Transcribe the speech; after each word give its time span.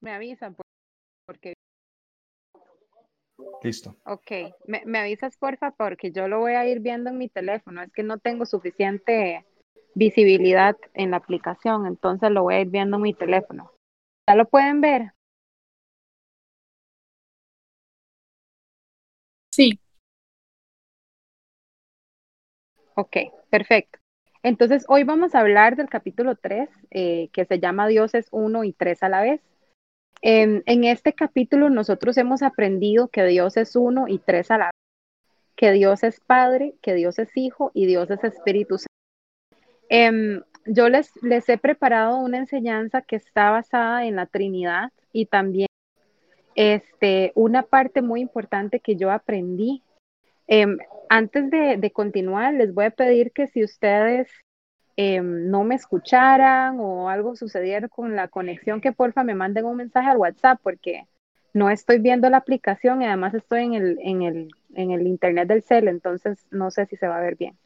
Me 0.00 0.12
avisan 0.12 0.54
por- 0.54 0.64
porque... 1.26 1.54
Listo. 3.62 3.96
Ok, 4.04 4.30
me, 4.66 4.82
me 4.86 4.98
avisas 4.98 5.36
porfa 5.36 5.72
porque 5.72 6.10
yo 6.12 6.28
lo 6.28 6.38
voy 6.38 6.52
a 6.52 6.66
ir 6.66 6.80
viendo 6.80 7.10
en 7.10 7.18
mi 7.18 7.28
teléfono. 7.28 7.82
Es 7.82 7.92
que 7.92 8.02
no 8.02 8.18
tengo 8.18 8.46
suficiente 8.46 9.44
visibilidad 9.94 10.76
en 10.94 11.10
la 11.10 11.18
aplicación, 11.18 11.86
entonces 11.86 12.30
lo 12.30 12.42
voy 12.42 12.54
a 12.54 12.60
ir 12.60 12.68
viendo 12.68 12.96
en 12.96 13.02
mi 13.02 13.14
teléfono. 13.14 13.72
¿Ya 14.28 14.36
lo 14.36 14.46
pueden 14.48 14.80
ver? 14.80 15.12
Sí, 19.50 19.80
Ok, 22.94 23.16
perfecto. 23.50 23.98
Entonces, 24.42 24.84
hoy 24.88 25.04
vamos 25.04 25.34
a 25.34 25.40
hablar 25.40 25.76
del 25.76 25.88
capítulo 25.88 26.36
3, 26.36 26.68
eh, 26.90 27.28
que 27.32 27.44
se 27.44 27.58
llama 27.58 27.88
Dioses 27.88 28.28
uno 28.30 28.64
y 28.64 28.72
tres 28.72 29.02
a 29.02 29.08
la 29.08 29.22
vez. 29.22 29.40
En, 30.22 30.62
este 30.84 31.12
capítulo 31.12 31.70
nosotros 31.70 32.16
hemos 32.16 32.42
aprendido 32.42 33.08
que 33.08 33.24
Dios 33.24 33.56
es 33.56 33.76
uno 33.76 34.08
y 34.08 34.18
tres 34.18 34.50
a 34.50 34.58
la 34.58 34.64
vez, 34.66 34.72
que 35.56 35.72
Dios 35.72 36.02
es 36.02 36.20
Padre, 36.20 36.74
que 36.82 36.94
Dios 36.94 37.18
es 37.18 37.36
Hijo 37.36 37.70
y 37.74 37.86
Dios 37.86 38.10
es 38.10 38.24
Espíritu 38.24 38.78
Santo. 38.78 38.86
Em, 39.88 40.42
yo 40.66 40.88
les, 40.88 41.10
les 41.22 41.48
he 41.48 41.58
preparado 41.58 42.18
una 42.18 42.38
enseñanza 42.38 43.02
que 43.02 43.16
está 43.16 43.50
basada 43.50 44.06
en 44.06 44.16
la 44.16 44.26
Trinidad 44.26 44.90
y 45.12 45.26
también 45.26 45.68
este, 46.56 47.32
una 47.34 47.62
parte 47.62 48.02
muy 48.02 48.20
importante 48.20 48.80
que 48.80 48.96
yo 48.96 49.10
aprendí 49.12 49.82
Em, 50.48 50.78
antes 51.08 51.50
de 51.50 51.90
continuar, 51.92 52.54
les 52.54 52.72
voy 52.72 52.86
a 52.86 52.90
pedir 52.90 53.32
que 53.32 53.46
si 53.48 53.64
ustedes 53.64 54.28
em, 54.96 55.50
no 55.50 55.64
me 55.64 55.74
escucharan 55.74 56.78
o 56.80 57.08
algo 57.08 57.36
sucediera 57.36 57.88
con 57.88 58.16
la 58.16 58.28
conexión, 58.28 58.80
que 58.80 58.92
porfa 58.92 59.24
me 59.24 59.34
manden 59.34 59.64
un 59.66 59.76
mensaje 59.76 60.08
al 60.08 60.16
WhatsApp 60.16 60.60
porque 60.62 61.06
no 61.54 61.70
estoy 61.70 62.00
viendo 62.00 62.28
la 62.30 62.38
aplicación 62.38 63.02
y 63.02 63.06
además 63.06 63.34
estoy 63.34 63.64
en 63.64 63.74
el, 63.74 63.98
en 64.02 64.22
el, 64.22 64.48
en 64.74 64.90
el 64.90 65.06
internet 65.06 65.48
del 65.48 65.62
cel, 65.62 65.88
entonces 65.88 66.46
no 66.50 66.70
sé 66.70 66.86
si 66.86 66.96
se 66.96 67.08
va 67.08 67.18
a 67.18 67.22
ver 67.22 67.36
bien. 67.36 67.56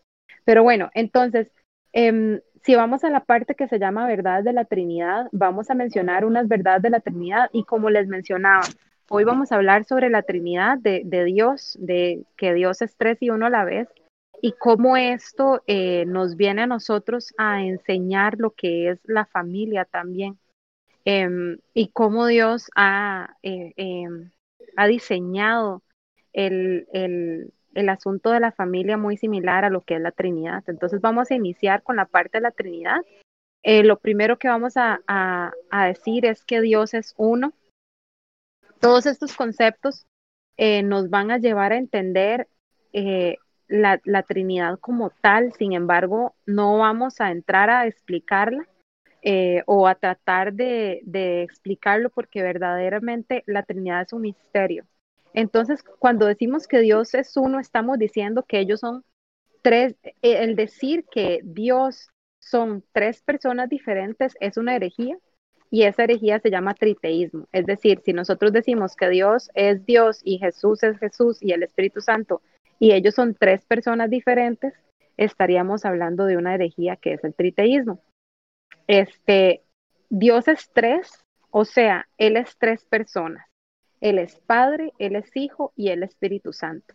Pero 0.44 0.62
bueno, 0.62 0.90
entonces, 0.94 1.52
em, 1.92 2.40
si 2.62 2.74
vamos 2.74 3.04
a 3.04 3.10
la 3.10 3.24
parte 3.24 3.54
que 3.54 3.68
se 3.68 3.78
llama 3.78 4.06
verdades 4.06 4.44
de 4.44 4.52
la 4.52 4.64
Trinidad, 4.64 5.28
vamos 5.32 5.70
a 5.70 5.74
mencionar 5.74 6.24
unas 6.24 6.48
verdades 6.48 6.82
de 6.82 6.90
la 6.90 7.00
Trinidad 7.00 7.48
y 7.52 7.64
como 7.64 7.90
les 7.90 8.06
mencionaba, 8.06 8.62
Hoy 9.12 9.24
vamos 9.24 9.50
a 9.50 9.56
hablar 9.56 9.84
sobre 9.86 10.08
la 10.08 10.22
Trinidad 10.22 10.78
de, 10.78 11.02
de 11.04 11.24
Dios, 11.24 11.76
de 11.80 12.22
que 12.36 12.54
Dios 12.54 12.80
es 12.80 12.96
tres 12.96 13.20
y 13.20 13.30
uno 13.30 13.46
a 13.46 13.50
la 13.50 13.64
vez, 13.64 13.88
y 14.42 14.52
cómo 14.52 14.96
esto 14.96 15.62
eh, 15.66 16.04
nos 16.06 16.36
viene 16.36 16.62
a 16.62 16.66
nosotros 16.66 17.34
a 17.36 17.62
enseñar 17.62 18.38
lo 18.38 18.52
que 18.52 18.90
es 18.90 19.00
la 19.04 19.26
familia 19.26 19.84
también, 19.84 20.38
em, 21.04 21.58
y 21.74 21.88
cómo 21.88 22.26
Dios 22.26 22.70
ha, 22.74 23.36
eh, 23.42 23.74
em, 23.76 24.30
ha 24.76 24.86
diseñado 24.86 25.82
el, 26.32 26.86
el, 26.92 27.52
el 27.74 27.88
asunto 27.88 28.30
de 28.30 28.40
la 28.40 28.52
familia 28.52 28.96
muy 28.96 29.16
similar 29.16 29.64
a 29.64 29.70
lo 29.70 29.82
que 29.82 29.96
es 29.96 30.00
la 30.00 30.12
Trinidad. 30.12 30.64
Entonces 30.68 31.00
vamos 31.00 31.30
a 31.30 31.34
iniciar 31.34 31.82
con 31.82 31.96
la 31.96 32.06
parte 32.06 32.38
de 32.38 32.42
la 32.42 32.50
Trinidad. 32.50 33.00
Eh, 33.62 33.84
lo 33.84 33.98
primero 33.98 34.38
que 34.38 34.48
vamos 34.48 34.76
a, 34.76 35.00
a, 35.06 35.52
a 35.70 35.86
decir 35.86 36.24
es 36.24 36.44
que 36.44 36.62
Dios 36.62 36.94
es 36.94 37.14
uno 37.18 37.52
todos 38.80 39.04
estos 39.04 39.36
conceptos 39.36 40.06
nos 40.84 41.10
van 41.10 41.30
a 41.30 41.38
llevar 41.38 41.72
a 41.72 41.76
entender 41.76 42.48
la, 43.70 44.22
Trinidad 44.22 44.78
como 44.78 45.10
tal, 45.10 45.52
sin 45.54 45.72
embargo, 45.72 46.34
no 46.44 46.78
vamos 46.78 47.20
a 47.20 47.30
entrar 47.30 47.70
a 47.70 47.86
explicarla 47.86 48.66
eh, 49.22 49.62
o 49.66 49.86
a 49.86 49.94
tratar 49.94 50.52
de, 50.52 51.00
de, 51.04 51.42
explicarlo 51.42 52.10
porque 52.10 52.42
verdaderamente 52.42 53.44
la 53.46 53.62
Trinidad 53.62 54.02
es 54.02 54.12
un 54.12 54.22
misterio. 54.22 54.86
Entonces, 55.32 55.82
cuando 55.82 56.26
decimos 56.26 56.66
que 56.66 56.80
Dios 56.80 57.14
es 57.14 57.36
uno, 57.36 57.60
estamos 57.60 57.98
diciendo 57.98 58.44
que 58.46 58.58
ellos 58.58 58.80
son 58.80 59.04
tres, 59.62 59.94
el 60.22 60.56
decir 60.56 61.04
que 61.10 61.40
Dios 61.44 62.08
son 62.40 62.82
tres 62.92 63.22
personas 63.22 63.68
diferentes 63.68 64.34
es 64.40 64.56
una 64.56 64.74
herejía 64.74 65.16
y 65.70 65.84
esa 65.84 66.04
herejía 66.04 66.40
se 66.40 66.50
llama 66.50 66.74
triteísmo. 66.74 67.46
Es 67.52 67.66
decir, 67.66 68.00
si 68.04 68.12
nosotros 68.12 68.52
decimos 68.52 68.96
que 68.96 69.08
Dios 69.08 69.50
es 69.54 69.86
Dios 69.86 70.20
y 70.24 70.38
Jesús 70.38 70.82
es 70.82 70.98
Jesús 70.98 71.38
y 71.40 71.52
el 71.52 71.62
Espíritu 71.62 72.00
Santo 72.00 72.42
y 72.80 72.92
ellos 72.92 73.14
son 73.14 73.34
tres 73.34 73.64
personas 73.66 74.08
diferentes, 74.08 74.72
estaríamos 75.18 75.84
hablando 75.84 76.24
de 76.24 76.38
una 76.38 76.54
herejía 76.54 76.96
que 76.96 77.12
es 77.12 77.22
el 77.22 77.34
triteísmo. 77.34 78.00
Este, 78.86 79.62
Dios 80.08 80.48
es 80.48 80.70
tres, 80.72 81.22
o 81.50 81.66
sea, 81.66 82.08
Él 82.16 82.38
es 82.38 82.56
tres 82.56 82.86
personas. 82.86 83.46
Él 84.00 84.18
es 84.18 84.40
Padre, 84.40 84.94
Él 84.98 85.14
es 85.14 85.30
Hijo 85.36 85.74
y 85.76 85.90
Él 85.90 86.02
es 86.02 86.10
Espíritu 86.10 86.54
Santo. 86.54 86.94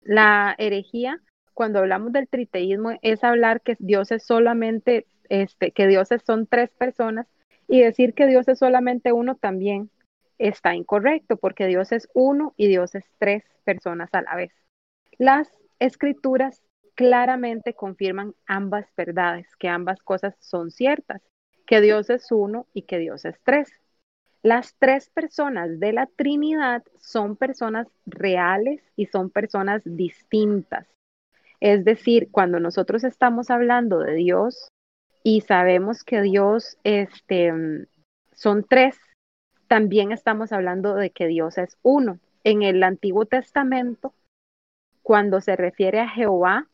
La 0.00 0.54
herejía, 0.56 1.20
cuando 1.52 1.80
hablamos 1.80 2.12
del 2.12 2.26
triteísmo, 2.26 2.98
es 3.02 3.22
hablar 3.22 3.60
que 3.60 3.76
Dios 3.78 4.10
es 4.12 4.24
solamente 4.24 5.06
este, 5.28 5.72
que 5.72 5.86
dioses 5.86 6.22
son 6.26 6.46
tres 6.46 6.70
personas 6.70 7.26
y 7.68 7.82
decir 7.82 8.14
que 8.14 8.26
Dios 8.26 8.48
es 8.48 8.58
solamente 8.58 9.12
uno 9.12 9.34
también 9.34 9.90
está 10.38 10.74
incorrecto 10.74 11.36
porque 11.36 11.66
Dios 11.66 11.92
es 11.92 12.08
uno 12.14 12.54
y 12.56 12.68
Dios 12.68 12.94
es 12.94 13.04
tres 13.18 13.44
personas 13.64 14.10
a 14.14 14.22
la 14.22 14.36
vez. 14.36 14.52
Las 15.18 15.48
escrituras 15.78 16.62
claramente 16.94 17.74
confirman 17.74 18.34
ambas 18.46 18.86
verdades, 18.96 19.46
que 19.56 19.68
ambas 19.68 20.00
cosas 20.00 20.34
son 20.40 20.70
ciertas, 20.70 21.22
que 21.66 21.80
Dios 21.80 22.10
es 22.10 22.30
uno 22.32 22.66
y 22.72 22.82
que 22.82 22.98
Dios 22.98 23.24
es 23.24 23.40
tres. 23.44 23.68
Las 24.42 24.76
tres 24.78 25.10
personas 25.10 25.80
de 25.80 25.92
la 25.92 26.06
Trinidad 26.06 26.82
son 27.00 27.36
personas 27.36 27.88
reales 28.06 28.82
y 28.96 29.06
son 29.06 29.30
personas 29.30 29.82
distintas. 29.84 30.86
Es 31.60 31.84
decir, 31.84 32.28
cuando 32.30 32.60
nosotros 32.60 33.02
estamos 33.02 33.50
hablando 33.50 33.98
de 33.98 34.14
Dios, 34.14 34.70
y 35.22 35.42
sabemos 35.42 36.04
que 36.04 36.22
Dios 36.22 36.78
este, 36.84 37.52
son 38.34 38.64
tres, 38.64 38.96
también 39.68 40.12
estamos 40.12 40.52
hablando 40.52 40.94
de 40.94 41.10
que 41.10 41.26
Dios 41.26 41.58
es 41.58 41.76
uno. 41.82 42.18
En 42.44 42.62
el 42.62 42.82
Antiguo 42.82 43.26
Testamento, 43.26 44.14
cuando 45.02 45.40
se 45.40 45.56
refiere 45.56 46.00
a 46.00 46.08
Jehová, 46.08 46.66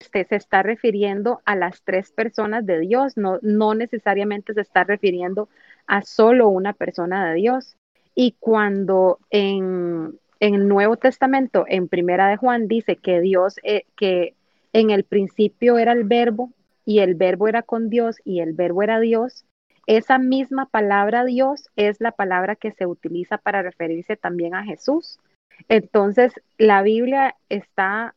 este, 0.00 0.24
se 0.24 0.36
está 0.36 0.62
refiriendo 0.62 1.40
a 1.44 1.56
las 1.56 1.82
tres 1.82 2.12
personas 2.12 2.66
de 2.66 2.80
Dios, 2.80 3.16
no, 3.16 3.38
no 3.42 3.74
necesariamente 3.74 4.52
se 4.52 4.60
está 4.60 4.84
refiriendo 4.84 5.48
a 5.86 6.02
solo 6.02 6.48
una 6.48 6.72
persona 6.72 7.28
de 7.28 7.34
Dios. 7.34 7.76
Y 8.14 8.36
cuando 8.38 9.18
en, 9.30 10.18
en 10.40 10.54
el 10.54 10.68
Nuevo 10.68 10.96
Testamento, 10.96 11.64
en 11.68 11.88
Primera 11.88 12.28
de 12.28 12.36
Juan, 12.36 12.68
dice 12.68 12.96
que 12.96 13.20
Dios, 13.20 13.56
eh, 13.62 13.84
que 13.96 14.34
en 14.72 14.90
el 14.90 15.04
principio 15.04 15.78
era 15.78 15.92
el 15.92 16.04
verbo 16.04 16.50
y 16.84 16.98
el 16.98 17.14
verbo 17.14 17.48
era 17.48 17.62
con 17.62 17.88
Dios 17.88 18.18
y 18.24 18.40
el 18.40 18.52
verbo 18.52 18.82
era 18.82 19.00
Dios, 19.00 19.46
esa 19.86 20.18
misma 20.18 20.66
palabra 20.66 21.24
Dios 21.24 21.68
es 21.76 22.00
la 22.00 22.12
palabra 22.12 22.56
que 22.56 22.72
se 22.72 22.86
utiliza 22.86 23.38
para 23.38 23.62
referirse 23.62 24.16
también 24.16 24.54
a 24.54 24.64
Jesús. 24.64 25.18
Entonces, 25.68 26.32
la 26.58 26.82
Biblia 26.82 27.36
está 27.48 28.14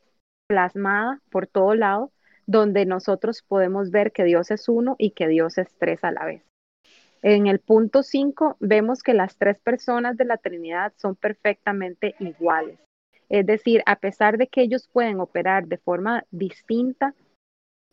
plasmada 0.48 1.20
por 1.30 1.46
todo 1.46 1.74
lado, 1.74 2.10
donde 2.46 2.86
nosotros 2.86 3.42
podemos 3.42 3.90
ver 3.90 4.12
que 4.12 4.24
Dios 4.24 4.50
es 4.50 4.68
uno 4.68 4.96
y 4.98 5.10
que 5.10 5.28
Dios 5.28 5.58
es 5.58 5.68
tres 5.78 6.02
a 6.04 6.10
la 6.10 6.24
vez. 6.24 6.42
En 7.22 7.46
el 7.46 7.58
punto 7.58 8.02
5 8.02 8.56
vemos 8.60 9.02
que 9.02 9.12
las 9.12 9.36
tres 9.36 9.58
personas 9.60 10.16
de 10.16 10.24
la 10.24 10.36
Trinidad 10.38 10.92
son 10.96 11.16
perfectamente 11.16 12.14
iguales. 12.20 12.78
Es 13.28 13.44
decir, 13.44 13.82
a 13.86 13.96
pesar 13.96 14.38
de 14.38 14.46
que 14.46 14.62
ellos 14.62 14.88
pueden 14.90 15.20
operar 15.20 15.66
de 15.66 15.78
forma 15.78 16.24
distinta, 16.30 17.14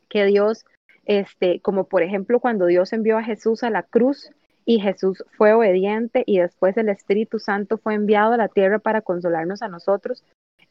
que 0.08 0.26
Dios, 0.26 0.66
este, 1.06 1.60
como 1.60 1.86
por 1.86 2.04
ejemplo 2.04 2.40
cuando 2.40 2.66
Dios 2.66 2.94
envió 2.94 3.18
a 3.18 3.24
Jesús 3.24 3.64
a 3.64 3.70
la 3.70 3.84
cruz 3.84 4.32
y 4.66 4.80
Jesús 4.80 5.24
fue 5.38 5.54
obediente 5.54 6.24
y 6.26 6.40
después 6.40 6.76
el 6.78 6.90
Espíritu 6.90 7.40
Santo 7.40 7.78
fue 7.78 7.94
enviado 7.94 8.34
a 8.34 8.38
la 8.38 8.48
tierra 8.48 8.80
para 8.80 9.02
consolarnos 9.02 9.62
a 9.62 9.68
nosotros, 9.68 10.24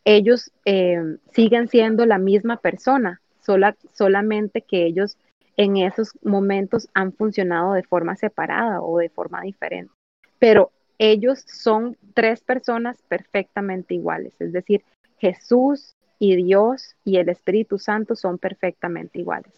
ellos 0.04 0.50
eh, 0.64 1.00
siguen 1.32 1.69
siendo 1.69 2.04
la 2.04 2.19
misma 2.19 2.56
persona, 2.56 3.20
sola, 3.40 3.76
solamente 3.92 4.62
que 4.62 4.84
ellos 4.84 5.16
en 5.56 5.76
esos 5.76 6.12
momentos 6.22 6.88
han 6.94 7.12
funcionado 7.12 7.75
de 7.75 7.84
forma 7.84 8.16
separada 8.16 8.82
o 8.82 8.98
de 8.98 9.08
forma 9.08 9.42
diferente. 9.42 9.92
Pero 10.40 10.72
ellos 10.98 11.44
son 11.46 11.96
tres 12.12 12.40
personas 12.40 13.00
perfectamente 13.08 13.94
iguales, 13.94 14.34
es 14.40 14.52
decir, 14.52 14.82
Jesús, 15.19 15.94
y 16.19 16.37
Dios 16.37 16.96
y 17.04 17.19
el 17.19 17.28
Espíritu 17.28 17.78
Santo 17.78 18.16
son 18.16 18.38
perfectamente 18.38 19.19
iguales. 19.19 19.52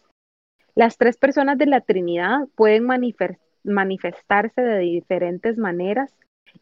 Las 0.76 0.98
tres 0.98 1.16
personas 1.16 1.56
de 1.56 1.64
la 1.64 1.80
Trinidad 1.80 2.48
pueden 2.54 2.84
manifestarse 3.64 4.60
de 4.60 4.78
diferentes 4.78 5.56
maneras 5.56 6.14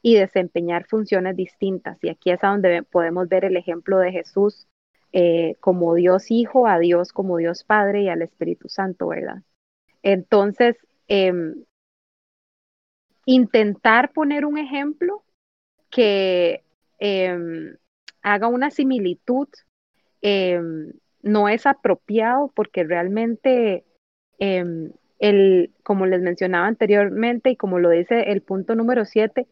y 0.02 0.14
desempeñar 0.14 0.86
funciones 0.86 1.36
distintas. 1.36 1.98
Y 2.00 2.10
aquí 2.10 2.30
es 2.30 2.40
donde 2.40 2.84
podemos 2.84 3.28
ver 3.28 3.44
el 3.44 3.56
ejemplo 3.56 3.98
de 3.98 4.12
Jesús 4.12 4.68
eh, 5.12 5.56
como 5.58 5.94
Dios 5.94 6.30
Hijo, 6.30 6.68
a 6.68 6.78
Dios 6.78 7.12
como 7.12 7.38
Dios 7.38 7.64
Padre 7.64 8.02
y 8.02 8.08
al 8.08 8.22
Espíritu 8.22 8.68
Santo, 8.68 9.08
¿verdad? 9.08 9.42
Entonces, 10.02 10.76
eh, 11.08 11.32
intentar 13.26 14.12
poner 14.12 14.44
un 14.44 14.58
ejemplo 14.58 15.24
que 15.90 16.62
em, 17.00 17.76
haga 18.22 18.46
una 18.46 18.70
similitud 18.70 19.48
em, 20.22 20.92
no 21.22 21.48
es 21.48 21.66
apropiado 21.66 22.52
porque 22.54 22.84
realmente 22.84 23.84
em, 24.38 24.92
el, 25.18 25.70
como 25.82 26.06
les 26.06 26.20
mencionaba 26.20 26.66
anteriormente 26.66 27.50
y 27.50 27.56
como 27.56 27.78
lo 27.78 27.90
dice 27.90 28.32
el 28.32 28.42
punto 28.42 28.74
número 28.74 29.04
7, 29.04 29.46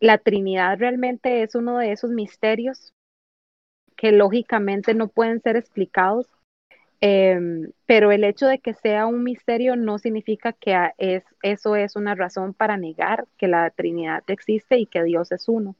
la 0.00 0.18
Trinidad 0.18 0.78
realmente 0.78 1.42
es 1.42 1.54
uno 1.54 1.78
de 1.78 1.92
esos 1.92 2.10
misterios 2.10 2.92
que 3.96 4.12
lógicamente 4.12 4.94
no 4.94 5.08
pueden 5.08 5.42
ser 5.42 5.56
explicados, 5.56 6.26
em, 7.02 7.70
pero 7.84 8.12
el 8.12 8.24
hecho 8.24 8.46
de 8.46 8.58
que 8.58 8.72
sea 8.72 9.04
un 9.04 9.22
misterio 9.22 9.76
no 9.76 9.98
significa 9.98 10.54
que 10.54 10.74
es, 10.96 11.22
eso 11.42 11.76
es 11.76 11.96
una 11.96 12.14
razón 12.14 12.54
para 12.54 12.78
negar 12.78 13.26
que 13.36 13.46
la 13.46 13.68
Trinidad 13.70 14.22
existe 14.28 14.78
y 14.78 14.86
que 14.86 15.02
Dios 15.02 15.32
es 15.32 15.48
uno. 15.48 15.76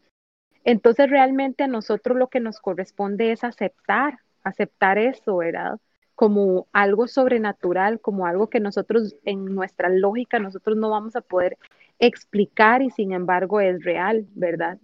Entonces 0.65 1.09
realmente 1.09 1.65
a 1.65 1.69
nosotros 1.69 2.19
lo 2.19 2.29
que 2.29 2.41
nos 2.41 2.61
corresponde 2.61 3.33
es 3.33 3.43
aceptar, 3.43 4.19
aceptar 4.43 4.99
eso, 4.99 5.39
¿verdad? 5.39 5.79
Como 6.21 6.69
algo 6.75 7.09
sobrenatural, 7.09 7.99
como 7.99 8.27
algo 8.27 8.51
que 8.51 8.61
nosotros 8.61 9.17
en 9.25 9.47
nuestra 9.47 9.89
lógica 9.89 10.39
nosotros 10.39 10.77
no 10.77 10.91
vamos 10.91 11.17
a 11.17 11.23
poder 11.23 11.57
explicar 11.99 12.83
y 12.83 12.91
sin 12.91 13.13
embargo 13.13 13.59
es 13.63 13.83
real, 13.83 14.27
¿verdad? 14.35 14.79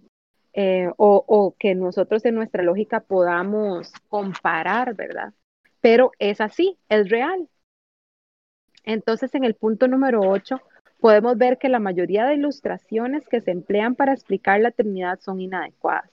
Eh, 0.53 0.89
o, 0.97 1.53
que 1.59 1.75
nosotros 1.75 2.25
en 2.25 2.33
nuestra 2.33 2.63
lógica 2.63 3.01
podamos 3.01 3.93
comparar, 4.09 4.95
¿verdad? 4.95 5.31
Pero 5.79 6.09
es 6.17 6.41
así, 6.41 6.75
es 6.89 7.07
real. 7.07 7.47
Entonces, 8.83 9.35
en 9.35 9.43
el 9.43 9.53
punto 9.53 9.87
número 9.87 10.21
8, 10.21 10.59
podemos 10.99 11.37
ver 11.37 11.59
que 11.59 11.69
la 11.69 11.77
mayoría 11.77 12.25
de 12.25 12.33
ilustraciones 12.33 13.27
que 13.27 13.41
se 13.41 13.51
emplean 13.51 13.93
para 13.93 14.13
explicar 14.13 14.59
la 14.59 14.71
Trinidad 14.71 15.19
son 15.19 15.39
inadecuadas. 15.39 16.09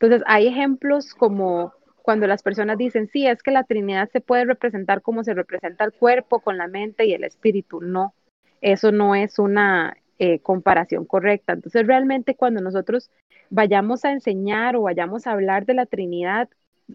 Entonces, 0.00 0.22
hay 0.24 0.46
ejemplos 0.46 1.12
como 1.12 1.74
cuando 2.02 2.26
las 2.26 2.42
personas 2.42 2.78
dicen, 2.78 3.08
sí, 3.08 3.26
es 3.26 3.42
que 3.42 3.50
la 3.50 3.64
Trinidad 3.64 4.10
se 4.10 4.20
puede 4.20 4.44
representar 4.44 5.02
como 5.02 5.24
se 5.24 5.34
representa 5.34 5.84
el 5.84 5.92
cuerpo 5.92 6.40
con 6.40 6.58
la 6.58 6.66
mente 6.66 7.06
y 7.06 7.14
el 7.14 7.24
espíritu. 7.24 7.80
No, 7.80 8.14
eso 8.60 8.92
no 8.92 9.14
es 9.14 9.38
una 9.38 9.96
eh, 10.18 10.40
comparación 10.40 11.04
correcta. 11.04 11.52
Entonces, 11.52 11.86
realmente 11.86 12.34
cuando 12.34 12.60
nosotros 12.60 13.10
vayamos 13.50 14.04
a 14.04 14.12
enseñar 14.12 14.76
o 14.76 14.82
vayamos 14.82 15.26
a 15.26 15.32
hablar 15.32 15.64
de 15.64 15.74
la 15.74 15.86
Trinidad, 15.86 16.48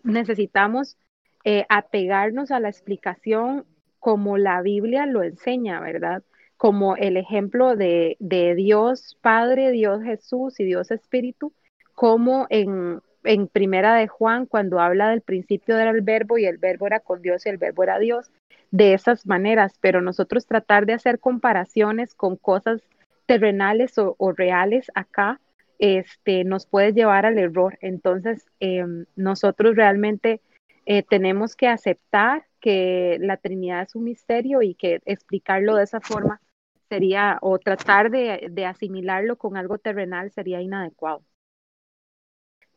necesitamos 0.04 0.98
eh, 1.44 1.66
apegarnos 1.70 2.52
a 2.52 2.60
la 2.60 2.70
explicación 2.70 3.66
como 4.00 4.38
la 4.38 4.62
Biblia 4.62 5.06
lo 5.06 5.24
enseña, 5.24 5.80
¿verdad? 5.80 6.24
Como 6.58 6.96
el 6.96 7.18
ejemplo 7.18 7.76
de, 7.76 8.18
de 8.20 8.56
Dios 8.56 9.18
Padre, 9.22 9.72
Dios 9.72 10.04
Jesús 10.04 10.60
y 10.60 10.66
Dios 10.66 10.92
Espíritu, 10.92 11.54
como 11.94 12.46
en, 12.50 13.02
en 13.28 13.48
Primera 13.48 13.96
de 13.96 14.08
Juan, 14.08 14.46
cuando 14.46 14.80
habla 14.80 15.10
del 15.10 15.22
principio 15.22 15.76
del 15.76 16.02
verbo 16.02 16.38
y 16.38 16.46
el 16.46 16.58
verbo 16.58 16.88
era 16.88 17.00
con 17.00 17.22
Dios 17.22 17.46
y 17.46 17.50
el 17.50 17.58
verbo 17.58 17.84
era 17.84 18.00
Dios, 18.00 18.32
de 18.72 18.94
esas 18.94 19.26
maneras, 19.26 19.78
pero 19.82 20.02
nosotros 20.02 20.46
tratar 20.46 20.86
de 20.86 20.94
hacer 20.94 21.20
comparaciones 21.20 22.16
con 22.16 22.36
cosas 22.36 22.82
terrenales 23.26 23.98
o 23.98 24.32
reales 24.32 24.90
acá, 24.96 25.40
este, 25.80 26.44
nos 26.44 26.66
puede 26.66 26.94
llevar 26.94 27.26
al 27.26 27.38
error. 27.38 27.78
Entonces, 27.82 28.46
em, 28.60 29.06
nosotros 29.16 29.76
realmente 29.76 30.42
eh, 30.86 31.04
tenemos 31.04 31.56
que 31.56 31.68
aceptar 31.68 32.46
que 32.62 33.18
la 33.20 33.38
Trinidad 33.38 33.84
es 33.84 33.96
un 33.96 34.06
misterio 34.06 34.62
y 34.62 34.74
que 34.74 35.02
explicarlo 35.06 35.76
de 35.76 35.84
esa 35.84 36.02
forma 36.02 36.42
sería, 36.90 37.38
o 37.42 37.60
tratar 37.60 38.10
de, 38.10 38.48
de 38.50 38.66
asimilarlo 38.66 39.38
con 39.38 39.58
algo 39.58 39.78
terrenal 39.78 40.32
sería 40.32 40.62
inadecuado. 40.62 41.22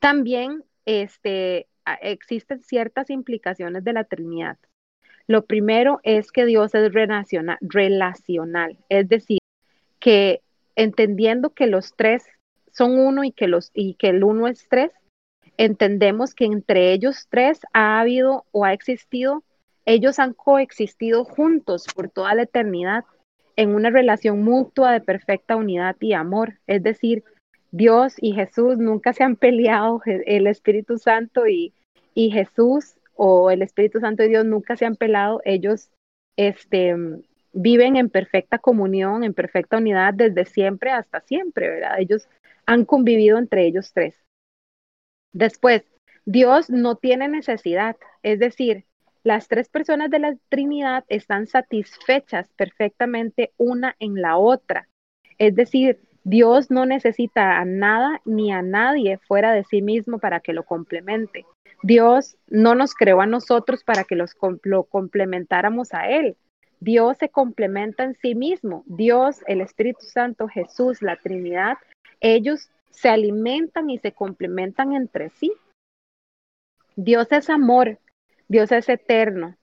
También 0.00 0.64
este, 0.87 1.69
existen 2.00 2.62
ciertas 2.62 3.11
implicaciones 3.11 3.85
de 3.85 3.93
la 3.93 4.05
Trinidad. 4.05 4.58
Lo 5.26 5.44
primero 5.44 6.00
es 6.02 6.32
que 6.32 6.44
Dios 6.47 6.75
es 6.75 6.93
relacional, 6.93 8.79
es 8.88 9.08
decir, 9.08 9.38
que 10.00 10.41
entendiendo 10.75 11.50
que 11.50 11.67
los 11.67 11.94
tres 11.94 12.25
son 12.73 12.99
uno 12.99 13.23
y 13.23 13.31
que, 13.31 13.47
los, 13.47 13.70
y 13.75 13.94
que 13.94 14.08
el 14.08 14.25
uno 14.25 14.49
es 14.49 14.67
tres, 14.69 14.91
entendemos 15.56 16.35
que 16.35 16.47
entre 16.47 16.93
ellos 16.93 17.26
tres 17.29 17.61
ha 17.73 18.00
habido 18.00 18.44
o 18.50 18.64
ha 18.64 18.73
existido, 18.73 19.44
ellos 19.85 20.19
han 20.19 20.32
coexistido 20.32 21.25
juntos 21.25 21.87
por 21.94 22.08
toda 22.08 22.35
la 22.35 22.43
eternidad 22.43 23.05
en 23.56 23.75
una 23.75 23.91
relación 23.91 24.43
mutua 24.43 24.93
de 24.93 25.00
perfecta 25.00 25.56
unidad 25.56 25.97
y 26.00 26.14
amor. 26.14 26.58
Es 26.67 26.82
decir, 26.82 27.25
Dios 27.72 28.14
y 28.19 28.32
Jesús 28.32 28.78
nunca 28.78 29.12
se 29.12 29.25
han 29.25 29.37
peleado, 29.37 30.02
el 30.05 30.46
Espíritu 30.46 30.99
Santo 30.99 31.46
y, 31.46 31.72
y 32.14 32.31
Jesús 32.31 32.96
o 33.14 33.50
el 33.50 33.62
Espíritu 33.62 34.00
Santo 34.00 34.22
y 34.25 34.28
Dios 34.28 34.44
nunca 34.44 34.76
se 34.76 34.87
han 34.87 34.96
peleado, 34.96 35.40
ellos 35.44 35.90
este, 36.37 36.96
viven 37.52 37.96
en 37.96 38.11
perfecta 38.11 38.58
comunión, 38.58 39.25
en 39.25 39.34
perfecta 39.34 39.76
unidad 39.76 40.14
desde 40.14 40.44
siempre 40.44 40.90
hasta 40.90 41.20
siempre, 41.20 41.69
¿verdad? 41.69 42.00
Ellos 42.00 42.28
han 42.67 42.84
convivido 42.84 43.38
entre 43.38 43.67
ellos 43.67 43.93
tres. 43.93 44.14
Después, 45.32 45.84
Dios 46.25 46.70
no 46.70 46.96
tiene 46.96 47.28
necesidad, 47.28 47.96
es 48.23 48.38
decir, 48.38 48.84
las 49.23 49.49
tres 49.49 49.69
personas 49.69 50.11
de 50.11 50.19
la 50.19 50.37
Trinidad 50.49 51.05
están 51.08 51.46
satisfechas 51.46 52.49
perfectamente 52.56 53.52
una 53.58 53.94
en 53.99 54.23
la 54.23 54.38
otra. 54.38 54.88
Es 55.38 55.55
decir, 55.55 56.00
Dios 56.25 56.70
no 56.70 56.87
necesita 56.87 57.58
a 57.58 57.64
nada 57.64 58.20
ni 58.25 58.52
a 58.52 58.62
nadie 58.62 59.19
fuera 59.19 59.52
de 59.52 59.64
sí 59.64 59.82
mismo 59.82 60.19
para 60.19 60.40
que 60.40 60.52
lo 60.52 60.64
complemente. 60.64 61.46
Dios 61.82 62.37
no 62.49 62.75
nos 62.75 62.94
creó 62.94 63.20
a 63.20 63.26
nosotros 63.26 63.84
para 63.84 64.05
que 64.05 64.17
los, 64.17 64.37
lo 64.64 64.84
complementáramos 64.84 65.94
a 65.94 66.08
Él. 66.08 66.37
Dios 66.81 67.17
se 67.19 67.28
complementa 67.31 68.05
en 68.05 68.14
sí 68.17 68.34
mismo. 68.34 68.84
Dios, 68.87 69.43
el 69.46 69.61
Espíritu 69.61 70.02
Santo, 70.02 70.49
Jesús, 70.49 71.02
la 71.02 71.17
Trinidad, 71.17 71.78
ellos 72.20 72.70
se 72.90 73.08
alimentan 73.08 73.88
y 73.88 73.99
se 73.99 74.12
complementan 74.12 74.93
entre 74.93 75.31
sí. 75.31 75.52
Dios 76.96 77.28
es 77.31 77.49
amor, 77.49 77.99
Dios 78.49 78.73
es 78.73 78.88
eterno. 78.88 79.56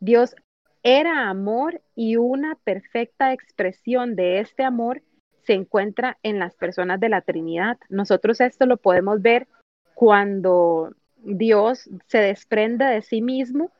Dios 0.00 0.34
era 0.82 1.28
amor 1.28 1.80
y 1.94 2.16
una 2.16 2.56
perfecta 2.64 3.32
expresión 3.32 4.16
de 4.16 4.40
este 4.40 4.64
amor 4.64 5.02
se 5.44 5.54
encuentra 5.54 6.18
en 6.22 6.38
las 6.38 6.54
personas 6.54 7.00
de 7.00 7.08
la 7.08 7.22
Trinidad. 7.22 7.78
Nosotros 7.88 8.40
esto 8.40 8.66
lo 8.66 8.76
podemos 8.76 9.22
ver 9.22 9.48
cuando 9.94 10.94
Dios 11.16 11.88
se 12.06 12.18
desprende 12.18 12.84
de 12.84 13.02
sí 13.02 13.22
mismo 13.22 13.70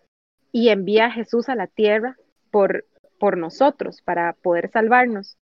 y 0.52 0.68
envía 0.68 1.06
a 1.06 1.10
Jesús 1.10 1.48
a 1.48 1.54
la 1.54 1.66
tierra 1.66 2.16
por, 2.50 2.84
por 3.18 3.38
nosotros 3.38 4.02
para 4.02 4.34
poder 4.34 4.70
salvarnos. 4.70 5.38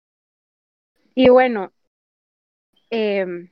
Y 1.15 1.29
bueno, 1.29 1.73
Em, 2.91 3.51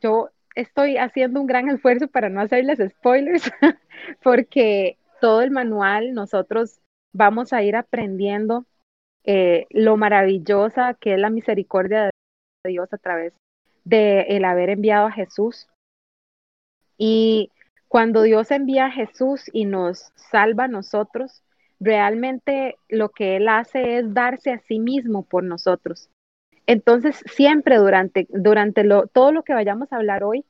yo 0.00 0.30
estoy 0.54 0.96
haciendo 0.96 1.40
un 1.40 1.46
gran 1.46 1.68
esfuerzo 1.68 2.06
para 2.08 2.28
no 2.28 2.40
hacerles 2.40 2.78
spoilers, 2.78 3.50
porque 4.22 4.98
todo 5.20 5.42
el 5.42 5.50
manual 5.50 6.14
nosotros 6.14 6.80
vamos 7.12 7.52
a 7.52 7.62
ir 7.62 7.76
aprendiendo 7.76 8.66
eh, 9.24 9.66
lo 9.70 9.96
maravillosa 9.96 10.94
que 10.94 11.14
es 11.14 11.18
la 11.18 11.30
misericordia 11.30 12.04
de 12.04 12.10
Dios 12.70 12.92
a 12.92 12.98
través 12.98 13.32
de 13.84 14.22
el 14.28 14.44
haber 14.44 14.70
enviado 14.70 15.06
a 15.06 15.12
Jesús. 15.12 15.68
Y 16.96 17.50
cuando 17.88 18.22
Dios 18.22 18.50
envía 18.50 18.86
a 18.86 18.90
Jesús 18.90 19.44
y 19.52 19.66
nos 19.66 20.12
salva 20.16 20.64
a 20.64 20.68
nosotros, 20.68 21.42
realmente 21.80 22.76
lo 22.88 23.10
que 23.10 23.36
Él 23.36 23.48
hace 23.48 23.98
es 23.98 24.14
darse 24.14 24.52
a 24.52 24.58
sí 24.60 24.78
mismo 24.78 25.22
por 25.22 25.44
nosotros. 25.44 26.10
Entonces, 26.66 27.22
siempre 27.26 27.76
durante, 27.76 28.26
durante 28.30 28.84
lo, 28.84 29.06
todo 29.06 29.32
lo 29.32 29.42
que 29.42 29.52
vayamos 29.52 29.92
a 29.92 29.96
hablar 29.96 30.24
hoy, 30.24 30.44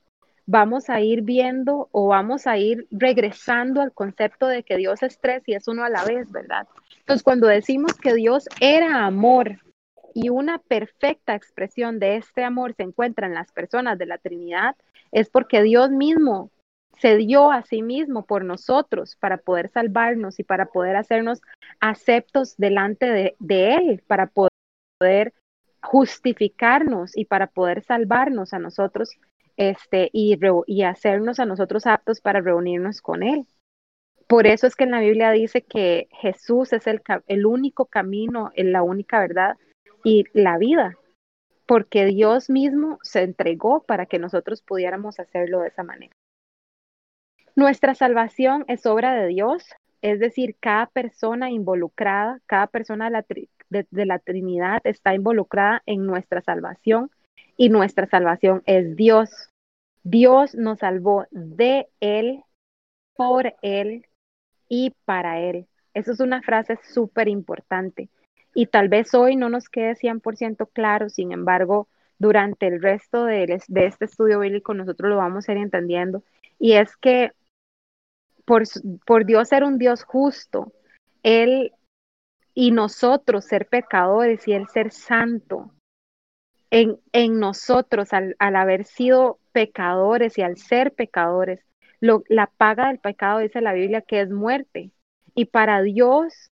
vamos 0.47 0.90
a 0.90 1.00
ir 1.00 1.23
viendo 1.23 1.88
o 1.90 2.09
vamos 2.09 2.47
a 2.47 2.57
ir 2.59 2.87
regresando 2.90 3.81
al 3.81 3.93
concepto 3.93 4.47
de 4.47 4.62
que 4.62 4.76
Dios 4.76 5.02
es 5.02 5.19
tres 5.19 5.43
y 5.47 5.54
es 5.54 5.66
uno 5.69 5.85
a 5.85 5.88
la 5.88 6.04
vez, 6.04 6.31
¿verdad? 6.31 6.69
Entonces, 7.04 7.23
cuando 7.23 7.49
decimos 7.49 7.92
que 7.99 8.14
Dios 8.14 8.49
era 8.61 9.04
amor 9.04 9.58
y 10.14 10.30
una 10.30 10.58
perfecta 10.58 11.34
expresión 11.34 11.99
de 11.99 12.16
este 12.16 12.44
amor 12.44 12.73
se 12.75 12.82
encuentra 12.82 13.26
en 13.26 13.34
las 13.34 13.52
personas 13.52 13.99
de 13.99 14.06
la 14.06 14.16
Trinidad, 14.16 14.75
es 15.12 15.28
porque 15.28 15.62
Dios 15.62 15.90
mismo 15.90 16.50
se 16.99 17.18
dio 17.18 17.52
a 17.52 17.62
sí 17.62 17.82
mismo 17.82 18.25
por 18.25 18.42
nosotros 18.42 19.16
para 19.16 19.37
poder 19.37 19.68
salvarnos 19.68 20.40
y 20.40 20.44
para 20.44 20.66
poder 20.66 20.96
hacernos 20.96 21.42
aceptos 21.78 22.56
delante 22.56 23.34
de, 23.38 23.75
Él, 23.75 24.02
para 24.06 24.30
poder 24.32 25.34
justificarnos 25.82 27.14
y 27.14 27.26
para 27.26 27.49
poder 27.49 27.82
salvarnos 27.82 28.54
a 28.54 28.58
nosotros 28.58 29.11
este, 29.58 30.08
y, 30.11 30.38
y 30.66 30.82
hacernos 30.84 31.38
a 31.38 31.44
nosotros 31.44 31.87
aptos 31.87 32.23
para 32.23 32.40
reunirnos 32.40 33.02
con 33.02 33.23
Él. 33.23 33.46
Por 34.26 34.47
eso 34.47 34.66
es 34.66 34.75
que 34.75 34.85
en 34.85 34.90
la 34.90 35.00
Biblia 35.00 35.31
dice 35.31 35.62
que 35.62 36.09
Jesús 36.12 36.73
es 36.73 36.87
el, 36.87 37.47
único 37.47 37.87
camino, 37.87 38.50
la 38.57 38.83
única 38.83 39.21
verdad 39.21 39.57
y 40.02 40.25
la 40.33 40.59
vida. 40.59 40.99
porque 41.66 42.04
Dios 42.04 42.50
mismo 42.50 42.99
se 43.02 43.23
entregó 43.23 43.85
para 43.85 44.04
que 44.04 44.19
nosotros 44.19 44.61
pudiéramos 44.61 45.19
hacerlo 45.19 45.61
de 45.61 45.69
esa 45.69 45.83
manera. 45.83 46.12
Nuestra 47.57 47.95
salvación 47.95 48.66
es 48.69 48.85
obra 48.85 49.14
de 49.14 49.28
Dios, 49.28 49.64
es 50.02 50.21
decir, 50.21 50.57
cada 50.61 50.87
persona 50.88 51.50
involucrada, 51.50 52.40
cada 52.45 52.66
persona 52.66 53.07
de 53.71 54.04
la, 54.04 54.19
Trinidad 54.19 54.83
está 54.85 55.14
involucrada 55.14 55.83
en 55.87 56.04
nuestra 56.04 56.43
salvación 56.43 57.11
y 57.57 57.71
nuestra 57.71 58.07
salvación 58.07 58.62
es 58.66 58.95
Dios. 58.95 59.49
Dios 60.02 60.54
nos 60.54 60.81
salvó 60.81 61.26
de 61.31 61.88
Él, 62.00 62.43
por 63.16 63.54
Él 63.62 64.04
y 64.75 64.93
para 65.04 65.38
Él. 65.38 65.66
Eso 65.95 66.11
es 66.11 66.19
una 66.19 66.43
frase 66.43 66.78
súper 66.93 67.28
importante. 67.28 68.09
Y 68.54 68.66
tal 68.66 68.88
vez 68.88 69.14
hoy 69.14 69.37
no 69.37 69.49
nos 69.49 69.69
quede 69.69 69.95
100% 69.95 70.69
claro, 70.73 71.09
sin 71.09 71.31
embargo, 71.31 71.87
durante 72.19 72.66
el 72.66 72.83
resto 72.83 73.25
de, 73.25 73.61
de, 73.69 73.87
este 73.87 74.04
estudio 74.04 74.40
bíblico 74.40 74.75
nosotros 74.75 75.11
lo 75.11 75.16
vamos 75.16 75.49
a 75.49 75.52
ir 75.52 75.59
entendiendo. 75.59 76.25
Y 76.59 76.73
es 76.73 76.97
que 76.97 77.31
por, 78.45 78.64
por 79.07 79.25
Dios 79.25 79.49
ser 79.49 79.62
un 79.62 79.78
Dios 79.78 80.02
justo, 80.02 80.73
Él 81.23 81.73
y 82.52 82.73
nosotros 82.73 83.45
ser 83.45 83.66
pecadores 83.69 84.49
y 84.49 84.54
Él 84.54 84.66
ser 84.73 84.90
santo, 84.90 85.73
en, 86.71 86.99
en 87.12 87.38
nosotros 87.38 88.12
al, 88.12 88.35
al, 88.40 88.57
haber 88.57 88.85
sido 88.85 89.38
pecadores 89.52 90.37
y 90.37 90.43
al 90.43 90.57
ser 90.57 90.93
pecadores, 90.93 91.64
lo, 92.04 92.23
la 92.28 92.49
paga 92.49 92.88
del 92.88 92.99
pecado 92.99 93.38
dice 93.38 93.62
la 93.62 93.73
Biblia 93.73 94.02
que 94.02 94.20
es 94.20 94.30
muerte. 94.30 94.90
Y 95.34 95.46
para 95.46 95.80
Dios 95.80 96.50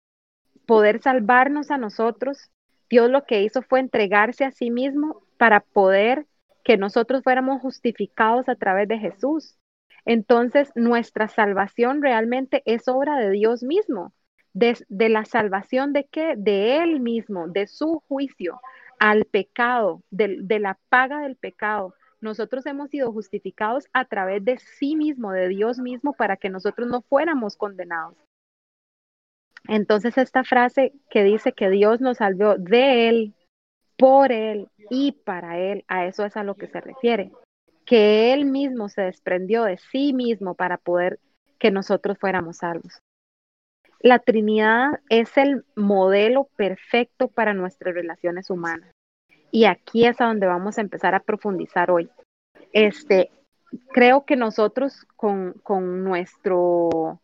poder 0.65 1.01
salvarnos 1.01 1.71
a 1.71 1.77
nosotros, 1.77 2.51
Dios 2.89 3.09
lo 3.09 3.25
que 3.25 3.43
hizo 3.43 3.61
fue 3.61 3.81
entregarse 3.81 4.45
a 4.45 4.51
sí 4.51 4.71
mismo 4.71 5.23
para 5.37 5.59
poder 5.59 6.25
que 6.63 6.77
nosotros 6.77 7.23
fuéramos 7.23 7.61
justificados 7.61 8.47
a 8.47 8.55
través 8.55 8.87
de 8.87 8.97
Jesús. 8.97 9.57
Entonces, 10.05 10.71
nuestra 10.75 11.27
salvación 11.27 12.01
realmente 12.01 12.63
es 12.65 12.87
obra 12.87 13.17
de 13.17 13.31
Dios 13.31 13.61
mismo, 13.61 14.13
de, 14.53 14.77
la 15.09 15.25
salvación 15.25 15.91
de 15.91 16.05
qué? 16.05 16.35
De 16.37 16.77
Él 16.77 17.01
mismo, 17.01 17.49
de 17.49 17.67
su 17.67 18.01
juicio 18.07 18.61
al 18.99 19.25
pecado, 19.25 20.01
de, 20.11 20.37
de 20.39 20.59
la 20.59 20.79
paga 20.87 21.19
del 21.19 21.35
pecado. 21.35 21.93
Nosotros 22.21 22.65
hemos 22.65 22.89
sido 22.89 23.11
justificados 23.11 23.87
a 23.93 24.05
través 24.05 24.45
de 24.45 24.57
sí 24.57 24.95
mismo, 24.95 25.31
de 25.31 25.47
Dios 25.47 25.79
mismo, 25.79 26.13
para 26.13 26.37
que 26.37 26.49
nosotros 26.49 26.87
no 26.87 27.01
fuéramos 27.01 27.57
condenados. 27.57 28.15
Entonces, 29.67 30.17
esta 30.17 30.43
frase 30.43 30.93
que 31.09 31.23
dice 31.23 31.53
que 31.53 31.69
Dios 31.69 31.99
nos 31.99 32.17
salvó 32.17 32.55
de 32.57 33.09
Él, 33.09 33.33
por 33.97 34.31
Él 34.31 34.69
y 34.89 35.11
para 35.11 35.59
Él, 35.59 35.83
a 35.87 36.05
eso 36.05 36.25
es 36.25 36.37
a 36.37 36.43
lo 36.43 36.55
que 36.55 36.67
se 36.67 36.81
refiere 36.81 37.31
que 37.85 38.33
Él 38.33 38.45
mismo 38.45 38.89
se 38.89 39.01
desprendió 39.01 39.63
de 39.63 39.77
sí 39.77 40.13
mismo 40.13 40.55
para 40.55 40.77
poder 40.77 41.19
que 41.59 41.71
nosotros 41.71 42.17
fuéramos 42.17 42.57
salvos. 42.57 43.01
La 43.99 44.19
Trinidad 44.19 45.01
es 45.09 45.37
el 45.37 45.65
modelo 45.75 46.45
perfecto 46.55 47.27
para 47.27 47.53
nuestras 47.53 47.93
relaciones 47.93 48.49
humanas. 48.49 48.90
Y 49.51 49.65
aquí 49.65 50.05
es 50.05 50.19
a 50.21 50.25
donde 50.25 50.47
vamos 50.47 50.77
a 50.77 50.81
empezar 50.81 51.13
a 51.13 51.19
profundizar 51.19 51.91
hoy. 51.91 52.09
Este, 52.73 53.29
creo 53.91 54.25
que 54.25 54.35
nosotros 54.35 55.05
con, 55.15 55.53
con 55.63 56.03
nuestro 56.03 57.19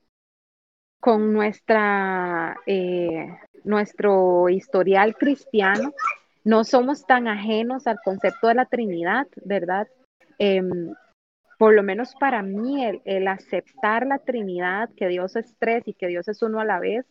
con 1.00 1.31
nuestra 1.31 2.57
eh, 2.65 3.38
nuestro 3.63 4.50
historial 4.50 5.15
cristiano 5.15 5.93
no 6.43 6.63
somos 6.63 7.05
tan 7.05 7.27
ajenos 7.27 7.88
al 7.88 8.00
concepto 8.03 8.48
de 8.48 8.55
la 8.55 8.65
Trinidad, 8.65 9.27
¿verdad? 9.43 9.88
Em, 10.39 10.93
por 11.57 11.74
lo 11.74 11.84
menos 11.84 12.15
para 12.15 12.41
mí, 12.41 12.86
el, 12.86 13.27
aceptar 13.27 14.05
la 14.05 14.19
Trinidad, 14.19 14.89
que 14.96 15.07
Dios 15.07 15.36
es 15.36 15.55
tres 15.60 15.84
y 15.88 15.93
que 15.93 16.07
Dios 16.07 16.27
es 16.27 16.41
uno 16.41 16.60
a 16.60 16.65
la 16.65 16.79
vez, 16.79 17.05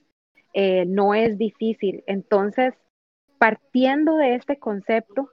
eh, 0.55 0.87
no 0.87 1.15
es 1.15 1.37
difícil. 1.37 2.03
Entonces, 2.07 2.75
partiendo 3.39 4.17
de 4.17 4.35
este 4.35 4.59
concepto, 4.59 5.31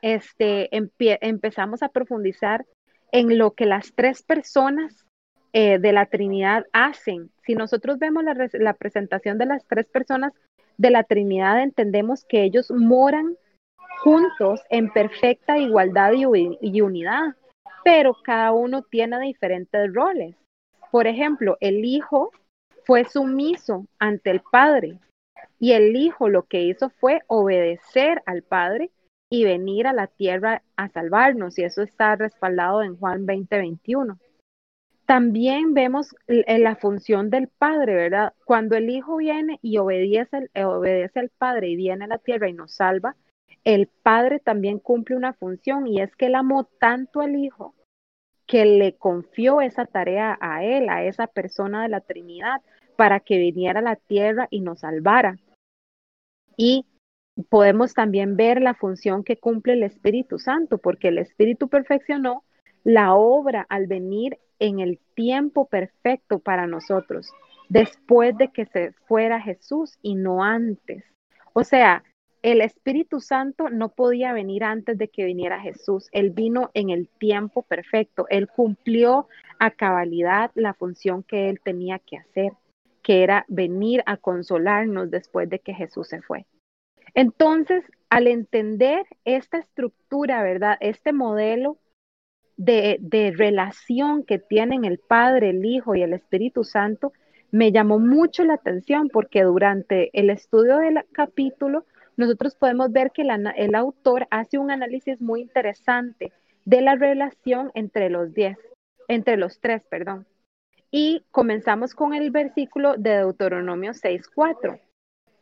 este, 0.00 0.68
empezamos 0.72 1.82
a 1.82 1.88
profundizar 1.88 2.64
en 3.12 3.38
lo 3.38 3.52
que 3.52 3.66
las 3.66 3.92
tres 3.94 4.22
personas 4.22 5.06
eh, 5.52 5.78
de 5.78 5.92
la 5.92 6.06
Trinidad 6.06 6.66
hacen. 6.72 7.30
Si 7.44 7.54
nosotros 7.54 7.98
vemos 7.98 8.24
la, 8.24 8.34
la 8.54 8.74
presentación 8.74 9.38
de 9.38 9.46
las 9.46 9.66
tres 9.66 9.86
personas 9.86 10.32
de 10.78 10.90
la 10.90 11.04
Trinidad, 11.04 11.62
entendemos 11.62 12.24
que 12.24 12.42
ellos 12.42 12.70
moran 12.70 13.36
juntos 14.02 14.60
en 14.70 14.90
perfecta 14.90 15.58
igualdad 15.58 16.12
y, 16.12 16.80
unidad, 16.80 17.36
pero 17.84 18.16
cada 18.24 18.52
uno 18.52 18.82
tiene 18.82 19.20
diferentes 19.20 19.92
roles. 19.92 20.34
Por 20.90 21.06
ejemplo, 21.06 21.56
el 21.60 21.84
hijo 21.84 22.30
fue 22.84 23.04
sumiso 23.04 23.86
ante 23.98 24.30
el 24.30 24.40
padre 24.50 24.98
y 25.62 25.74
el 25.74 25.94
hijo 25.94 26.28
lo 26.28 26.42
que 26.42 26.62
hizo 26.62 26.90
fue 26.90 27.20
obedecer 27.28 28.20
al 28.26 28.42
padre 28.42 28.90
y 29.30 29.44
venir 29.44 29.86
a 29.86 29.92
la 29.92 30.08
tierra 30.08 30.64
a 30.74 30.88
salvarnos 30.88 31.56
y 31.56 31.62
eso 31.62 31.82
está 31.82 32.16
respaldado 32.16 32.82
en 32.82 32.96
Juan 32.96 33.26
20:21. 33.26 34.18
También 35.06 35.72
vemos 35.72 36.16
la 36.26 36.74
función 36.74 37.30
del 37.30 37.46
padre, 37.46 37.94
¿verdad? 37.94 38.32
Cuando 38.44 38.74
el 38.74 38.90
hijo 38.90 39.18
viene 39.18 39.60
y 39.62 39.78
obedece, 39.78 40.50
obedece 40.64 41.20
al 41.20 41.28
padre 41.28 41.68
y 41.68 41.76
viene 41.76 42.06
a 42.06 42.08
la 42.08 42.18
tierra 42.18 42.48
y 42.48 42.54
nos 42.54 42.74
salva, 42.74 43.14
el 43.62 43.86
padre 43.86 44.40
también 44.40 44.80
cumple 44.80 45.14
una 45.14 45.32
función 45.32 45.86
y 45.86 46.00
es 46.00 46.16
que 46.16 46.26
él 46.26 46.34
amó 46.34 46.64
tanto 46.80 47.20
al 47.20 47.36
hijo 47.36 47.76
que 48.48 48.64
le 48.64 48.96
confió 48.96 49.60
esa 49.60 49.84
tarea 49.84 50.36
a 50.40 50.64
él, 50.64 50.88
a 50.88 51.04
esa 51.04 51.28
persona 51.28 51.84
de 51.84 51.88
la 51.88 52.00
Trinidad, 52.00 52.60
para 52.96 53.20
que 53.20 53.38
viniera 53.38 53.78
a 53.78 53.84
la 53.84 53.94
tierra 53.94 54.48
y 54.50 54.60
nos 54.60 54.80
salvara. 54.80 55.38
Y 56.56 56.86
podemos 57.48 57.94
también 57.94 58.36
ver 58.36 58.60
la 58.60 58.74
función 58.74 59.24
que 59.24 59.36
cumple 59.36 59.74
el 59.74 59.82
Espíritu 59.82 60.38
Santo, 60.38 60.78
porque 60.78 61.08
el 61.08 61.18
Espíritu 61.18 61.68
perfeccionó 61.68 62.44
la 62.84 63.14
obra 63.14 63.66
al 63.68 63.86
venir 63.86 64.38
en 64.58 64.80
el 64.80 64.98
tiempo 65.14 65.66
perfecto 65.66 66.38
para 66.38 66.66
nosotros, 66.66 67.30
después 67.68 68.36
de 68.36 68.48
que 68.48 68.66
se 68.66 68.92
fuera 69.06 69.40
Jesús 69.40 69.98
y 70.02 70.14
no 70.14 70.42
antes. 70.44 71.04
O 71.52 71.64
sea, 71.64 72.04
el 72.42 72.60
Espíritu 72.60 73.20
Santo 73.20 73.68
no 73.70 73.90
podía 73.90 74.32
venir 74.32 74.64
antes 74.64 74.98
de 74.98 75.08
que 75.08 75.24
viniera 75.24 75.60
Jesús. 75.60 76.08
Él 76.10 76.30
vino 76.30 76.70
en 76.74 76.90
el 76.90 77.08
tiempo 77.08 77.62
perfecto. 77.62 78.26
Él 78.30 78.48
cumplió 78.48 79.28
a 79.60 79.70
cabalidad 79.70 80.50
la 80.54 80.74
función 80.74 81.22
que 81.22 81.48
él 81.48 81.60
tenía 81.62 82.00
que 82.00 82.16
hacer, 82.16 82.52
que 83.02 83.22
era 83.22 83.44
venir 83.48 84.02
a 84.06 84.16
consolarnos 84.16 85.10
después 85.10 85.48
de 85.48 85.58
que 85.58 85.74
Jesús 85.74 86.08
se 86.08 86.22
fue. 86.22 86.46
Entonces, 87.14 87.84
al 88.08 88.26
entender 88.26 89.04
esta 89.24 89.58
estructura, 89.58 90.42
¿verdad? 90.42 90.76
Este 90.80 91.12
modelo 91.12 91.78
de, 92.56 93.34
relación 93.36 94.24
que 94.24 94.38
tienen 94.38 94.84
el 94.84 94.98
Padre, 94.98 95.50
el 95.50 95.64
Hijo 95.64 95.94
y 95.94 96.02
el 96.02 96.12
Espíritu 96.12 96.64
Santo, 96.64 97.12
me 97.50 97.72
llamó 97.72 97.98
mucho 97.98 98.44
la 98.44 98.54
atención 98.54 99.08
porque 99.08 99.42
durante 99.42 100.10
el 100.18 100.30
estudio 100.30 100.78
del 100.78 101.04
capítulo, 101.12 101.84
nosotros 102.16 102.54
podemos 102.54 102.92
ver 102.92 103.10
que 103.10 103.22
el 103.22 103.74
autor 103.74 104.26
hace 104.30 104.58
un 104.58 104.70
análisis 104.70 105.20
muy 105.20 105.42
interesante 105.42 106.32
de 106.64 106.80
la 106.80 106.94
relación 106.94 107.70
entre 107.74 108.10
los 108.10 108.32
diez, 108.32 108.58
entre 109.08 109.36
los 109.36 109.60
tres, 109.60 109.82
perdón. 109.90 110.26
Y 110.94 111.24
comenzamos 111.30 111.94
con 111.94 112.12
el 112.12 112.30
versículo 112.30 112.96
de 112.98 113.16
Deuteronomio 113.16 113.92
6.4. 113.92 114.78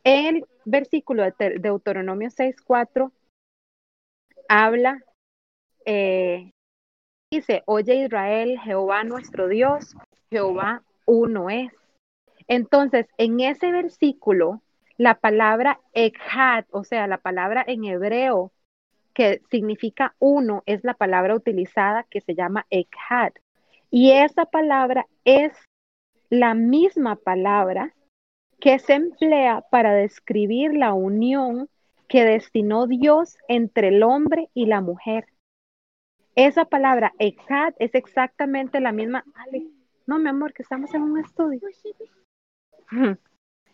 El 0.05 0.45
versículo 0.63 1.23
de 1.23 1.59
Deuteronomio 1.59 2.29
6.4 2.29 3.11
habla, 4.47 5.03
eh, 5.85 6.51
dice, 7.29 7.63
oye 7.65 8.05
Israel, 8.05 8.57
Jehová 8.59 9.03
nuestro 9.03 9.49
Dios, 9.49 9.95
Jehová 10.29 10.83
uno 11.05 11.49
es. 11.49 11.73
Entonces, 12.47 13.07
en 13.17 13.41
ese 13.41 13.71
versículo, 13.71 14.61
la 14.97 15.15
palabra 15.15 15.81
echad, 15.91 16.63
o 16.71 16.85
sea, 16.85 17.07
la 17.07 17.17
palabra 17.17 17.63
en 17.67 17.83
hebreo 17.83 18.53
que 19.13 19.41
significa 19.51 20.15
uno, 20.19 20.63
es 20.65 20.85
la 20.85 20.93
palabra 20.93 21.35
utilizada 21.35 22.03
que 22.09 22.21
se 22.21 22.35
llama 22.35 22.65
echad. 22.69 23.33
Y 23.91 24.11
esa 24.11 24.45
palabra 24.45 25.05
es 25.25 25.51
la 26.29 26.53
misma 26.53 27.17
palabra 27.17 27.93
que 28.61 28.79
se 28.79 28.93
emplea 28.93 29.65
para 29.69 29.93
describir 29.93 30.73
la 30.73 30.93
unión 30.93 31.67
que 32.07 32.23
destinó 32.23 32.87
Dios 32.87 33.37
entre 33.49 33.89
el 33.89 34.03
hombre 34.03 34.49
y 34.53 34.65
la 34.65 34.79
mujer. 34.79 35.25
Esa 36.35 36.63
palabra 36.63 37.11
echad 37.19 37.73
es 37.79 37.93
exactamente 37.93 38.79
la 38.79 38.93
misma. 38.93 39.25
no, 40.05 40.19
mi 40.19 40.29
amor, 40.29 40.53
que 40.53 40.63
estamos 40.63 40.93
en 40.93 41.01
un 41.01 41.19
estudio. 41.19 41.59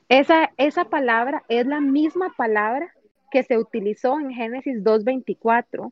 Esa, 0.10 0.52
esa 0.58 0.86
palabra 0.86 1.44
es 1.48 1.68
la 1.68 1.80
misma 1.80 2.34
palabra 2.36 2.92
que 3.30 3.44
se 3.44 3.58
utilizó 3.58 4.20
en 4.20 4.32
Génesis 4.32 4.84
2.24 4.84 5.92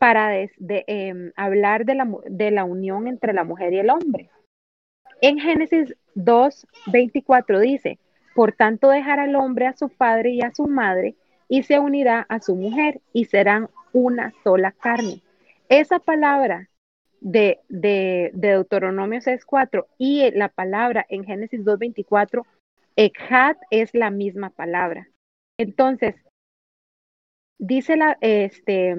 para 0.00 0.34
em, 0.34 1.30
hablar 1.36 1.84
de 1.84 1.94
la, 1.94 2.08
de 2.24 2.50
la 2.50 2.64
unión 2.64 3.06
entre 3.06 3.34
la 3.34 3.44
mujer 3.44 3.74
y 3.74 3.80
el 3.80 3.90
hombre. 3.90 4.30
En 5.20 5.38
Génesis 5.38 5.94
2.24 6.14 7.60
dice, 7.60 7.98
por 8.34 8.52
tanto 8.52 8.88
dejará 8.88 9.26
el 9.26 9.36
hombre 9.36 9.66
a 9.66 9.76
su 9.76 9.90
padre 9.90 10.30
y 10.30 10.40
a 10.40 10.54
su 10.54 10.66
madre 10.66 11.16
y 11.50 11.64
se 11.64 11.78
unirá 11.78 12.24
a 12.30 12.40
su 12.40 12.56
mujer 12.56 13.02
y 13.12 13.26
serán 13.26 13.68
una 13.92 14.32
sola 14.42 14.72
carne. 14.72 15.20
Esa 15.68 15.98
palabra 15.98 16.70
de, 17.20 17.58
de, 17.68 18.30
de 18.32 18.52
Deuteronomio 18.52 19.20
6.4 19.20 19.84
y 19.98 20.30
la 20.30 20.48
palabra 20.48 21.04
en 21.10 21.24
Génesis 21.24 21.60
2.24, 21.60 22.46
Echad 22.96 23.58
es 23.70 23.92
la 23.92 24.08
misma 24.10 24.48
palabra. 24.48 25.08
Entonces, 25.58 26.14
dice 27.58 27.98
la, 27.98 28.16
este, 28.22 28.96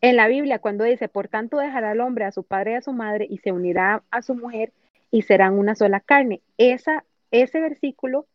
en 0.00 0.16
la 0.16 0.28
Biblia 0.28 0.58
cuando 0.58 0.84
dice, 0.84 1.08
por 1.08 1.28
tanto 1.28 1.58
dejará 1.58 1.92
el 1.92 2.00
hombre 2.00 2.24
a 2.24 2.32
su 2.32 2.44
padre 2.44 2.72
y 2.72 2.74
a 2.74 2.82
su 2.82 2.92
madre 2.92 3.26
y 3.28 3.38
se 3.38 3.52
unirá 3.52 4.02
a 4.10 4.22
su 4.22 4.34
mujer 4.34 4.72
y 5.10 5.22
serán 5.22 5.58
una 5.58 5.74
sola 5.74 6.00
carne. 6.00 6.42
Esa, 6.58 7.04
ese 7.30 7.60
versículo 7.60 8.26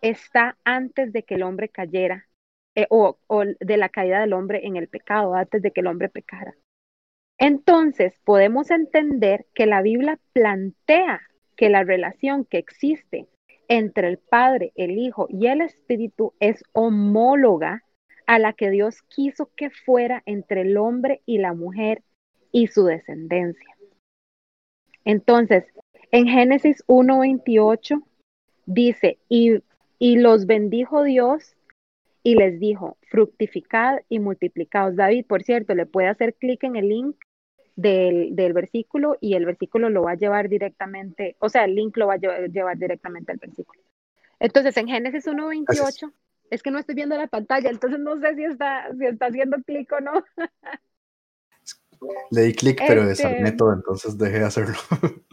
está 0.00 0.56
antes 0.64 1.12
de 1.12 1.22
que 1.22 1.34
el 1.34 1.42
hombre 1.42 1.68
cayera 1.68 2.26
eh, 2.74 2.86
o, 2.90 3.18
o 3.26 3.44
de 3.44 3.76
la 3.76 3.88
caída 3.88 4.20
del 4.20 4.32
hombre 4.32 4.66
en 4.66 4.76
el 4.76 4.88
pecado, 4.88 5.34
antes 5.34 5.62
de 5.62 5.70
que 5.70 5.80
el 5.80 5.86
hombre 5.86 6.08
pecara. 6.08 6.54
Entonces 7.38 8.14
podemos 8.24 8.70
entender 8.70 9.46
que 9.54 9.66
la 9.66 9.82
Biblia 9.82 10.18
plantea 10.32 11.20
que 11.56 11.68
la 11.68 11.84
relación 11.84 12.44
que 12.44 12.58
existe 12.58 13.28
entre 13.68 14.08
el 14.08 14.18
Padre, 14.18 14.72
el 14.74 14.92
Hijo 14.92 15.26
y 15.28 15.46
el 15.46 15.60
Espíritu 15.60 16.34
es 16.40 16.62
homóloga 16.72 17.84
a 18.26 18.38
la 18.38 18.52
que 18.52 18.70
Dios 18.70 19.02
quiso 19.02 19.50
que 19.56 19.70
fuera 19.70 20.22
entre 20.26 20.62
el 20.62 20.76
hombre 20.76 21.22
y 21.26 21.38
la 21.38 21.54
mujer 21.54 22.02
y 22.50 22.68
su 22.68 22.84
descendencia. 22.84 23.76
Entonces, 25.04 25.64
en 26.10 26.26
Génesis 26.26 26.84
1.28 26.86 28.02
dice, 28.66 29.18
y, 29.28 29.62
y 29.98 30.16
los 30.16 30.46
bendijo 30.46 31.02
Dios 31.02 31.56
y 32.22 32.36
les 32.36 32.60
dijo, 32.60 32.96
fructificad 33.10 34.00
y 34.08 34.20
multiplicaos. 34.20 34.94
David, 34.94 35.26
por 35.26 35.42
cierto, 35.42 35.74
le 35.74 35.86
puede 35.86 36.08
hacer 36.08 36.34
clic 36.34 36.62
en 36.64 36.76
el 36.76 36.88
link 36.88 37.16
del, 37.74 38.36
del, 38.36 38.52
versículo 38.52 39.16
y 39.20 39.34
el 39.34 39.46
versículo 39.46 39.88
lo 39.90 40.02
va 40.02 40.12
a 40.12 40.16
llevar 40.16 40.48
directamente, 40.48 41.36
o 41.40 41.48
sea, 41.48 41.64
el 41.64 41.74
link 41.74 41.96
lo 41.96 42.06
va 42.06 42.14
a 42.14 42.18
llevar, 42.18 42.78
directamente 42.78 43.32
al 43.32 43.38
versículo. 43.38 43.80
Entonces, 44.38 44.76
en 44.76 44.88
Génesis 44.88 45.26
1.28, 45.26 46.12
es 46.52 46.62
que 46.62 46.70
no 46.70 46.78
estoy 46.78 46.94
viendo 46.94 47.16
la 47.16 47.28
pantalla, 47.28 47.70
entonces 47.70 47.98
no 47.98 48.20
sé 48.20 48.34
si 48.36 48.44
está, 48.44 48.86
si 48.98 49.06
está 49.06 49.26
haciendo 49.26 49.56
clic 49.62 49.90
o 49.90 50.00
no. 50.00 50.22
Le 52.30 52.42
di 52.42 52.52
clic, 52.52 52.82
pero 52.86 53.06
desarmé 53.06 53.44
este 53.44 53.52
todo, 53.52 53.72
entonces 53.72 54.18
dejé 54.18 54.38
de 54.40 54.44
hacerlo. 54.44 54.74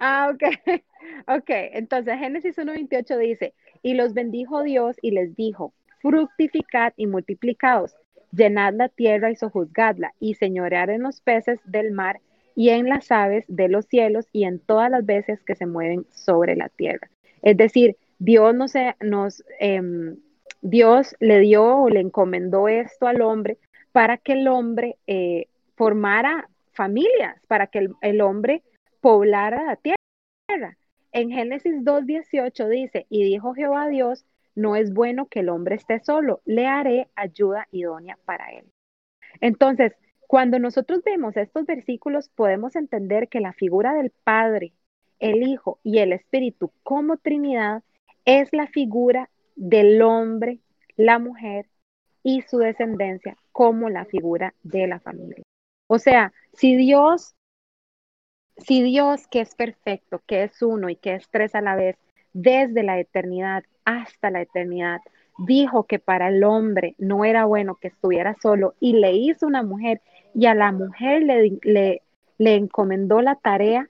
Ah, 0.00 0.30
ok. 0.32 0.42
Ok, 1.26 1.50
entonces 1.50 2.18
Génesis 2.18 2.56
1.28 2.56 3.18
dice, 3.18 3.54
y 3.82 3.94
los 3.94 4.14
bendijo 4.14 4.62
Dios 4.62 4.96
y 5.02 5.10
les 5.10 5.34
dijo, 5.34 5.74
fructificad 6.00 6.92
y 6.96 7.06
multiplicaos, 7.06 7.96
llenad 8.30 8.74
la 8.74 8.88
tierra 8.88 9.30
y 9.30 9.36
sojuzgadla, 9.36 10.14
y 10.20 10.34
señorear 10.34 10.90
en 10.90 11.02
los 11.02 11.20
peces 11.20 11.58
del 11.64 11.90
mar 11.90 12.20
y 12.54 12.70
en 12.70 12.88
las 12.88 13.10
aves 13.10 13.44
de 13.48 13.68
los 13.68 13.86
cielos 13.86 14.26
y 14.32 14.44
en 14.44 14.60
todas 14.60 14.90
las 14.90 15.04
veces 15.04 15.42
que 15.44 15.56
se 15.56 15.66
mueven 15.66 16.06
sobre 16.12 16.54
la 16.56 16.68
tierra. 16.68 17.10
Es 17.42 17.56
decir, 17.56 17.96
Dios, 18.18 18.54
no 18.54 18.68
se, 18.68 18.96
nos, 19.00 19.44
em, 19.60 20.16
Dios 20.60 21.16
le 21.20 21.38
dio 21.40 21.82
o 21.82 21.88
le 21.88 22.00
encomendó 22.00 22.68
esto 22.68 23.06
al 23.06 23.22
hombre 23.22 23.58
para 23.92 24.16
que 24.16 24.32
el 24.32 24.48
hombre 24.48 24.96
eh, 25.06 25.46
formara 25.76 26.48
familias, 26.72 27.40
para 27.46 27.68
que 27.68 27.88
el, 28.00 28.20
hombre 28.20 28.62
poblara 29.00 29.64
la 29.64 29.76
tierra. 29.76 30.76
En 31.12 31.30
Génesis 31.30 31.84
2.18 31.84 32.68
dice, 32.68 33.06
y 33.08 33.24
dijo 33.24 33.54
Jehová 33.54 33.88
Dios, 33.88 34.24
no 34.54 34.76
es 34.76 34.92
bueno 34.92 35.26
que 35.26 35.40
el 35.40 35.48
hombre 35.48 35.76
esté 35.76 36.00
solo, 36.00 36.40
le 36.44 36.66
haré 36.66 37.08
ayuda 37.14 37.66
idónea 37.70 38.18
para 38.24 38.50
él. 38.50 38.64
Entonces, 39.40 39.94
cuando 40.26 40.58
nosotros 40.58 41.02
vemos 41.04 41.36
estos 41.36 41.64
versículos, 41.64 42.28
podemos 42.28 42.76
entender 42.76 43.28
que 43.28 43.40
la 43.40 43.52
figura 43.52 43.94
del 43.94 44.10
Padre, 44.10 44.72
el 45.20 45.42
Hijo 45.42 45.78
y 45.82 45.98
el 45.98 46.12
Espíritu 46.12 46.70
como 46.82 47.16
Trinidad 47.16 47.82
es 48.28 48.52
la 48.52 48.66
figura 48.66 49.30
del 49.56 50.02
hombre, 50.02 50.60
la 50.96 51.18
mujer 51.18 51.66
y 52.22 52.42
su 52.42 52.58
descendencia 52.58 53.38
como 53.52 53.88
la 53.88 54.04
figura 54.04 54.54
de 54.62 54.86
la 54.86 55.00
familia. 55.00 55.42
O 55.86 55.98
sea, 55.98 56.34
si 56.52 56.76
Dios, 56.76 57.34
si 58.58 58.82
Dios 58.82 59.26
que 59.28 59.40
es 59.40 59.54
perfecto, 59.54 60.20
que 60.26 60.42
es 60.42 60.60
uno 60.60 60.90
y 60.90 60.96
que 60.96 61.14
es 61.14 61.26
tres 61.30 61.54
a 61.54 61.62
la 61.62 61.74
vez, 61.74 61.96
desde 62.34 62.82
la 62.82 63.00
eternidad 63.00 63.64
hasta 63.86 64.30
la 64.30 64.42
eternidad, 64.42 65.00
dijo 65.38 65.84
que 65.84 65.98
para 65.98 66.28
el 66.28 66.44
hombre 66.44 66.96
no 66.98 67.24
era 67.24 67.46
bueno 67.46 67.76
que 67.76 67.88
estuviera 67.88 68.36
solo 68.42 68.74
y 68.78 68.92
le 68.92 69.12
hizo 69.12 69.46
una 69.46 69.62
mujer 69.62 70.02
y 70.34 70.44
a 70.44 70.54
la 70.54 70.70
mujer 70.70 71.22
le, 71.22 71.58
le, 71.62 72.54
encomendó 72.54 73.22
la 73.22 73.36
tarea 73.36 73.88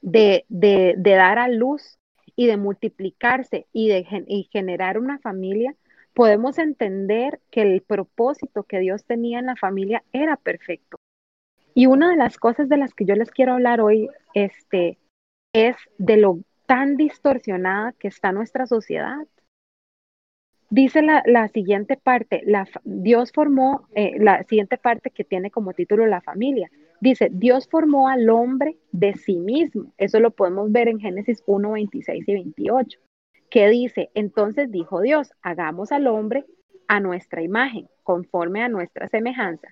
de, 0.00 0.46
de, 0.48 0.94
de, 0.96 1.14
dar 1.14 1.38
a 1.38 1.48
luz 1.48 1.97
y 2.38 2.46
de 2.46 2.56
multiplicarse 2.56 3.66
y 3.72 3.88
de 3.88 4.04
generar 4.52 4.96
una 4.96 5.18
familia, 5.18 5.74
podemos 6.14 6.56
entender 6.58 7.40
que 7.50 7.62
el 7.62 7.82
propósito 7.82 8.62
que 8.62 8.78
Dios 8.78 9.04
tenía 9.04 9.40
en 9.40 9.46
la 9.46 9.56
familia 9.56 10.04
era 10.12 10.36
perfecto. 10.36 10.98
Y 11.74 11.86
una 11.86 12.10
de 12.10 12.16
las 12.16 12.38
cosas 12.38 12.68
de 12.68 12.76
las 12.76 12.94
que 12.94 13.06
yo 13.06 13.16
les 13.16 13.32
quiero 13.32 13.54
hablar 13.54 13.80
hoy 13.80 14.08
este, 14.34 14.98
es 15.52 15.74
de 15.98 16.16
lo 16.16 16.38
tan 16.66 16.96
distorsionada 16.96 17.92
que 17.98 18.06
está 18.06 18.30
nuestra 18.30 18.68
sociedad. 18.68 19.26
Dice 20.70 21.02
la, 21.02 21.48
siguiente 21.48 21.96
parte, 21.96 22.44
Dios 22.84 23.32
formó, 23.32 23.88
eh, 23.96 24.16
la 24.20 24.44
siguiente 24.44 24.78
parte 24.78 25.10
que 25.10 25.24
tiene 25.24 25.50
como 25.50 25.72
título 25.72 26.06
la 26.06 26.20
familia. 26.20 26.70
Dice, 27.00 27.28
Dios 27.32 27.68
formó 27.68 28.08
al 28.08 28.28
hombre 28.28 28.76
de 28.92 29.14
sí 29.14 29.36
mismo. 29.38 29.92
Eso 29.98 30.18
lo 30.20 30.32
podemos 30.32 30.72
ver 30.72 30.88
en 30.88 30.98
Génesis 30.98 31.42
1, 31.46 31.72
26 31.72 32.28
y 32.28 32.32
28, 32.32 32.98
que 33.50 33.68
dice, 33.68 34.10
entonces 34.14 34.70
dijo 34.70 35.00
Dios, 35.00 35.32
hagamos 35.42 35.92
al 35.92 36.08
hombre 36.08 36.44
a 36.88 37.00
nuestra 37.00 37.42
imagen, 37.42 37.88
conforme 38.02 38.62
a 38.62 38.68
nuestra 38.68 39.08
semejanza, 39.08 39.68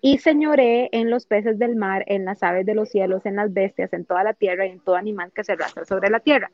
y 0.00 0.18
señoré 0.18 0.88
en 0.92 1.10
los 1.10 1.26
peces 1.26 1.58
del 1.58 1.76
mar, 1.76 2.04
en 2.06 2.24
las 2.24 2.42
aves 2.42 2.64
de 2.64 2.74
los 2.74 2.88
cielos, 2.88 3.26
en 3.26 3.36
las 3.36 3.52
bestias, 3.52 3.92
en 3.92 4.06
toda 4.06 4.24
la 4.24 4.32
tierra 4.32 4.66
y 4.66 4.70
en 4.70 4.80
todo 4.80 4.96
animal 4.96 5.32
que 5.34 5.44
se 5.44 5.52
arrastra 5.52 5.84
sobre 5.84 6.08
la 6.08 6.20
tierra. 6.20 6.50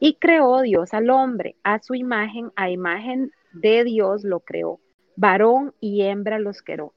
Y 0.00 0.14
creó 0.14 0.62
Dios 0.62 0.94
al 0.94 1.10
hombre, 1.10 1.56
a 1.62 1.80
su 1.80 1.94
imagen, 1.94 2.50
a 2.56 2.70
imagen 2.70 3.32
de 3.52 3.84
Dios 3.84 4.24
lo 4.24 4.40
creó, 4.40 4.80
varón 5.16 5.74
y 5.80 6.02
hembra 6.02 6.38
los 6.38 6.62
creó. 6.62 6.92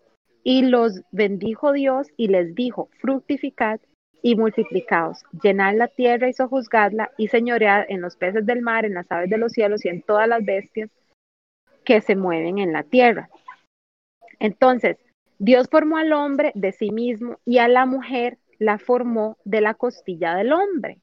Y 0.49 0.63
los 0.63 1.03
bendijo 1.11 1.73
Dios 1.73 2.07
y 2.17 2.27
les 2.27 2.55
dijo, 2.55 2.89
fructificad 2.99 3.79
y 4.23 4.35
multiplicaos, 4.35 5.23
llenad 5.43 5.75
la 5.75 5.89
tierra 5.89 6.27
y 6.27 6.33
sojuzgadla 6.33 7.11
y 7.19 7.27
señoread 7.27 7.85
en 7.87 8.01
los 8.01 8.15
peces 8.15 8.47
del 8.47 8.63
mar, 8.63 8.83
en 8.83 8.95
las 8.95 9.05
aves 9.11 9.29
de 9.29 9.37
los 9.37 9.51
cielos 9.51 9.85
y 9.85 9.89
en 9.89 10.01
todas 10.01 10.27
las 10.27 10.43
bestias 10.43 10.89
que 11.85 12.01
se 12.01 12.15
mueven 12.15 12.57
en 12.57 12.73
la 12.73 12.81
tierra. 12.81 13.29
Entonces, 14.39 14.97
Dios 15.37 15.67
formó 15.69 15.97
al 15.97 16.13
hombre 16.13 16.51
de 16.55 16.71
sí 16.71 16.89
mismo 16.89 17.37
y 17.45 17.59
a 17.59 17.67
la 17.67 17.85
mujer 17.85 18.39
la 18.57 18.79
formó 18.79 19.37
de 19.45 19.61
la 19.61 19.75
costilla 19.75 20.33
del 20.33 20.51
hombre 20.51 20.97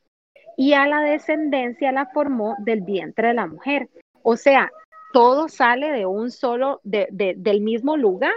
y 0.57 0.73
a 0.73 0.89
la 0.89 1.03
descendencia 1.03 1.93
la 1.93 2.07
formó 2.07 2.57
del 2.59 2.81
vientre 2.81 3.29
de 3.29 3.35
la 3.35 3.47
mujer. 3.47 3.91
O 4.25 4.37
sea, 4.37 4.73
todo 5.13 5.49
sale 5.49 5.93
de 5.93 6.05
un 6.05 6.33
solo, 6.33 6.81
del 6.83 7.61
mismo 7.61 7.97
lugar. 7.97 8.33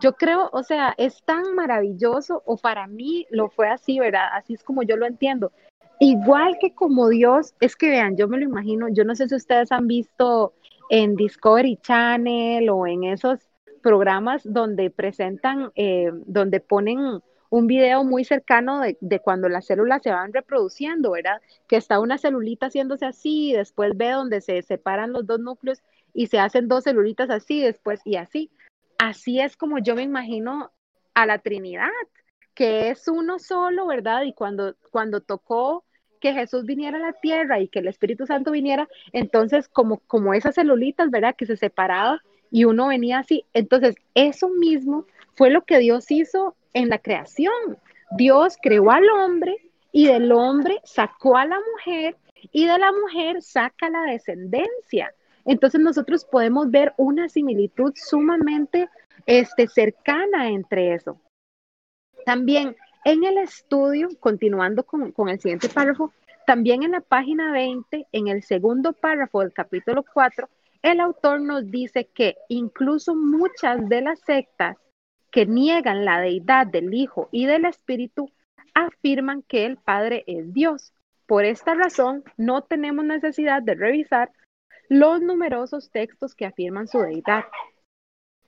Yo 0.00 0.12
creo, 0.12 0.50
o 0.52 0.62
sea, 0.62 0.94
es 0.98 1.22
tan 1.24 1.54
maravilloso, 1.54 2.42
o 2.44 2.56
para 2.56 2.86
mí 2.86 3.26
lo 3.30 3.48
fue 3.48 3.68
así, 3.68 3.98
¿verdad? 3.98 4.28
Así 4.32 4.54
es 4.54 4.62
como 4.62 4.82
yo 4.82 4.96
lo 4.96 5.06
entiendo. 5.06 5.52
Igual 6.00 6.58
que 6.60 6.74
como 6.74 7.08
Dios, 7.08 7.54
es 7.60 7.76
que 7.76 7.88
vean, 7.88 8.16
yo 8.16 8.28
me 8.28 8.38
lo 8.38 8.44
imagino, 8.44 8.88
yo 8.90 9.04
no 9.04 9.14
sé 9.14 9.28
si 9.28 9.34
ustedes 9.34 9.72
han 9.72 9.86
visto 9.86 10.52
en 10.90 11.16
Discovery 11.16 11.78
Channel 11.78 12.68
o 12.68 12.86
en 12.86 13.04
esos 13.04 13.40
programas 13.82 14.42
donde 14.44 14.90
presentan, 14.90 15.72
eh, 15.74 16.10
donde 16.26 16.60
ponen 16.60 17.22
un 17.48 17.66
video 17.66 18.04
muy 18.04 18.24
cercano 18.24 18.82
de, 18.82 19.20
cuando 19.20 19.48
las 19.48 19.66
células 19.66 20.02
se 20.02 20.10
van 20.10 20.32
reproduciendo, 20.32 21.12
¿verdad? 21.12 21.40
Que 21.68 21.76
está 21.76 22.00
una 22.00 22.18
celulita 22.18 22.66
haciéndose 22.66 23.06
así, 23.06 23.52
después 23.52 23.96
ve 23.96 24.10
donde 24.10 24.40
se 24.40 24.60
separan 24.62 25.12
los 25.12 25.26
dos 25.26 25.40
núcleos 25.40 25.82
y 26.12 26.26
se 26.26 26.38
hacen 26.38 26.68
dos 26.68 26.84
celulitas 26.84 27.30
así, 27.30 27.62
después 27.62 28.00
y 28.04 28.16
así. 28.16 28.50
Así 28.98 29.40
es 29.40 29.56
como 29.56 29.78
yo 29.78 29.94
me 29.94 30.02
imagino 30.02 30.72
a 31.14 31.26
la 31.26 31.38
Trinidad, 31.38 31.90
que 32.54 32.90
es 32.90 33.08
uno 33.08 33.38
solo, 33.38 33.86
¿verdad? 33.86 34.22
Y 34.22 34.32
cuando, 34.32 34.74
cuando 34.90 35.20
tocó 35.20 35.84
que 36.20 36.32
Jesús 36.32 36.64
viniera 36.64 36.96
a 36.96 37.00
la 37.00 37.12
tierra 37.12 37.60
y 37.60 37.68
que 37.68 37.80
el 37.80 37.88
Espíritu 37.88 38.26
Santo 38.26 38.50
viniera, 38.50 38.88
entonces 39.12 39.68
como, 39.68 39.98
como 40.06 40.34
esas 40.34 40.54
celulitas, 40.54 41.10
¿verdad? 41.10 41.36
Que 41.36 41.46
se 41.46 41.56
separaban 41.56 42.18
y 42.50 42.64
uno 42.64 42.88
venía 42.88 43.18
así. 43.18 43.44
Entonces, 43.52 43.96
eso 44.14 44.48
mismo 44.48 45.06
fue 45.34 45.50
lo 45.50 45.64
que 45.64 45.78
Dios 45.78 46.10
hizo 46.10 46.56
en 46.72 46.88
la 46.88 46.98
creación. 46.98 47.78
Dios 48.12 48.56
creó 48.62 48.90
al 48.90 49.08
hombre 49.10 49.56
y 49.92 50.06
del 50.06 50.32
hombre 50.32 50.80
sacó 50.84 51.36
a 51.36 51.46
la 51.46 51.58
mujer 51.72 52.16
y 52.52 52.66
de 52.66 52.78
la 52.78 52.92
mujer 52.92 53.42
saca 53.42 53.90
la 53.90 54.02
descendencia. 54.02 55.12
Entonces 55.46 55.80
nosotros 55.80 56.24
podemos 56.24 56.70
ver 56.70 56.92
una 56.96 57.28
similitud 57.28 57.92
sumamente 57.94 58.88
este, 59.24 59.68
cercana 59.68 60.50
entre 60.50 60.94
eso. 60.94 61.20
También 62.24 62.76
en 63.04 63.24
el 63.24 63.38
estudio, 63.38 64.08
continuando 64.18 64.84
con, 64.84 65.12
con 65.12 65.28
el 65.28 65.40
siguiente 65.40 65.68
párrafo, 65.68 66.12
también 66.46 66.82
en 66.82 66.92
la 66.92 67.00
página 67.00 67.52
20, 67.52 68.06
en 68.10 68.28
el 68.28 68.42
segundo 68.42 68.92
párrafo 68.92 69.40
del 69.40 69.52
capítulo 69.52 70.04
4, 70.12 70.48
el 70.82 71.00
autor 71.00 71.40
nos 71.40 71.70
dice 71.70 72.08
que 72.14 72.36
incluso 72.48 73.14
muchas 73.14 73.88
de 73.88 74.00
las 74.00 74.20
sectas 74.20 74.76
que 75.30 75.46
niegan 75.46 76.04
la 76.04 76.20
deidad 76.20 76.66
del 76.66 76.94
Hijo 76.94 77.28
y 77.32 77.46
del 77.46 77.64
Espíritu 77.64 78.30
afirman 78.74 79.42
que 79.42 79.66
el 79.66 79.76
Padre 79.76 80.24
es 80.26 80.52
Dios. 80.52 80.92
Por 81.26 81.44
esta 81.44 81.74
razón, 81.74 82.22
no 82.36 82.62
tenemos 82.62 83.04
necesidad 83.04 83.62
de 83.62 83.74
revisar 83.74 84.30
los 84.88 85.20
numerosos 85.20 85.90
textos 85.90 86.34
que 86.34 86.46
afirman 86.46 86.88
su 86.88 87.00
deidad. 87.00 87.44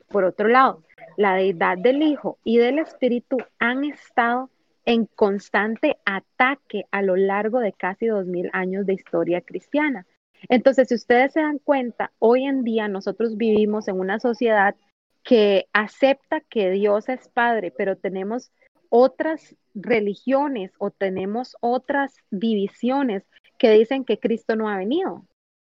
Por 0.09 0.25
otro 0.25 0.49
lado, 0.49 0.83
la 1.17 1.35
deidad 1.35 1.79
del 1.79 2.03
Hijo 2.03 2.39
y 2.45 2.59
del 2.59 2.79
Espíritu 2.79 3.39
han 3.59 3.85
estado 3.85 4.51
en 4.85 5.05
constante 5.05 5.99
ataque 6.07 6.85
a 6.91 7.03
lo 7.03 7.17
largo 7.17 7.61
de 7.61 7.75
casi 7.75 8.07
dos 8.07 8.27
mil 8.27 8.49
años 8.53 8.87
de 8.87 8.95
historia 8.95 9.43
cristiana. 9.43 10.07
Entonces, 10.49 10.89
si 10.89 10.95
ustedes 10.95 11.35
se 11.35 11.41
dan 11.41 11.59
cuenta, 11.59 12.13
hoy 12.19 12.45
en 12.45 12.65
día 12.65 12.89
nosotros 12.89 13.37
vivimos 13.37 13.89
en 13.89 14.01
una 14.01 14.19
sociedad 14.19 14.77
que 15.25 15.67
acepta 15.75 16.41
que 16.41 16.71
Dios 16.71 17.09
es 17.11 17.29
Padre, 17.29 17.71
pero 17.77 17.97
tenemos 17.97 18.51
otras 18.89 19.57
religiones 19.75 20.73
o 20.79 20.91
tenemos 20.91 21.57
otras 21.61 22.17
divisiones 22.31 23.25
que 23.59 23.71
dicen 23.73 24.05
que 24.05 24.19
Cristo 24.19 24.57
no 24.57 24.71
ha 24.71 24.79
venido, 24.79 25.27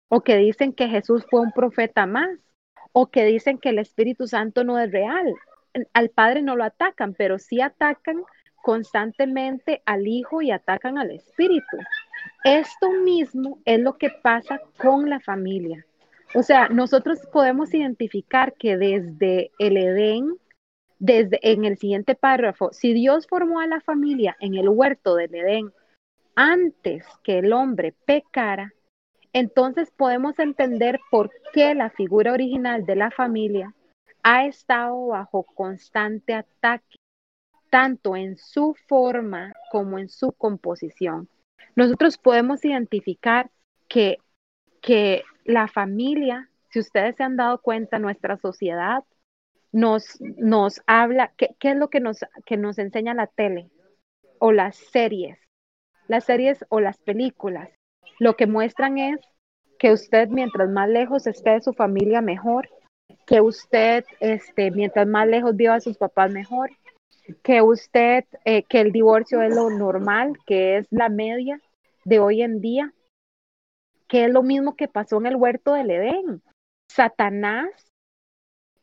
o 0.09 0.21
que 0.21 0.37
dicen 0.37 0.73
que 0.73 0.87
Jesús 0.87 1.25
fue 1.29 1.41
un 1.41 1.51
profeta 1.51 2.05
más, 2.05 2.29
o 2.91 3.07
que 3.07 3.25
dicen 3.25 3.57
que 3.57 3.69
el 3.69 3.79
Espíritu 3.79 4.27
Santo 4.27 4.63
no 4.63 4.79
es 4.79 4.91
real. 4.91 5.33
Al 5.93 6.09
Padre 6.09 6.41
no 6.41 6.55
lo 6.55 6.63
atacan, 6.63 7.13
pero 7.13 7.37
sí 7.37 7.61
atacan 7.61 8.23
constantemente 8.63 9.81
al 9.85 10.07
Hijo 10.07 10.41
y 10.41 10.51
atacan 10.51 10.97
al 10.97 11.11
Espíritu. 11.11 11.77
Esto 12.43 12.91
mismo 12.91 13.59
es 13.65 13.79
lo 13.79 13.97
que 13.97 14.09
pasa 14.09 14.59
con 14.77 15.09
la 15.09 15.19
familia. 15.19 15.85
O 16.33 16.43
sea, 16.43 16.67
nosotros 16.69 17.19
podemos 17.31 17.73
identificar 17.73 18.53
que 18.53 18.77
desde 18.77 19.51
el 19.59 19.77
Edén, 19.77 20.35
desde 20.99 21.39
en 21.41 21.65
el 21.65 21.77
siguiente 21.77 22.15
párrafo, 22.15 22.69
si 22.73 22.93
Dios 22.93 23.27
formó 23.27 23.59
a 23.59 23.67
la 23.67 23.81
familia 23.81 24.35
en 24.39 24.55
el 24.55 24.67
huerto 24.67 25.15
del 25.15 25.33
Edén 25.35 25.71
antes 26.35 27.05
que 27.23 27.39
el 27.39 27.53
hombre 27.53 27.93
pecara, 28.05 28.73
entonces 29.37 29.91
podemos 29.91 30.39
entender 30.39 30.99
por 31.11 31.31
qué 31.53 31.75
la 31.75 31.91
figura 31.91 32.33
original 32.33 32.87
de 32.87 32.95
la 32.95 33.11
familia 33.11 33.75
ha 34.23 34.45
estado 34.45 35.07
bajo 35.07 35.43
constante 35.43 36.33
ataque, 36.33 36.97
tanto 37.69 38.15
en 38.15 38.37
su 38.37 38.75
forma 38.87 39.53
como 39.71 39.99
en 39.99 40.09
su 40.09 40.31
composición. 40.31 41.29
Nosotros 41.75 42.17
podemos 42.17 42.65
identificar 42.65 43.51
que, 43.87 44.17
que 44.81 45.23
la 45.45 45.67
familia, 45.67 46.49
si 46.69 46.79
ustedes 46.79 47.15
se 47.15 47.23
han 47.23 47.37
dado 47.37 47.61
cuenta, 47.61 47.99
nuestra 47.99 48.37
sociedad 48.37 49.03
nos, 49.71 50.19
nos 50.19 50.81
habla, 50.87 51.31
¿qué, 51.37 51.55
¿qué, 51.59 51.71
es 51.71 51.77
lo 51.77 51.89
que 51.89 51.99
nos, 51.99 52.25
que 52.47 52.57
nos 52.57 52.79
enseña 52.79 53.13
la 53.13 53.27
tele 53.27 53.69
o 54.39 54.51
las 54.51 54.77
series? 54.77 55.37
Las 56.07 56.23
series 56.23 56.65
o 56.69 56.79
las 56.79 56.97
películas 56.97 57.76
lo 58.19 58.35
que 58.35 58.47
muestran 58.47 58.97
es 58.97 59.19
que 59.79 59.91
usted 59.91 60.29
mientras 60.29 60.69
más 60.69 60.89
lejos 60.89 61.27
esté 61.27 61.51
de 61.51 61.61
su 61.61 61.73
familia, 61.73 62.21
mejor, 62.21 62.69
que 63.25 63.41
usted, 63.41 64.05
este, 64.19 64.71
mientras 64.71 65.07
más 65.07 65.27
lejos 65.27 65.55
viva 65.55 65.75
a 65.75 65.81
sus 65.81 65.97
papás, 65.97 66.31
mejor, 66.31 66.71
que 67.43 67.61
usted, 67.61 68.25
eh, 68.45 68.63
que 68.63 68.81
el 68.81 68.91
divorcio 68.91 69.41
es 69.41 69.53
lo 69.53 69.69
normal, 69.69 70.33
que 70.45 70.77
es 70.77 70.87
la 70.89 71.09
media 71.09 71.59
de 72.05 72.19
hoy 72.19 72.41
en 72.41 72.61
día, 72.61 72.93
que 74.07 74.25
es 74.25 74.31
lo 74.31 74.43
mismo 74.43 74.75
que 74.75 74.87
pasó 74.87 75.17
en 75.17 75.27
el 75.27 75.35
huerto 75.35 75.73
del 75.73 75.91
Edén. 75.91 76.41
Satanás 76.89 77.69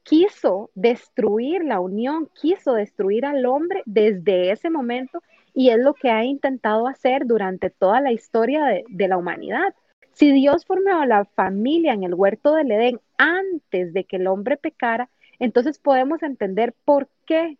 quiso 0.02 0.70
destruir 0.74 1.64
la 1.64 1.80
unión, 1.80 2.28
quiso 2.34 2.74
destruir 2.74 3.24
al 3.24 3.46
hombre 3.46 3.82
desde 3.86 4.52
ese 4.52 4.68
momento 4.68 5.22
y 5.54 5.70
es 5.70 5.78
lo 5.78 5.94
que 5.94 6.10
ha 6.10 6.24
intentado 6.24 6.88
hacer 6.88 7.26
durante 7.26 7.70
toda 7.70 8.00
la 8.00 8.12
historia 8.12 8.64
de, 8.64 9.08
la 9.08 9.16
humanidad. 9.16 9.74
Si 10.12 10.32
Dios 10.32 10.66
formó 10.66 11.04
la 11.06 11.24
familia 11.24 11.92
en 11.92 12.02
el 12.02 12.14
huerto 12.14 12.54
del 12.54 12.72
Edén 12.72 13.00
antes 13.16 13.92
de 13.92 14.04
que 14.04 14.16
el 14.16 14.26
hombre 14.26 14.56
pecara, 14.56 15.08
entonces 15.38 15.78
podemos 15.78 16.22
entender 16.22 16.74
por 16.84 17.08
qué 17.24 17.56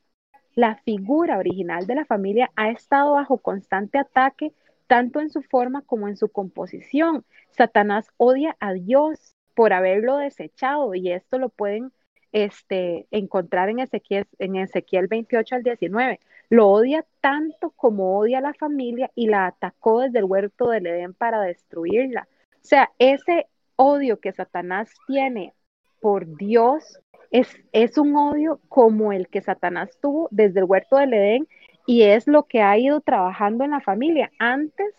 la 0.54 0.76
figura 0.84 1.38
original 1.38 1.86
de 1.86 1.94
la 1.94 2.04
familia 2.04 2.50
ha 2.56 2.70
estado 2.70 3.14
bajo 3.14 3.38
constante 3.38 3.98
ataque, 3.98 4.52
tanto 4.86 5.20
en 5.20 5.30
su 5.30 5.42
forma 5.42 5.82
como 5.82 6.08
en 6.08 6.16
su 6.16 6.28
composición. 6.28 7.24
Satanás 7.50 8.08
odia 8.16 8.56
a 8.60 8.72
Dios 8.72 9.36
por 9.54 9.72
haberlo 9.72 10.16
desechado 10.16 10.94
y 10.94 11.12
esto 11.12 11.38
lo 11.38 11.48
pueden 11.48 11.92
este, 12.32 13.06
encontrar 13.12 13.68
en 13.68 13.78
Ezequiel, 13.78 14.26
en 14.38 14.56
Ezequiel 14.56 15.06
28 15.06 15.54
al 15.54 15.62
19. 15.62 16.20
Lo 16.54 16.68
odia 16.68 17.04
tanto 17.20 17.70
como 17.70 18.16
odia 18.16 18.38
a 18.38 18.40
la 18.40 18.54
familia 18.54 19.10
y 19.16 19.26
la 19.26 19.46
atacó 19.46 20.02
desde 20.02 20.20
el 20.20 20.26
huerto 20.26 20.68
del 20.68 20.86
Edén 20.86 21.12
para 21.12 21.40
destruirla. 21.40 22.28
O 22.52 22.58
sea, 22.60 22.92
ese 23.00 23.48
odio 23.74 24.20
que 24.20 24.30
Satanás 24.30 24.88
tiene 25.08 25.52
por 26.00 26.36
Dios 26.36 27.00
es, 27.32 27.48
es 27.72 27.98
un 27.98 28.14
odio 28.14 28.60
como 28.68 29.12
el 29.12 29.26
que 29.26 29.40
Satanás 29.40 29.98
tuvo 30.00 30.28
desde 30.30 30.60
el 30.60 30.66
huerto 30.66 30.96
del 30.96 31.14
Edén 31.14 31.48
y 31.86 32.02
es 32.02 32.28
lo 32.28 32.44
que 32.44 32.62
ha 32.62 32.78
ido 32.78 33.00
trabajando 33.00 33.64
en 33.64 33.72
la 33.72 33.80
familia. 33.80 34.30
Antes, 34.38 34.94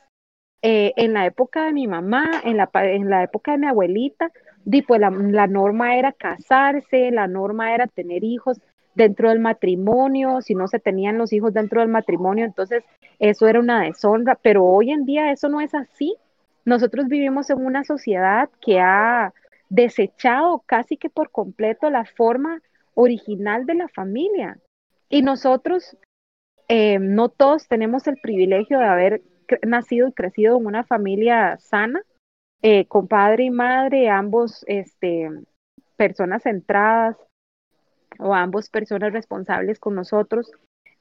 eh, 0.62 0.92
en 0.98 1.14
la 1.14 1.26
época 1.26 1.68
de 1.68 1.72
mi 1.72 1.88
mamá, 1.88 2.42
en 2.44 2.58
la, 2.58 2.70
en 2.74 3.10
la 3.10 3.24
época 3.24 3.54
de 3.54 3.60
mi 3.60 3.68
abuelita, 3.68 4.30
pues 4.86 5.00
la, 5.00 5.10
la, 5.10 5.48
norma 5.48 5.96
era 5.96 6.12
casarse, 6.12 7.12
la 7.12 7.30
norma 7.30 7.74
era 7.74 7.88
tener 7.88 8.26
hijos 8.26 8.60
dentro 8.96 9.30
del 9.30 9.40
matrimonio, 9.40 10.42
si 10.42 10.56
no 10.56 10.68
se 10.68 10.80
tenían 10.80 11.18
los 11.18 11.34
hijos 11.34 11.54
dentro 11.54 11.82
del 11.82 11.90
matrimonio, 11.90 12.46
entonces 12.46 12.84
eso 13.20 13.48
era 13.48 13.60
una 13.60 13.84
deshonra, 13.84 14.36
pero 14.36 14.66
hoy 14.66 14.92
en 14.92 15.06
día 15.06 15.32
eso 15.32 15.50
no 15.50 15.62
es 15.62 15.76
así. 15.76 16.16
Nosotros 16.64 17.08
vivimos 17.08 17.50
en 17.50 17.64
una 17.64 17.84
sociedad 17.84 18.50
que 18.62 18.80
ha 18.80 19.34
desechado 19.70 20.64
casi 20.66 20.98
que 20.98 21.10
por 21.10 21.30
completo 21.30 21.90
la 21.90 22.06
forma 22.06 22.62
original 22.96 23.66
de 23.66 23.76
la 23.76 23.88
familia. 23.90 24.58
Y 25.10 25.22
nosotros, 25.22 25.98
eh, 26.68 26.98
no 27.00 27.30
todos 27.30 27.68
tenemos 27.68 28.08
el 28.08 28.18
privilegio 28.18 28.80
de 28.80 28.86
haber 28.86 29.22
nacido 29.62 30.08
y 30.08 30.14
crecido 30.14 30.58
en 30.58 30.66
una 30.66 30.84
familia 30.84 31.58
sana, 31.60 32.02
eh, 32.62 32.86
con 32.88 33.08
padre 33.08 33.44
y 33.44 33.50
madre, 33.52 34.10
ambos 34.10 34.64
este, 34.68 35.30
personas 35.98 36.44
centradas 36.44 37.18
o 38.20 38.34
ambos 38.34 38.70
personas 38.70 39.14
responsables 39.14 39.80
con 39.80 39.96
nosotros. 39.96 40.52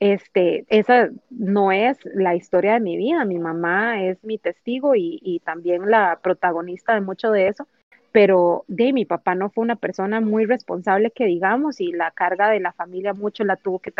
Este, 0.00 0.64
esa 0.68 1.11
no 1.31 1.72
es 1.72 1.98
la 2.05 2.35
historia 2.35 2.74
de 2.74 2.81
mi 2.81 2.96
vida. 2.96 3.24
Mi 3.24 3.38
mamá 3.38 4.03
es 4.03 4.22
mi 4.24 4.38
testigo 4.38 4.94
y, 4.94 5.20
y 5.22 5.40
también 5.40 5.90
la 5.90 6.18
protagonista 6.22 6.94
de 6.94 7.00
mucho 7.00 7.31
de 7.31 7.48
eso 7.48 7.66
pero 8.14 8.64
de 8.68 8.92
mi 8.92 9.05
papá 9.05 9.35
no 9.35 9.50
fue 9.50 9.62
una 9.62 9.74
persona 9.74 10.20
muy 10.20 10.46
responsable 10.46 11.11
que 11.11 11.24
digamos 11.24 11.81
y 11.81 11.90
la 11.90 12.12
carga 12.12 12.48
de 12.48 12.61
la 12.61 12.72
familia 12.72 13.12
mucho 13.12 13.42
la 13.42 13.57
tuvo 13.57 13.81
que, 13.81 13.92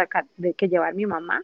que 0.57 0.69
llevar 0.69 0.95
mi 0.95 1.05
mamá. 1.05 1.43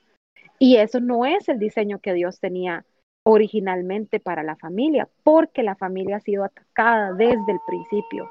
Y 0.61 0.77
eso 0.77 1.01
no 1.01 1.27
es 1.27 1.49
el 1.49 1.59
diseño 1.59 1.99
que 1.99 2.15
Dios 2.15 2.39
tenía 2.39 2.85
originalmente 3.25 4.21
para 4.21 4.45
la 4.45 4.55
familia, 4.55 5.09
porque 5.25 5.65
la 5.65 5.75
familia 5.75 6.19
ha 6.19 6.21
sido 6.21 6.45
atacada 6.45 7.13
desde 7.15 7.51
el 7.51 7.59
principio. 7.67 8.31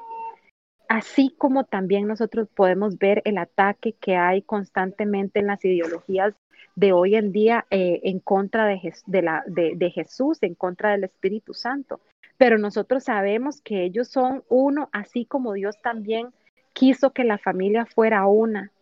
Así 0.90 1.32
como 1.38 1.64
también 1.64 2.06
nosotros 2.08 2.48
podemos 2.54 2.98
ver 2.98 3.22
el 3.24 3.38
ataque 3.38 3.92
que 3.92 4.16
hay 4.16 4.42
constantemente 4.42 5.38
en 5.38 5.46
las 5.46 5.64
ideologías 5.64 6.34
de 6.74 6.92
hoy 6.92 7.14
en 7.14 7.30
día 7.32 7.64
eh, 7.70 8.00
en 8.02 8.18
contra 8.18 8.66
de, 8.66 8.80
de, 9.06 9.90
Jesús, 9.90 10.38
en 10.42 10.54
contra 10.54 10.90
del 10.90 11.04
Espíritu 11.04 11.54
Santo 11.54 12.00
pero 12.40 12.56
nosotros 12.56 13.04
sabemos 13.04 13.60
que 13.60 13.84
ellos 13.84 14.08
son 14.08 14.44
uno, 14.48 14.88
así 14.92 15.26
como 15.26 15.52
Dios 15.52 15.76
también 15.82 16.32
quiso 16.72 17.10
que 17.10 17.22
la 17.22 17.36
familia 17.36 17.84
fuera 17.84 18.26
una. 18.26 18.72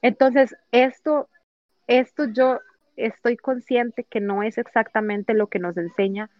Entonces, 0.00 0.56
esto, 0.70 1.28
esto 1.88 2.24
yo 2.32 2.60
estoy 2.96 3.36
consciente 3.36 4.04
que 4.04 4.20
no 4.20 4.42
es 4.42 4.56
exactamente 4.56 5.34
lo 5.34 5.48
que 5.48 5.58
nos 5.58 5.76
enseña 5.76 6.30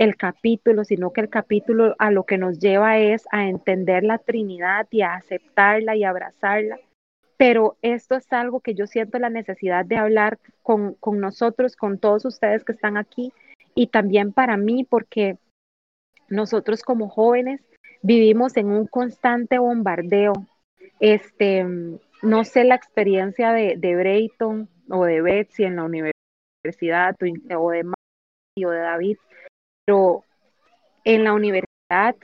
el 0.00 0.16
capítulo, 0.16 0.82
sino 0.82 1.12
que 1.12 1.20
el 1.20 1.28
capítulo 1.28 1.94
a 1.98 2.10
lo 2.10 2.24
que 2.24 2.38
nos 2.38 2.58
lleva 2.58 2.96
es 2.96 3.24
a 3.32 3.48
entender 3.48 4.02
la 4.02 4.16
Trinidad 4.16 4.88
y 4.90 5.02
a 5.02 5.12
aceptarla 5.12 5.94
y 5.94 6.04
abrazarla. 6.04 6.80
Pero 7.36 7.76
esto 7.82 8.14
es 8.14 8.32
algo 8.32 8.60
que 8.60 8.74
yo 8.74 8.86
siento 8.86 9.18
la 9.18 9.28
necesidad 9.28 9.84
de 9.84 9.98
hablar 9.98 10.38
con, 10.62 10.94
con 10.94 11.20
nosotros, 11.20 11.76
con 11.76 11.98
todos 11.98 12.24
ustedes 12.24 12.64
que 12.64 12.72
están 12.72 12.96
aquí 12.96 13.34
y 13.74 13.88
también 13.88 14.32
para 14.32 14.56
mí, 14.56 14.84
porque 14.84 15.36
nosotros 16.30 16.82
como 16.82 17.10
jóvenes 17.10 17.60
vivimos 18.00 18.56
en 18.56 18.68
un 18.68 18.86
constante 18.86 19.58
bombardeo. 19.58 20.32
Este, 20.98 21.66
no 22.22 22.44
sé 22.44 22.64
la 22.64 22.74
experiencia 22.74 23.52
de, 23.52 23.76
de 23.76 23.96
Brayton 23.96 24.66
o 24.88 25.04
de 25.04 25.20
Betsy 25.20 25.64
en 25.64 25.76
la 25.76 25.84
universidad 25.84 27.16
o 27.20 27.70
de 27.70 27.84
o 28.64 28.70
de 28.70 28.78
David, 28.78 29.16
pero 29.90 30.22
en 31.02 31.24
la 31.24 31.32
universidad 31.32 32.14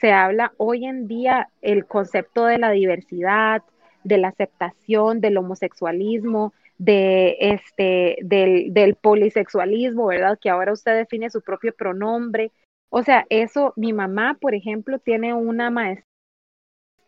se 0.00 0.12
habla 0.12 0.52
hoy 0.58 0.84
en 0.84 1.08
día 1.08 1.48
el 1.60 1.84
concepto 1.84 2.44
de 2.44 2.56
la 2.58 2.70
diversidad, 2.70 3.64
de 4.04 4.18
la 4.18 4.28
aceptación, 4.28 5.20
del 5.20 5.36
homosexualismo, 5.36 6.52
de 6.78 7.36
este, 7.40 8.18
del, 8.22 8.72
del 8.72 8.94
polisexualismo, 8.94 10.06
¿verdad? 10.06 10.38
Que 10.40 10.50
ahora 10.50 10.72
usted 10.72 10.96
define 10.96 11.30
su 11.30 11.42
propio 11.42 11.74
pronombre. 11.74 12.52
O 12.90 13.02
sea, 13.02 13.26
eso, 13.28 13.72
mi 13.74 13.92
mamá, 13.92 14.38
por 14.40 14.54
ejemplo, 14.54 15.00
tiene 15.00 15.34
una 15.34 15.68
maestría 15.68 16.04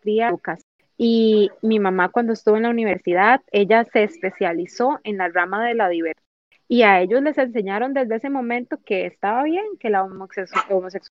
en 0.03 0.33
educación 0.33 0.65
y 0.97 1.49
mi 1.61 1.79
mamá 1.79 2.09
cuando 2.09 2.33
estuvo 2.33 2.57
en 2.57 2.63
la 2.63 2.71
universidad, 2.71 3.39
ella 3.53 3.85
se 3.85 4.03
especializó 4.03 4.99
en 5.05 5.15
la 5.15 5.29
rama 5.29 5.65
de 5.65 5.75
la 5.75 5.87
diversidad. 5.87 6.28
Y 6.71 6.83
a 6.83 7.01
ellos 7.01 7.23
les 7.23 7.37
enseñaron 7.37 7.93
desde 7.93 8.15
ese 8.17 8.29
momento 8.29 8.77
que 8.85 9.07
estaba 9.07 9.43
bien, 9.43 9.65
que 9.79 9.89
la 9.89 10.03
homosexualidad 10.03 11.09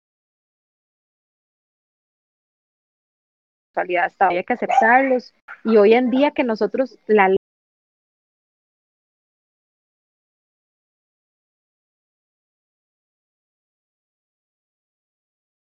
estaba, 4.06 4.30
había 4.30 4.44
que 4.44 4.54
aceptarlos. 4.54 5.34
Y 5.64 5.76
hoy 5.76 5.92
en 5.92 6.10
día 6.10 6.30
que 6.30 6.42
nosotros 6.42 6.98
la 7.06 7.28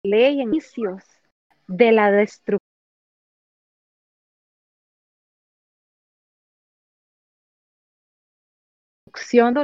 ley 0.04 0.42
en 0.42 0.50
inicios 0.50 1.04
de 1.68 1.92
la 1.92 2.12
destrucción 2.12 2.71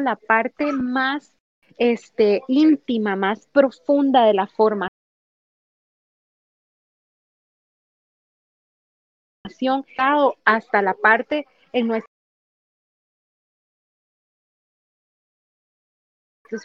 la 0.01 0.15
parte 0.15 0.71
más 0.71 1.33
este, 1.77 2.41
íntima, 2.47 3.15
más 3.15 3.47
profunda 3.47 4.25
de 4.25 4.33
la 4.33 4.47
formación 4.47 4.89
hasta 10.45 10.81
la 10.81 10.93
parte 10.93 11.45
en 11.71 11.87
nuestros 11.87 12.09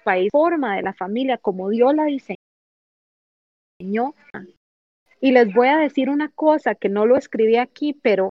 países, 0.04 0.30
forma 0.30 0.76
de 0.76 0.82
la 0.82 0.94
familia 0.94 1.38
como 1.38 1.70
Dios 1.70 1.94
la 1.94 2.04
diseñó. 2.04 2.36
Y 5.20 5.32
les 5.32 5.54
voy 5.54 5.68
a 5.68 5.78
decir 5.78 6.10
una 6.10 6.28
cosa 6.30 6.74
que 6.74 6.88
no 6.88 7.06
lo 7.06 7.16
escribí 7.16 7.56
aquí, 7.56 7.94
pero 7.94 8.30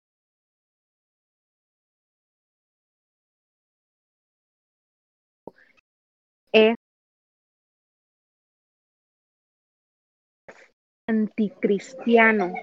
anticristiano. 11.07 12.53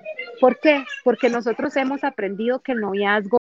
¿Por 0.40 0.58
qué? 0.60 0.84
Porque 1.02 1.28
nosotros 1.28 1.76
hemos 1.76 2.04
aprendido 2.04 2.60
que 2.60 2.72
el 2.72 2.80
noviazgo 2.80 3.38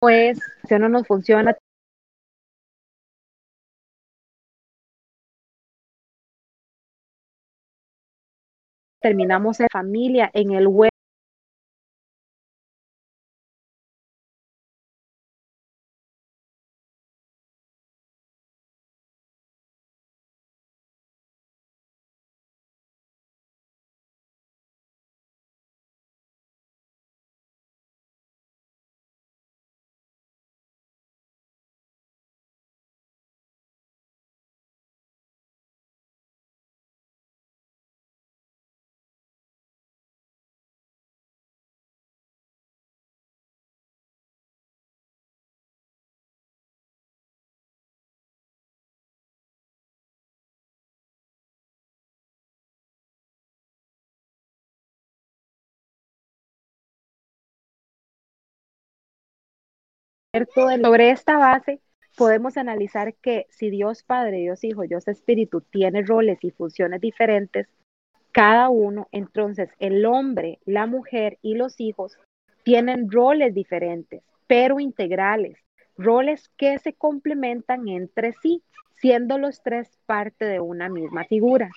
pues, 0.00 0.38
si 0.68 0.78
no 0.78 0.88
nos 0.88 1.06
funciona, 1.06 1.56
terminamos 9.08 9.58
en 9.60 9.68
familia, 9.72 10.30
en 10.34 10.50
el 10.50 10.66
web. 10.66 10.90
Sobre 60.30 61.10
esta 61.10 61.38
base, 61.38 61.80
podemos 62.14 62.58
analizar 62.58 63.14
que 63.14 63.46
si 63.48 63.70
Dios 63.70 64.02
Padre, 64.02 64.36
Dios 64.36 64.62
Hijo, 64.62 64.82
Dios 64.82 65.08
Espíritu 65.08 65.62
tiene 65.62 66.02
roles 66.02 66.38
y 66.42 66.50
funciones 66.50 67.00
diferentes, 67.00 67.66
cada 68.30 68.68
uno, 68.68 69.08
entonces 69.10 69.70
el 69.78 70.04
hombre, 70.04 70.58
la 70.66 70.86
mujer 70.86 71.38
y 71.40 71.54
los 71.54 71.80
hijos 71.80 72.18
tienen 72.62 73.10
roles 73.10 73.54
diferentes, 73.54 74.22
pero 74.46 74.80
integrales, 74.80 75.56
roles 75.96 76.50
que 76.58 76.78
se 76.78 76.92
complementan 76.92 77.88
entre 77.88 78.34
sí, 78.34 78.62
siendo 79.00 79.38
los 79.38 79.62
tres 79.62 79.98
parte 80.04 80.44
de 80.44 80.60
una 80.60 80.90
misma 80.90 81.24
figura. 81.24 81.70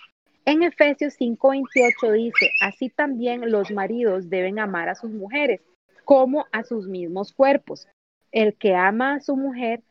En 0.44 0.64
Efesios 0.64 1.16
5:28 1.18 2.12
dice, 2.12 2.50
así 2.62 2.90
también 2.90 3.50
los 3.50 3.72
maridos 3.72 4.30
deben 4.30 4.60
amar 4.60 4.90
a 4.90 4.96
sus 4.96 5.12
mujeres 5.12 5.62
como 6.04 6.48
a 6.52 6.64
sus 6.66 6.88
mismos 6.88 7.32
cuerpos 7.32 7.88
el 8.32 8.56
que 8.56 8.76
ama 8.76 9.16
a 9.16 9.20
su 9.22 9.36
mujer 9.36 9.84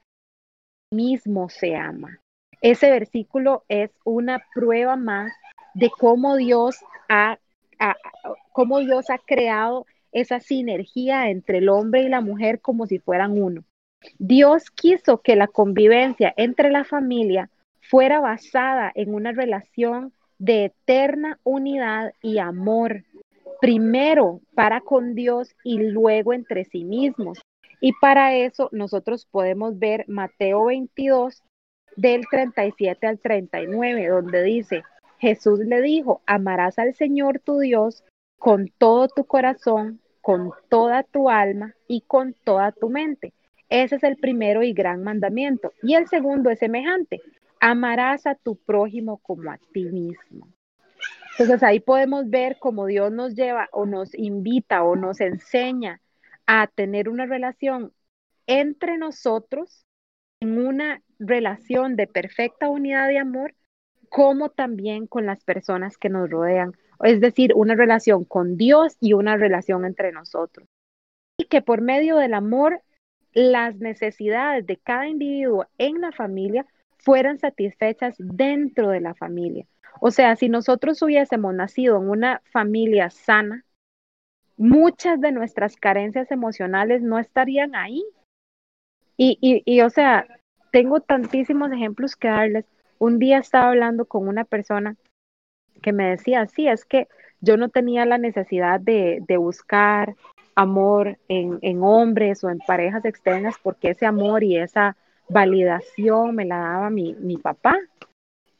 mismo 0.91 1.49
se 1.49 1.77
ama. 1.77 2.21
Ese 2.63 2.91
versículo 2.91 3.65
es 3.69 3.91
una 4.05 4.43
prueba 4.55 4.97
más 4.97 5.33
de 5.75 5.91
cómo 5.91 6.37
Dios 6.37 6.77
ha, 7.09 7.39
cómo 8.53 8.81
Dios 8.81 9.09
ha 9.11 9.19
creado 9.19 9.87
esa 10.13 10.41
sinergia 10.41 11.31
entre 11.31 11.59
el 11.59 11.69
hombre 11.69 12.03
y 12.03 12.09
la 12.09 12.21
mujer 12.21 12.61
como 12.61 12.87
si 12.87 12.99
fueran 12.99 13.41
uno. 13.41 13.65
Dios 14.19 14.71
quiso 14.71 15.21
que 15.21 15.37
la 15.37 15.47
convivencia 15.47 16.35
entre 16.37 16.71
la 16.71 16.85
familia 16.85 17.51
fuera 17.81 18.21
basada 18.21 18.91
en 18.95 19.15
una 19.15 19.33
relación 19.33 20.13
de 20.39 20.67
eterna 20.67 21.39
unidad 21.45 22.15
y 22.23 22.39
amor, 22.39 23.05
primero 23.61 24.41
para 24.55 24.81
con 24.81 25.15
Dios 25.15 25.55
y 25.65 25.79
luego 25.79 26.33
entre 26.33 26.65
sí 26.65 26.85
mismos. 26.85 27.39
Y 27.81 27.93
para 27.95 28.35
eso 28.37 28.69
nosotros 28.73 29.27
podemos 29.27 29.79
ver 29.79 30.05
Mateo 30.07 30.67
22 30.67 31.43
del 31.97 32.27
37 32.31 33.07
al 33.07 33.19
39, 33.19 34.09
donde 34.09 34.43
dice, 34.43 34.83
Jesús 35.19 35.61
le 35.61 35.81
dijo, 35.83 36.23
amarás 36.27 36.79
al 36.79 36.95
Señor 36.95 37.41
tu 37.41 37.59
Dios 37.59 38.05
con 38.39 38.69
todo 38.79 39.09
tu 39.09 39.25
corazón, 39.25 40.01
con 40.21 40.53
toda 40.69 41.03
tu 41.03 41.31
alma 41.31 41.75
y 41.89 42.03
con 42.03 42.35
toda 42.45 42.73
tu 42.73 42.91
mente. 42.91 43.33
Ese 43.69 43.97
es 43.97 44.03
el 44.03 44.17
primero 44.17 44.63
y 44.63 44.73
gran 44.73 45.03
mandamiento. 45.03 45.73
Y 45.83 45.95
el 45.95 46.09
segundo 46.09 46.51
es 46.51 46.59
semejante, 46.59 47.21
amarás 47.61 48.27
a 48.27 48.35
tu 48.35 48.57
prójimo 48.57 49.19
como 49.19 49.51
a 49.51 49.59
ti 49.73 49.85
mismo. 49.85 50.49
Entonces 51.39 51.63
ahí 51.63 51.81
podemos 51.81 52.29
ver 52.29 52.59
cómo 52.59 52.87
Dios 52.87 53.13
nos 53.13 53.35
lleva 53.35 53.69
o 53.73 53.87
nos 53.87 54.15
invita 54.15 54.83
o 54.83 54.97
nos 54.97 55.21
enseña 55.21 56.01
a 56.53 56.67
tener 56.67 57.09
una 57.09 57.27
relación 57.27 57.93
entre 58.49 58.99
nosotros, 58.99 59.87
en 60.41 60.59
una 60.59 61.01
relación 61.21 61.95
de 61.95 62.09
perfecta 62.09 62.69
unidad 62.69 63.07
de 63.07 63.19
amor, 63.19 63.55
como 64.09 64.49
también 64.49 65.07
con 65.07 65.27
las 65.27 65.45
personas 65.45 65.97
que 65.97 66.09
nos 66.09 66.29
rodean. 66.29 66.73
es 67.05 67.21
decir, 67.21 67.53
una 67.55 67.77
relación 67.77 68.25
con 68.25 68.57
Dios 68.57 68.97
y 69.01 69.13
una 69.13 69.37
relación 69.37 69.85
entre 69.85 70.11
nosotros. 70.11 70.67
Y 71.39 71.45
que 71.45 71.63
por 71.63 71.83
medio 71.83 72.17
del 72.17 72.35
amor, 72.35 72.83
las 73.33 73.77
necesidades 73.77 74.67
de 74.67 74.77
cada 74.77 75.07
individuo 75.07 75.69
en 75.79 76.01
la 76.01 76.11
familia 76.11 76.67
fueran 76.99 77.39
satisfechas 77.39 78.17
dentro 78.19 78.89
de 78.89 79.01
la 79.01 79.15
familia. 79.15 79.67
O 80.01 80.11
sea, 80.11 80.35
si 80.35 80.49
nosotros 80.49 81.01
hubiésemos 81.01 81.55
nacido 81.55 81.97
en 81.99 82.11
una 82.11 82.43
familia 82.51 83.09
sana, 83.09 83.65
muchas 84.61 85.19
de 85.23 85.33
nuestras 85.33 85.75
carencias 85.77 86.31
emocionales 86.31 87.01
no 87.01 87.19
estarían 87.19 87.75
ahí. 87.75 88.05
Y, 89.17 89.39
y, 89.41 89.63
y, 89.65 89.81
o 89.81 89.89
sea, 89.89 90.27
tengo 90.71 91.01
tantísimos 91.01 91.73
ejemplos 91.73 92.15
que 92.15 92.29
darles. 92.29 92.67
Un 92.99 93.19
día 93.19 93.39
estaba 93.39 93.71
hablando 93.71 94.05
con 94.05 94.29
una 94.29 94.45
persona 94.45 94.97
que 95.81 95.95
me 95.95 96.11
decía, 96.11 96.47
sí, 96.47 96.69
es 96.69 96.85
que 96.85 97.09
yo 97.41 97.57
no 97.57 97.71
tenía 97.71 98.05
la 98.05 98.19
necesidad 98.19 98.79
de, 98.81 99.23
de 99.27 99.39
buscar 99.39 100.15
amor 100.55 101.19
en, 101.29 101.59
en, 101.63 101.83
hombres 101.83 102.45
o 102.45 102.51
en 102.51 102.59
parejas 102.59 103.07
externas 103.07 103.55
porque 103.63 103.91
ese 103.91 104.05
amor 104.05 104.45
y 104.45 104.59
esa 104.59 104.95
validación 105.31 106.35
me 106.35 106.45
la 106.45 106.59
daba 106.59 106.91
mi, 106.91 107.15
mi 107.15 107.39
papá. 107.39 107.79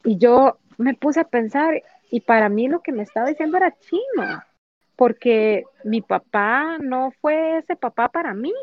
Y 0.03 0.17
yo 0.17 0.57
me 0.79 0.95
puse 0.95 1.19
a 1.19 1.25
pensar 1.25 1.83
y 2.09 2.21
para 2.21 2.49
mí 2.49 2.67
lo 2.67 2.81
que 2.81 2.91
me 2.91 3.03
estaba 3.03 3.27
diciendo 3.27 3.57
era 3.57 3.77
chino, 3.77 4.41
porque 4.95 5.63
mi 5.83 6.01
papá 6.01 6.77
no 6.79 7.11
fue 7.21 7.57
ese 7.57 7.75
papá 7.75 8.09
para 8.09 8.33
mí. 8.33 8.53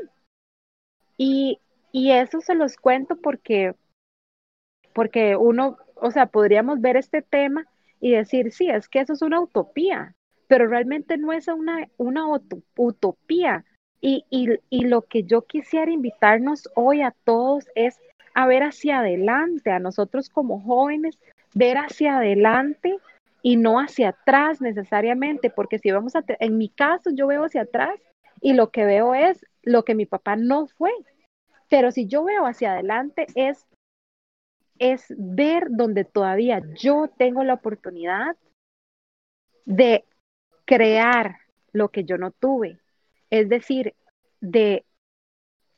Y, 1.16 1.58
y 1.92 2.12
eso 2.12 2.40
se 2.40 2.54
los 2.54 2.76
cuento 2.76 3.16
porque, 3.16 3.74
porque 4.92 5.36
uno, 5.36 5.78
o 5.96 6.10
sea, 6.10 6.26
podríamos 6.26 6.80
ver 6.80 6.96
este 6.96 7.22
tema 7.22 7.66
y 8.00 8.12
decir, 8.12 8.52
sí, 8.52 8.68
es 8.68 8.88
que 8.88 9.00
eso 9.00 9.12
es 9.14 9.22
una 9.22 9.40
utopía, 9.40 10.14
pero 10.46 10.68
realmente 10.68 11.16
no 11.16 11.32
es 11.32 11.48
una, 11.48 11.88
una 11.96 12.26
utopía. 12.76 13.64
Y, 14.00 14.24
y, 14.30 14.48
y 14.70 14.84
lo 14.84 15.02
que 15.02 15.24
yo 15.24 15.42
quisiera 15.42 15.90
invitarnos 15.90 16.68
hoy 16.76 17.02
a 17.02 17.14
todos 17.24 17.66
es 17.74 17.98
a 18.34 18.46
ver 18.46 18.62
hacia 18.62 19.00
adelante, 19.00 19.72
a 19.72 19.80
nosotros 19.80 20.28
como 20.28 20.60
jóvenes, 20.60 21.18
ver 21.54 21.78
hacia 21.78 22.18
adelante 22.18 22.96
y 23.42 23.56
no 23.56 23.78
hacia 23.78 24.10
atrás 24.10 24.60
necesariamente, 24.60 25.50
porque 25.50 25.78
si 25.78 25.90
vamos 25.90 26.16
a, 26.16 26.24
en 26.40 26.58
mi 26.58 26.68
caso 26.68 27.10
yo 27.14 27.26
veo 27.26 27.44
hacia 27.44 27.62
atrás 27.62 28.00
y 28.40 28.54
lo 28.54 28.70
que 28.70 28.84
veo 28.84 29.14
es 29.14 29.44
lo 29.62 29.84
que 29.84 29.94
mi 29.94 30.06
papá 30.06 30.36
no 30.36 30.66
fue, 30.66 30.90
pero 31.68 31.90
si 31.90 32.06
yo 32.06 32.24
veo 32.24 32.46
hacia 32.46 32.72
adelante 32.72 33.26
es 33.34 33.66
es 34.78 35.12
ver 35.18 35.66
donde 35.70 36.04
todavía 36.04 36.62
yo 36.74 37.10
tengo 37.16 37.42
la 37.44 37.54
oportunidad 37.54 38.36
de 39.64 40.04
crear 40.64 41.38
lo 41.72 41.88
que 41.88 42.04
yo 42.04 42.16
no 42.16 42.30
tuve. 42.30 42.78
Es 43.30 43.48
decir, 43.48 43.94
de, 44.40 44.84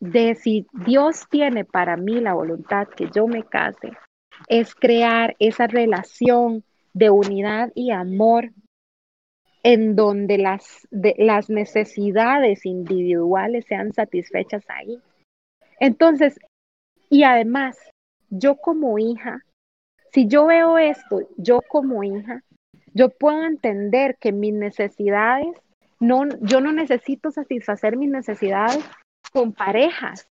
de 0.01 0.35
si 0.35 0.67
Dios 0.87 1.27
tiene 1.31 1.65
para 1.65 1.97
mí 1.97 2.21
la 2.21 2.35
voluntad 2.35 2.89
que 2.89 3.09
yo 3.11 3.27
me 3.27 3.43
case, 3.45 3.93
es 4.49 4.75
crear 4.75 5.35
esa 5.39 5.67
relación 5.67 6.65
de 6.93 7.11
unidad 7.11 7.73
y 7.75 7.91
amor 7.91 8.53
en 9.63 9.95
donde 9.95 10.39
las, 10.39 10.87
de, 10.91 11.15
las 11.19 11.51
necesidades 11.51 12.65
individuales 12.65 13.67
sean 13.67 13.93
satisfechas 13.93 14.65
ahí. 14.69 15.01
Entonces, 15.79 16.39
y 17.09 17.25
además, 17.25 17.77
yo 18.31 18.57
como 18.57 18.99
hija, 18.99 19.45
si 20.13 20.27
yo 20.27 20.47
veo 20.47 20.79
esto, 20.79 21.29
yo 21.37 21.61
como 21.63 22.03
hija, 22.03 22.43
yo 22.95 23.11
puedo 23.11 23.45
entender 23.45 24.17
que 24.19 24.33
mis 24.33 24.55
necesidades, 24.55 25.57
no, 26.01 26.27
yo 26.41 26.61
no 26.61 26.73
necesito 26.73 27.31
satisfacer 27.31 27.97
mis 27.97 28.11
necesidades 28.11 28.85
con 29.33 29.53
parejas, 29.53 30.29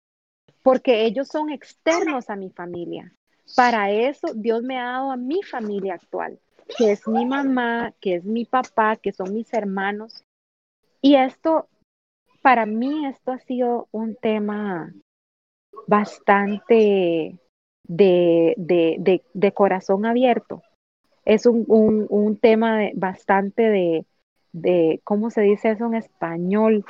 porque 0.64 1.06
ellos 1.06 1.28
son 1.28 1.50
externos 1.50 2.30
a 2.30 2.36
mi 2.36 2.50
familia. 2.50 3.14
Para 3.56 3.92
eso 3.92 4.34
Dios 4.34 4.64
me 4.64 4.78
ha 4.78 4.86
dado 4.86 5.12
a 5.12 5.18
mi 5.18 5.42
familia 5.44 5.96
actual, 5.96 6.40
que 6.78 6.92
es 6.92 7.08
mi 7.08 7.26
mamá, 7.26 7.94
que 8.00 8.16
es 8.16 8.26
mi 8.26 8.46
papá, 8.46 8.96
que 8.98 9.12
son 9.12 9.34
mis 9.34 9.54
hermanos. 9.54 10.24
Y 11.02 11.16
esto, 11.16 11.68
para 12.42 12.66
mí, 12.66 13.06
esto 13.06 13.32
ha 13.32 13.40
sido 13.40 13.88
un 13.92 14.16
tema 14.16 14.94
bastante 15.88 17.40
de, 17.84 18.54
de, 18.58 19.22
de, 19.34 19.52
corazón 19.54 20.06
abierto. 20.06 20.64
Es 21.26 21.46
un, 21.46 21.66
un, 21.68 22.08
un 22.10 22.38
tema 22.38 22.90
bastante 22.96 23.64
de, 23.64 24.06
de, 24.52 25.02
¿cómo 25.04 25.30
se 25.30 25.42
dice 25.42 25.72
eso 25.72 25.86
en 25.86 25.96
español? 25.96 26.86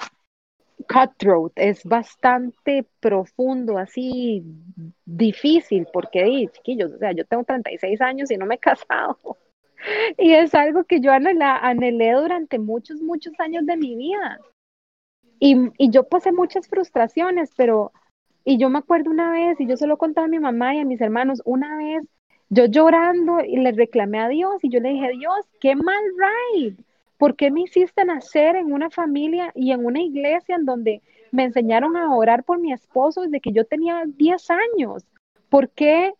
Cutthroat, 0.87 1.53
es 1.55 1.83
bastante 1.83 2.85
profundo, 2.99 3.77
así 3.77 4.43
difícil, 5.05 5.87
porque, 5.91 6.49
chiquillos, 6.53 6.93
o 6.93 6.97
sea, 6.99 7.13
yo 7.13 7.25
tengo 7.25 7.43
36 7.43 7.99
años 7.99 8.29
y 8.31 8.37
no 8.37 8.45
me 8.45 8.55
he 8.55 8.59
casado. 8.59 9.17
Y 10.17 10.33
es 10.33 10.53
algo 10.55 10.83
que 10.83 10.99
yo 10.99 11.11
anhelé 11.11 12.11
durante 12.13 12.59
muchos, 12.59 13.01
muchos 13.01 13.33
años 13.39 13.65
de 13.65 13.77
mi 13.77 13.95
vida. 13.95 14.39
Y, 15.39 15.71
y 15.77 15.91
yo 15.91 16.03
pasé 16.03 16.31
muchas 16.31 16.67
frustraciones, 16.67 17.51
pero 17.55 17.91
y 18.49 18.57
yo 18.57 18.69
me 18.69 18.79
acuerdo 18.79 19.11
una 19.11 19.31
vez, 19.31 19.59
y 19.59 19.67
yo 19.67 19.75
se 19.75 19.87
lo 19.87 19.97
contaba 19.97 20.25
a 20.25 20.29
mi 20.29 20.39
mamá 20.39 20.73
y 20.73 20.79
a 20.79 20.85
mis 20.85 21.01
hermanos, 21.01 21.41
una 21.43 21.75
vez 21.75 22.03
yo 22.49 22.65
llorando 22.65 23.41
y 23.41 23.57
le 23.57 23.73
reclamé 23.73 24.19
a 24.19 24.29
Dios 24.29 24.63
y 24.63 24.69
yo 24.69 24.79
le 24.79 24.89
dije, 24.89 25.09
Dios, 25.09 25.45
qué 25.59 25.75
mal 25.75 26.01
ride. 26.55 26.77
¿Por 27.17 27.35
qué 27.35 27.51
me 27.51 27.63
hiciste 27.63 28.05
nacer 28.05 28.55
en 28.55 28.71
una 28.71 28.89
familia 28.89 29.51
y 29.53 29.73
en 29.73 29.85
una 29.85 30.01
iglesia 30.01 30.55
en 30.55 30.63
donde 30.63 31.01
me 31.31 31.43
enseñaron 31.43 31.97
a 31.97 32.15
orar 32.15 32.45
por 32.45 32.57
mi 32.59 32.71
esposo 32.71 33.23
desde 33.23 33.41
que 33.41 33.51
yo 33.51 33.65
tenía 33.65 34.03
10 34.05 34.49
años? 34.49 35.03
¿Por 35.49 35.69
qué 35.71 36.13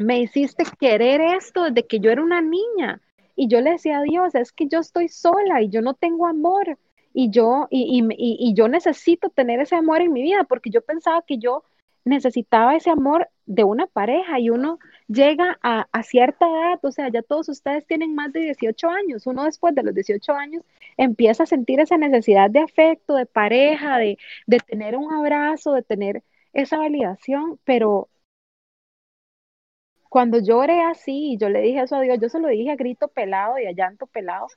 me 0.00 0.20
hiciste 0.20 0.64
querer 0.78 1.20
esto 1.20 1.64
desde 1.64 1.86
que 1.86 2.00
yo 2.00 2.10
era 2.10 2.22
una 2.22 2.40
niña? 2.40 3.00
Y 3.36 3.48
yo 3.48 3.60
le 3.60 3.72
decía 3.72 3.98
a 3.98 4.02
Dios, 4.02 4.34
es 4.34 4.52
que 4.52 4.66
yo 4.66 4.80
estoy 4.80 5.08
sola 5.08 5.62
y 5.62 5.68
yo 5.68 5.82
no 5.82 5.94
tengo 5.94 6.26
amor. 6.26 6.78
Y 7.12 7.30
yo, 7.30 7.66
y, 7.70 8.00
y, 8.00 8.36
y, 8.50 8.54
yo 8.54 8.68
necesito 8.68 9.30
tener 9.30 9.60
ese 9.60 9.74
amor 9.74 10.00
en 10.00 10.12
mi 10.12 10.22
vida 10.22 10.44
porque 10.44 10.70
yo 10.70 10.80
pensaba 10.80 11.22
que 11.26 11.38
yo 11.38 11.64
necesitaba 12.04 12.76
ese 12.76 12.90
amor 12.90 13.28
de 13.46 13.64
una 13.64 13.86
pareja 13.86 14.38
y 14.38 14.50
uno 14.50 14.78
llega 15.08 15.58
a, 15.62 16.02
cierta 16.02 16.46
edad, 16.48 16.78
o 16.82 16.92
sea, 16.92 17.08
ya 17.08 17.22
todos 17.22 17.48
ustedes 17.48 17.86
tienen 17.86 18.14
más 18.14 18.32
de 18.32 18.40
18 18.40 18.88
años, 18.88 19.26
uno 19.26 19.44
después 19.44 19.74
de 19.74 19.82
los 19.82 19.94
18 19.94 20.32
años 20.34 20.62
empieza 20.96 21.42
a 21.44 21.46
sentir 21.46 21.80
esa 21.80 21.98
necesidad 21.98 22.50
de 22.50 22.60
afecto, 22.60 23.14
de 23.16 23.26
pareja, 23.26 23.98
de, 23.98 24.18
de 24.46 24.58
tener 24.58 24.96
un 24.96 25.12
abrazo, 25.12 25.72
de 25.72 25.82
tener 25.82 26.22
esa 26.52 26.78
validación, 26.78 27.58
pero 27.64 28.09
cuando 30.10 30.40
yo 30.40 30.58
oré 30.58 30.82
así 30.82 31.38
yo 31.38 31.48
le 31.48 31.62
dije 31.62 31.80
eso 31.80 31.96
a 31.96 32.00
Dios, 32.02 32.18
yo 32.20 32.28
se 32.28 32.40
lo 32.40 32.48
dije 32.48 32.70
a 32.70 32.76
grito 32.76 33.08
pelado 33.08 33.58
y 33.58 33.64
a 33.66 33.72
llanto 33.72 34.06
pelado, 34.06 34.48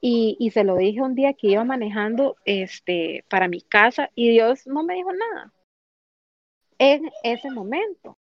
y, 0.00 0.36
y, 0.40 0.50
se 0.50 0.64
lo 0.64 0.76
dije 0.76 1.02
un 1.02 1.14
día 1.14 1.34
que 1.34 1.48
iba 1.48 1.64
manejando 1.64 2.36
este, 2.44 3.24
para 3.28 3.48
mi 3.48 3.60
casa 3.60 4.10
y 4.14 4.30
Dios 4.30 4.66
no 4.66 4.84
me 4.84 4.94
dijo 4.94 5.12
nada 5.12 5.52
en 6.78 7.10
ese 7.24 7.50
momento. 7.50 8.16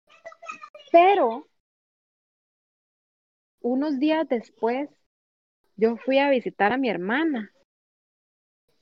Pero 0.91 1.47
unos 3.61 3.99
días 3.99 4.27
después, 4.27 4.89
yo 5.75 5.97
fui 5.97 6.17
a 6.17 6.31
visitar 6.31 6.73
a 6.73 6.77
mi 6.77 6.89
hermana 6.89 7.51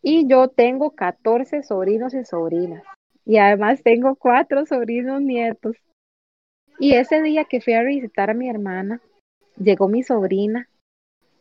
y 0.02 0.28
yo 0.28 0.48
tengo 0.48 0.96
14 0.96 1.64
sobrinos 1.64 2.14
y 2.14 2.24
sobrinas 2.24 2.84
y 3.26 3.38
además 3.38 3.82
tengo 3.84 4.16
cuatro 4.16 4.66
sobrinos 4.66 5.22
nietos. 5.22 5.76
Y 6.80 6.94
ese 6.96 7.22
día 7.22 7.46
que 7.46 7.62
fui 7.62 7.74
a 7.74 7.84
visitar 7.84 8.30
a 8.30 8.34
mi 8.34 8.50
hermana, 8.50 9.02
llegó 9.58 9.88
mi 9.88 10.04
sobrina 10.04 10.68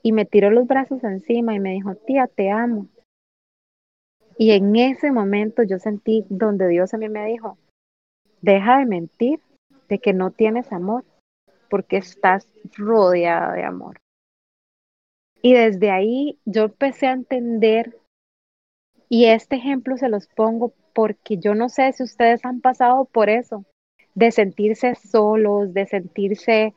y 0.03 0.13
me 0.13 0.25
tiró 0.25 0.51
los 0.51 0.67
brazos 0.67 1.03
encima 1.03 1.55
y 1.55 1.61
me 1.61 1.73
dijo, 1.73 1.95
tía, 1.95 2.27
te 2.27 2.51
amo. 2.51 2.89
Y 4.37 4.53
en 4.53 4.77
ese 4.77 5.11
momento 5.11 5.63
yo 5.63 5.79
sentí 5.79 6.25
donde 6.29 6.69
Dios 6.69 6.95
a 6.95 6.99
mí 6.99 7.09
me 7.09 7.27
dijo, 7.27 7.59
deja 8.43 8.79
de 8.79 8.87
mentir 8.87 9.41
de 9.89 9.99
que 9.99 10.13
no 10.13 10.31
tienes 10.31 10.73
amor, 10.73 11.05
porque 11.69 11.97
estás 11.97 12.49
rodeada 12.77 13.53
de 13.55 13.65
amor. 13.65 14.01
Y 15.43 15.55
desde 15.55 15.91
ahí 15.91 16.39
yo 16.45 16.65
empecé 16.65 17.07
a 17.07 17.13
entender, 17.13 17.99
y 19.09 19.27
este 19.27 19.57
ejemplo 19.57 19.97
se 19.97 20.09
los 20.09 20.27
pongo 20.27 20.73
porque 20.95 21.39
yo 21.39 21.55
no 21.55 21.69
sé 21.69 21.93
si 21.93 22.03
ustedes 22.03 22.45
han 22.45 22.61
pasado 22.61 23.05
por 23.05 23.29
eso, 23.29 23.65
de 24.15 24.31
sentirse 24.31 24.95
solos, 24.95 25.75
de 25.75 25.87
sentirse 25.87 26.75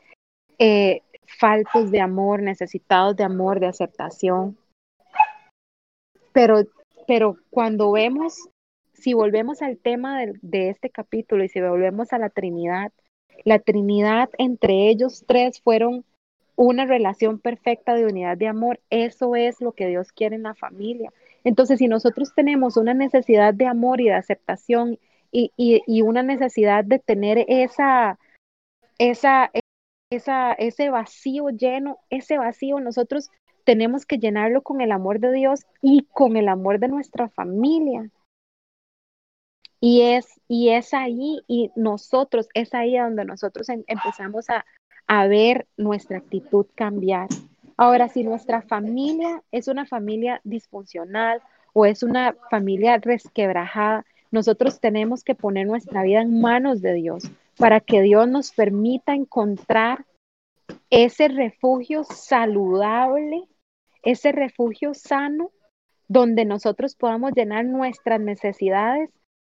eh, 0.60 1.02
faltos 1.40 1.92
de 1.92 2.02
amor, 2.02 2.42
necesitados 2.42 3.16
de 3.16 3.24
amor, 3.24 3.60
de 3.60 3.68
aceptación. 3.68 4.58
Pero, 6.34 6.64
pero 7.08 7.38
cuando 7.50 7.92
vemos, 7.92 8.50
si 8.94 9.14
volvemos 9.14 9.62
al 9.62 9.78
tema 9.78 10.20
de, 10.20 10.34
de 10.42 10.70
este 10.70 10.90
capítulo 10.90 11.44
y 11.44 11.50
si 11.50 11.62
volvemos 11.62 12.14
a 12.14 12.18
la 12.18 12.30
Trinidad, 12.30 12.92
la 13.44 13.60
Trinidad 13.60 14.30
entre 14.38 14.90
ellos 14.90 15.24
tres 15.28 15.62
fueron 15.62 16.06
una 16.56 16.86
relación 16.86 17.40
perfecta 17.40 17.94
de 17.94 18.06
unidad 18.06 18.36
de 18.36 18.48
amor. 18.48 18.80
Eso 18.90 19.36
es 19.36 19.62
lo 19.62 19.74
que 19.74 19.88
Dios 19.88 20.12
quiere 20.12 20.36
en 20.36 20.44
la 20.44 20.56
familia. 20.56 21.14
Entonces, 21.44 21.80
si 21.80 21.88
nosotros 21.88 22.34
tenemos 22.36 22.78
una 22.78 22.94
necesidad 22.94 23.54
de 23.54 23.68
amor 23.68 24.02
y 24.02 24.06
de 24.06 24.16
aceptación 24.16 24.98
y, 25.32 25.51
y 25.57 26.01
una 26.01 26.23
necesidad 26.23 26.84
de 26.84 26.99
tener 26.99 27.45
esa, 27.47 28.17
esa, 28.97 29.51
esa, 30.09 30.53
ese 30.53 30.89
vacío 30.89 31.49
lleno, 31.49 31.99
ese 32.09 32.38
vacío 32.38 32.80
nosotros 32.80 33.30
tenemos 33.63 34.05
que 34.05 34.17
llenarlo 34.17 34.61
con 34.61 34.80
el 34.82 34.91
amor 34.91 35.19
de 35.19 35.34
Dios 35.34 35.65
y 35.82 36.07
con 36.13 36.38
el 36.38 36.47
amor 36.47 36.80
de 36.80 36.88
nuestra 36.88 37.30
familia. 37.30 38.09
Y 39.80 40.01
es, 40.01 40.39
y 40.47 40.69
es 40.69 40.93
ahí, 40.93 41.41
y 41.47 41.71
nosotros, 41.75 42.47
es 42.53 42.73
ahí 42.73 42.97
donde 42.97 43.25
nosotros 43.25 43.69
em, 43.69 43.84
empezamos 43.88 44.49
a, 44.49 44.65
a 45.05 45.28
ver 45.28 45.67
nuestra 45.78 46.17
actitud 46.17 46.65
cambiar. 46.75 47.28
Ahora, 47.75 48.07
si 48.07 48.23
nuestra 48.23 48.61
familia 48.61 49.43
es 49.51 49.67
una 49.67 49.86
familia 49.86 50.41
disfuncional 50.43 51.41
o 51.73 51.86
es 51.86 52.01
una 52.01 52.36
familia 52.49 52.97
resquebrajada, 52.97 54.05
nosotros 54.32 54.80
tenemos 54.80 55.23
que 55.23 55.36
poner 55.36 55.67
nuestra 55.67 56.03
vida 56.03 56.21
en 56.21 56.41
manos 56.41 56.82
de 56.82 56.93
Dios 56.93 57.30
para 57.57 57.80
que 57.80 58.01
Dios 58.01 58.28
nos 58.28 58.51
permita 58.51 59.13
encontrar 59.13 60.05
ese 60.89 61.28
refugio 61.28 62.03
saludable, 62.03 63.47
ese 64.03 64.32
refugio 64.32 64.93
sano, 64.93 65.51
donde 66.07 66.45
nosotros 66.45 66.95
podamos 66.95 67.34
llenar 67.34 67.65
nuestras 67.65 68.19
necesidades 68.21 69.09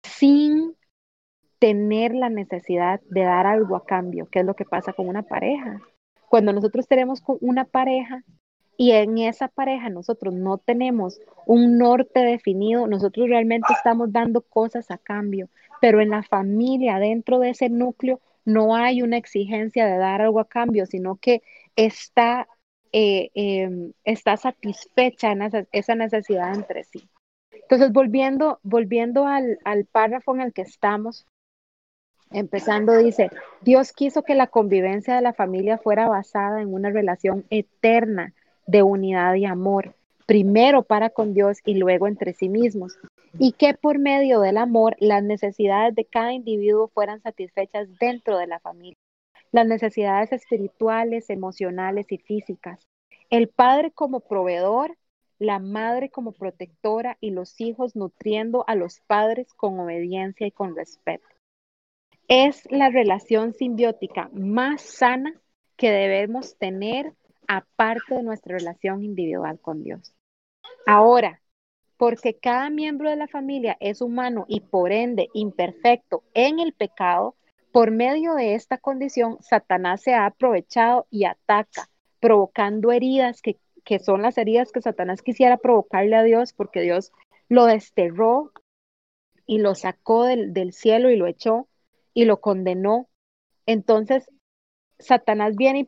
sin 0.03 0.75
tener 1.59 2.15
la 2.15 2.29
necesidad 2.29 3.01
de 3.09 3.21
dar 3.21 3.45
algo 3.45 3.75
a 3.75 3.85
cambio, 3.85 4.27
que 4.29 4.39
es 4.39 4.45
lo 4.45 4.55
que 4.55 4.65
pasa 4.65 4.93
con 4.93 5.07
una 5.07 5.23
pareja. 5.23 5.81
Cuando 6.29 6.53
nosotros 6.53 6.87
tenemos 6.87 7.21
una 7.41 7.65
pareja 7.65 8.23
y 8.79 8.93
en 8.93 9.17
esa 9.17 9.49
pareja 9.49 9.89
nosotros 9.89 10.33
no 10.33 10.57
tenemos 10.57 11.19
un 11.45 11.77
norte 11.77 12.21
definido, 12.21 12.87
nosotros 12.87 13.27
realmente 13.27 13.73
estamos 13.73 14.09
dando 14.13 14.39
cosas 14.39 14.89
a 14.89 14.97
cambio, 14.97 15.49
pero 15.81 15.99
en 15.99 16.11
la 16.11 16.23
familia, 16.23 16.97
dentro 16.97 17.39
de 17.39 17.49
ese 17.49 17.67
núcleo, 17.67 18.21
no 18.45 18.77
hay 18.77 19.01
una 19.01 19.17
exigencia 19.17 19.85
de 19.85 19.97
dar 19.97 20.21
algo 20.21 20.39
a 20.39 20.47
cambio, 20.47 20.85
sino 20.85 21.17
que 21.17 21.43
está, 21.75 22.47
eh, 22.93 23.31
em, 23.33 23.91
está 24.05 24.37
satisfecha 24.37 25.35
esa, 25.73 25.95
necesidad 25.95 26.55
entre 26.55 26.85
sí. 26.85 27.09
Entonces, 27.51 27.91
volviendo, 27.91 28.61
volviendo 28.63 29.27
al, 29.27 29.59
al 29.65 29.87
párrafo 29.87 30.33
en 30.35 30.39
el 30.39 30.53
que 30.53 30.61
estamos, 30.61 31.27
empezando, 32.31 32.95
dice, 32.95 33.29
Dios 33.59 33.91
quiso 33.91 34.23
que 34.23 34.35
la 34.35 34.47
convivencia 34.47 35.17
de 35.17 35.21
la 35.21 35.33
familia 35.33 35.79
fuera 35.79 36.07
basada 36.07 36.61
en 36.61 36.73
una 36.73 36.91
relación 36.91 37.43
eterna 37.49 38.33
de 38.69 38.83
unidad 38.83 39.33
y 39.33 39.45
amor, 39.45 39.95
primero 40.27 40.83
para 40.83 41.09
con 41.09 41.33
Dios 41.33 41.57
y 41.65 41.73
luego 41.73 42.07
entre 42.07 42.33
sí 42.33 42.49
mismos, 42.49 42.99
y 43.39 43.53
que 43.53 43.73
por 43.73 43.97
medio 43.97 44.41
del 44.41 44.57
amor 44.57 44.95
las 44.99 45.23
necesidades 45.23 45.95
de 45.95 46.05
cada 46.05 46.33
individuo 46.33 46.87
fueran 46.87 47.19
satisfechas 47.21 47.87
dentro 47.99 48.37
de 48.37 48.45
la 48.45 48.59
familia, 48.59 48.97
las 49.51 49.65
necesidades 49.65 50.31
espirituales, 50.31 51.31
emocionales 51.31 52.11
y 52.11 52.19
físicas, 52.19 52.79
el 53.31 53.47
padre 53.47 53.91
como 53.91 54.19
proveedor, 54.19 54.95
la 55.39 55.57
madre 55.57 56.09
como 56.09 56.31
protectora 56.31 57.17
y 57.19 57.31
los 57.31 57.59
hijos 57.59 57.95
nutriendo 57.95 58.65
a 58.67 58.75
los 58.75 58.99
padres 59.07 59.51
con 59.53 59.79
obediencia 59.79 60.45
y 60.45 60.51
con 60.51 60.75
respeto. 60.75 61.25
Es 62.27 62.69
la 62.69 62.89
relación 62.89 63.53
simbiótica 63.53 64.29
más 64.31 64.81
sana 64.81 65.33
que 65.75 65.89
debemos 65.89 66.55
tener 66.57 67.13
aparte 67.49 68.13
de 68.13 68.23
nuestra 68.23 68.57
relación 68.57 69.03
individual 69.03 69.59
con 69.59 69.83
Dios. 69.83 70.13
Ahora, 70.85 71.41
porque 71.97 72.37
cada 72.37 72.69
miembro 72.69 73.09
de 73.09 73.15
la 73.15 73.27
familia 73.27 73.75
es 73.79 74.01
humano 74.01 74.45
y 74.47 74.61
por 74.61 74.91
ende 74.91 75.29
imperfecto 75.33 76.23
en 76.35 76.59
el 76.59 76.73
pecado, 76.73 77.35
por 77.71 77.89
medio 77.89 78.35
de 78.35 78.53
esta 78.53 78.77
condición, 78.77 79.37
Satanás 79.41 80.03
se 80.03 80.13
ha 80.13 80.27
aprovechado 80.27 81.07
y 81.09 81.25
ataca, 81.25 81.89
provocando 82.19 82.91
heridas 82.91 83.41
que, 83.41 83.57
son 83.99 84.21
las 84.21 84.37
heridas 84.37 84.71
que 84.71 84.83
Satanás 84.83 85.23
quisiera 85.23 85.57
provocarle 85.57 86.15
a 86.15 86.23
Dios, 86.23 86.53
porque 86.53 86.81
Dios 86.81 87.11
lo 87.47 87.65
desterró 87.65 88.51
y 89.47 89.57
lo 89.57 89.73
sacó 89.73 90.25
del, 90.25 90.53
del 90.53 90.71
cielo 90.71 91.09
y 91.09 91.15
lo 91.15 91.25
echó 91.25 91.67
y 92.13 92.25
lo 92.25 92.41
condenó. 92.41 93.09
Entonces, 93.65 94.29
Satanás 94.99 95.55
viene 95.55 95.79
y 95.79 95.83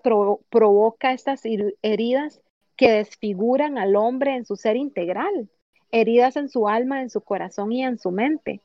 provoca 0.50 1.12
estas 1.12 1.44
heridas 1.82 2.42
que 2.78 2.92
desfiguran 2.92 3.78
al 3.78 3.96
hombre 3.96 4.36
en 4.36 4.46
su 4.46 4.56
ser 4.56 4.78
integral, 4.78 5.50
heridas 5.92 6.38
en 6.38 6.50
su 6.50 6.68
alma, 6.68 7.02
en 7.02 7.10
su 7.10 7.22
corazón 7.22 7.72
y 7.72 7.84
en 7.84 8.00
su 8.00 8.12
mente. 8.12 8.62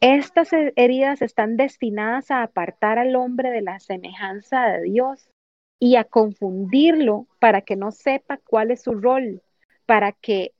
Estas 0.00 0.50
heridas 0.52 1.22
están 1.22 1.56
destinadas 1.56 2.30
a 2.30 2.42
apartar 2.42 2.98
al 2.98 3.16
hombre 3.16 3.50
de 3.50 3.62
la 3.62 3.80
semejanza 3.80 4.66
de 4.66 4.82
Dios 4.82 5.30
y 5.78 5.96
a 5.96 6.04
confundirlo 6.04 7.26
para 7.38 7.62
que 7.62 7.76
no 7.76 7.92
sepa 7.92 8.38
cuál 8.38 8.70
es 8.72 8.82
su 8.82 8.92
rol, 8.92 9.42
para 9.86 10.12
que, 10.12 10.52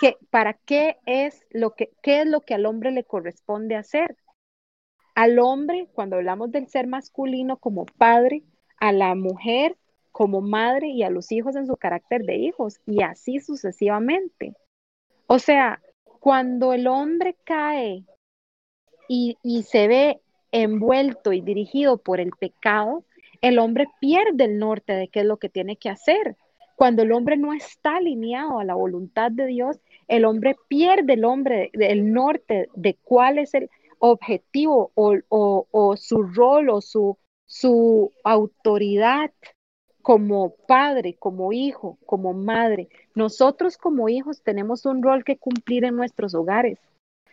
que 0.00 0.16
para 0.30 0.54
qué 0.54 0.98
es 1.06 1.44
lo 1.50 1.74
que 1.74 1.90
qué 2.02 2.20
es 2.20 2.26
lo 2.26 2.42
que 2.42 2.54
al 2.54 2.66
hombre 2.66 2.92
le 2.92 3.04
corresponde 3.04 3.74
hacer. 3.74 4.16
Al 5.16 5.38
hombre, 5.40 5.88
cuando 5.92 6.16
hablamos 6.16 6.52
del 6.52 6.68
ser 6.68 6.86
masculino 6.86 7.56
como 7.56 7.86
padre, 7.86 8.44
a 8.80 8.92
la 8.92 9.14
mujer 9.14 9.76
como 10.10 10.40
madre 10.40 10.88
y 10.88 11.02
a 11.02 11.10
los 11.10 11.30
hijos 11.30 11.54
en 11.54 11.66
su 11.66 11.76
carácter 11.76 12.22
de 12.24 12.36
hijos 12.36 12.80
y 12.86 13.02
así 13.02 13.38
sucesivamente. 13.38 14.54
O 15.26 15.38
sea, 15.38 15.80
cuando 16.18 16.72
el 16.72 16.86
hombre 16.86 17.36
cae 17.44 18.04
y, 19.08 19.36
y, 19.42 19.62
se 19.62 19.86
ve 19.86 20.20
envuelto 20.52 21.32
y 21.32 21.40
dirigido 21.40 21.98
por 21.98 22.20
el 22.20 22.30
pecado, 22.32 23.04
el 23.40 23.58
hombre 23.58 23.86
pierde 24.00 24.44
el 24.44 24.58
norte 24.58 24.92
de 24.92 25.08
qué 25.08 25.20
es 25.20 25.26
lo 25.26 25.38
que 25.38 25.48
tiene 25.48 25.76
que 25.76 25.88
hacer. 25.88 26.36
Cuando 26.76 27.02
el 27.02 27.12
hombre 27.12 27.36
no 27.36 27.52
está 27.52 27.96
alineado 27.96 28.58
a 28.58 28.64
la 28.64 28.74
voluntad 28.74 29.30
de 29.30 29.46
Dios, 29.46 29.78
el 30.08 30.24
hombre 30.24 30.56
pierde 30.68 31.14
el 31.14 31.24
hombre 31.24 31.70
el 31.74 32.12
norte 32.12 32.68
de 32.74 32.96
cuál 33.02 33.38
es 33.38 33.54
el 33.54 33.70
objetivo 33.98 34.90
o, 34.94 35.14
o, 35.28 35.66
o 35.70 35.96
su 35.96 36.22
rol 36.22 36.70
o 36.70 36.80
su, 36.80 37.18
su 37.50 38.12
autoridad 38.22 39.32
como 40.02 40.54
padre, 40.68 41.16
como 41.18 41.52
hijo, 41.52 41.98
como 42.06 42.32
madre. 42.32 42.88
Nosotros 43.16 43.76
como 43.76 44.08
hijos 44.08 44.40
tenemos 44.40 44.86
un 44.86 45.02
rol 45.02 45.24
que 45.24 45.36
cumplir 45.36 45.84
en 45.84 45.96
nuestros 45.96 46.32
hogares. 46.36 46.78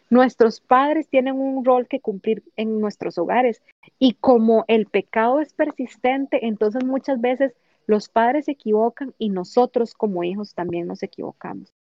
Nuestros 0.09 0.59
padres 0.59 1.07
tienen 1.07 1.36
un 1.36 1.63
rol 1.63 1.88
que 1.88 1.99
cumplir 1.99 2.43
en 2.55 2.82
nuestros 2.82 3.20
hogares. 3.20 3.61
Y 3.99 4.15
como 4.15 4.65
el 4.68 4.88
pecado 4.88 5.39
es 5.39 5.53
persistente, 5.53 6.47
entonces 6.47 6.84
muchas 6.84 7.22
veces 7.22 7.53
los 7.86 8.09
padres 8.09 8.45
se 8.45 8.53
equivocan 8.53 9.13
y 9.20 9.30
nosotros 9.30 9.93
como 9.93 10.24
hijos 10.24 10.55
también 10.55 10.88
nos 10.88 11.03
equivocamos. 11.03 11.76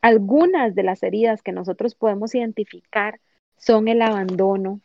Algunas 0.00 0.76
de 0.76 0.84
las 0.84 1.02
heridas 1.02 1.42
que 1.42 1.50
nosotros 1.50 1.96
podemos 1.96 2.36
identificar 2.36 3.20
son 3.56 3.88
el 3.88 4.00
abandono, 4.00 4.80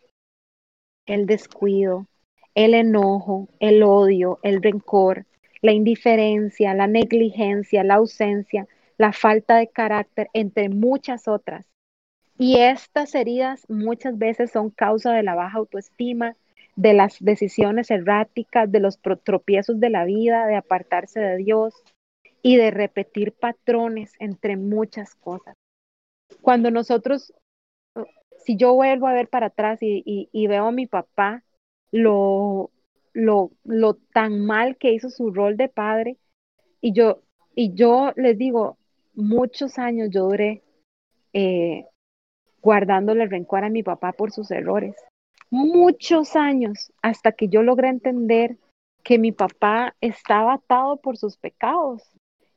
el 1.05 1.27
descuido, 1.27 2.07
el 2.55 2.73
enojo, 2.73 3.47
el 3.59 3.83
odio, 3.83 4.39
el 4.43 4.61
rencor, 4.61 5.25
la 5.61 5.71
indiferencia, 5.71 6.73
la 6.73 6.87
negligencia, 6.87 7.83
la 7.83 7.95
ausencia, 7.95 8.67
la 8.97 9.13
falta 9.13 9.57
de 9.57 9.67
carácter, 9.67 10.29
entre 10.33 10.69
muchas 10.69 11.27
otras. 11.27 11.65
Y 12.37 12.57
estas 12.57 13.15
heridas 13.15 13.65
muchas 13.69 14.17
veces 14.17 14.51
son 14.51 14.69
causa 14.69 15.11
de 15.11 15.23
la 15.23 15.35
baja 15.35 15.57
autoestima, 15.57 16.35
de 16.75 16.93
las 16.93 17.17
decisiones 17.19 17.91
erráticas, 17.91 18.71
de 18.71 18.79
los 18.79 18.99
tropiezos 19.23 19.81
de 19.81 19.89
la 19.89 20.05
vida, 20.05 20.47
de 20.47 20.55
apartarse 20.55 21.19
de 21.19 21.35
Dios 21.35 21.73
y 22.41 22.55
de 22.55 22.71
repetir 22.71 23.33
patrones 23.33 24.13
entre 24.19 24.55
muchas 24.55 25.15
cosas. 25.15 25.55
Cuando 26.41 26.71
nosotros, 26.71 27.33
si 28.45 28.55
yo 28.55 28.73
vuelvo 28.73 29.07
a 29.07 29.13
ver 29.13 29.27
para 29.27 29.47
atrás 29.47 29.79
y, 29.81 30.47
veo 30.47 30.67
a 30.67 30.71
mi 30.71 30.87
papá, 30.87 31.43
lo, 31.91 32.71
lo, 33.13 33.51
lo 33.63 33.93
tan 33.95 34.45
mal 34.45 34.77
que 34.77 34.93
hizo 34.93 35.09
su 35.09 35.31
rol 35.31 35.57
de 35.57 35.69
padre. 35.69 36.17
Y 36.81 36.93
yo, 36.93 37.21
y 37.55 37.73
yo 37.73 38.13
les 38.15 38.37
digo, 38.37 38.77
muchos 39.15 39.77
años 39.77 40.09
yo 40.11 40.25
duré 40.25 40.63
eh, 41.33 41.85
guardándole 42.61 43.27
rencor 43.27 43.63
a 43.63 43.69
mi 43.69 43.83
papá 43.83 44.13
por 44.13 44.31
sus 44.31 44.51
errores. 44.51 44.95
Muchos 45.49 46.35
años 46.35 46.91
hasta 47.01 47.31
que 47.31 47.47
yo 47.47 47.63
logré 47.63 47.89
entender 47.89 48.57
que 49.03 49.17
mi 49.17 49.31
papá 49.31 49.95
estaba 50.01 50.53
atado 50.53 50.97
por 50.97 51.17
sus 51.17 51.37
pecados 51.37 52.03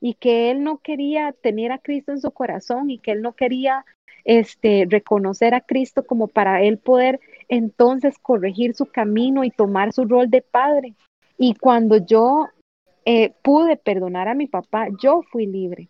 y 0.00 0.14
que 0.14 0.50
él 0.50 0.64
no 0.64 0.78
quería 0.78 1.32
tener 1.32 1.72
a 1.72 1.78
Cristo 1.78 2.12
en 2.12 2.20
su 2.20 2.30
corazón 2.32 2.90
y 2.90 2.98
que 2.98 3.12
él 3.12 3.22
no 3.22 3.32
quería 3.32 3.84
este, 4.24 4.86
reconocer 4.88 5.54
a 5.54 5.60
Cristo 5.60 6.04
como 6.04 6.28
para 6.28 6.62
él 6.62 6.78
poder 6.78 7.20
entonces 7.48 8.18
corregir 8.18 8.74
su 8.74 8.86
camino 8.86 9.44
y 9.44 9.50
tomar 9.50 9.92
su 9.92 10.04
rol 10.04 10.30
de 10.30 10.42
padre. 10.42 10.94
Y 11.38 11.54
cuando 11.54 11.96
yo 11.96 12.48
eh, 13.04 13.34
pude 13.42 13.76
perdonar 13.76 14.28
a 14.28 14.34
mi 14.34 14.46
papá, 14.46 14.88
yo 15.00 15.22
fui 15.30 15.46
libre. 15.46 15.88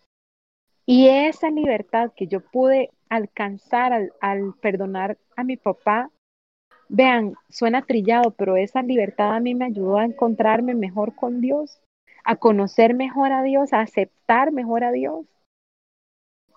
Y 0.86 1.08
esa 1.08 1.50
libertad 1.50 2.12
que 2.16 2.26
yo 2.26 2.40
pude 2.40 2.90
alcanzar 3.08 3.92
al, 3.92 4.12
al 4.20 4.54
perdonar 4.60 5.18
a 5.36 5.44
mi 5.44 5.56
papá, 5.56 6.10
vean, 6.88 7.34
suena 7.48 7.82
trillado, 7.82 8.32
pero 8.32 8.56
esa 8.56 8.82
libertad 8.82 9.34
a 9.34 9.40
mí 9.40 9.54
me 9.54 9.66
ayudó 9.66 9.98
a 9.98 10.04
encontrarme 10.04 10.74
mejor 10.74 11.14
con 11.14 11.40
Dios, 11.40 11.80
a 12.24 12.36
conocer 12.36 12.94
mejor 12.94 13.32
a 13.32 13.42
Dios, 13.42 13.72
a 13.72 13.80
aceptar 13.80 14.52
mejor 14.52 14.84
a 14.84 14.92
Dios. 14.92 15.26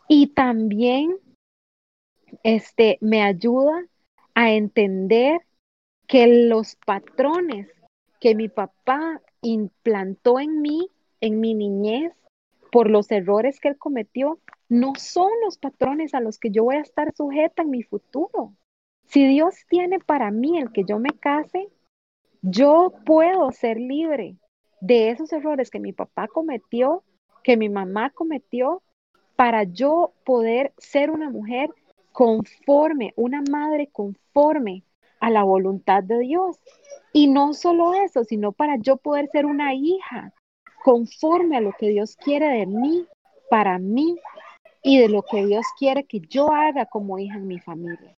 Y 0.08 0.28
también 0.28 1.18
este, 2.44 2.98
me 3.02 3.24
ayuda 3.24 3.86
a 4.36 4.52
entender 4.52 5.42
que 6.08 6.28
los 6.28 6.76
patrones 6.86 7.68
que 8.20 8.36
mi 8.36 8.50
papá 8.50 9.22
implantó 9.42 10.40
en 10.40 10.62
mí, 10.62 10.90
en 11.22 11.40
mi 11.40 11.54
niñez, 11.54 12.14
por 12.72 12.90
los 12.90 13.10
errores 13.12 13.60
que 13.60 13.70
él 13.70 13.78
cometió, 13.78 14.40
no 14.68 14.94
son 14.98 15.32
los 15.44 15.58
patrones 15.58 16.14
a 16.14 16.20
los 16.20 16.38
que 16.38 16.52
yo 16.52 16.66
voy 16.66 16.76
a 16.76 16.82
estar 16.82 17.14
sujeta 17.16 17.64
en 17.64 17.70
mi 17.70 17.84
futuro. 17.84 18.54
Si 19.06 19.26
Dios 19.26 19.56
tiene 19.70 20.00
para 20.00 20.32
mí 20.32 20.58
el 20.58 20.72
que 20.72 20.84
yo 20.84 21.00
me 21.00 21.12
case, 21.12 21.70
yo 22.42 22.94
puedo 23.06 23.52
ser 23.52 23.78
libre 23.78 24.38
de 24.82 25.10
esos 25.12 25.32
errores 25.32 25.70
que 25.70 25.80
mi 25.80 25.94
papá 25.94 26.28
cometió, 26.28 27.04
que 27.44 27.58
mi 27.58 27.70
mamá 27.70 28.10
cometió, 28.10 28.82
para 29.36 29.64
yo 29.64 30.14
poder 30.26 30.74
ser 30.78 31.12
una 31.12 31.30
mujer 31.30 31.70
conforme, 32.16 33.14
una 33.18 33.44
madre 33.52 33.90
conforme 33.92 34.84
a 35.20 35.30
la 35.30 35.44
voluntad 35.44 36.02
de 36.02 36.20
Dios. 36.20 36.58
Y 37.12 37.28
no 37.28 37.54
solo 37.54 37.94
eso, 37.94 38.24
sino 38.24 38.54
para 38.54 38.78
yo 38.78 38.96
poder 38.96 39.28
ser 39.28 39.46
una 39.46 39.74
hija 39.74 40.34
conforme 40.86 41.58
a 41.58 41.62
lo 41.62 41.74
que 41.74 41.90
Dios 41.90 42.16
quiere 42.16 42.48
de 42.48 42.68
mí, 42.68 43.06
para 43.50 43.80
mí, 43.80 44.18
y 44.82 44.98
de 44.98 45.10
lo 45.10 45.24
que 45.24 45.46
Dios 45.46 45.66
quiere 45.78 46.06
que 46.06 46.22
yo 46.22 46.54
haga 46.54 46.86
como 46.86 47.20
hija 47.20 47.36
en 47.36 47.48
mi 47.48 47.60
familia. 47.60 48.16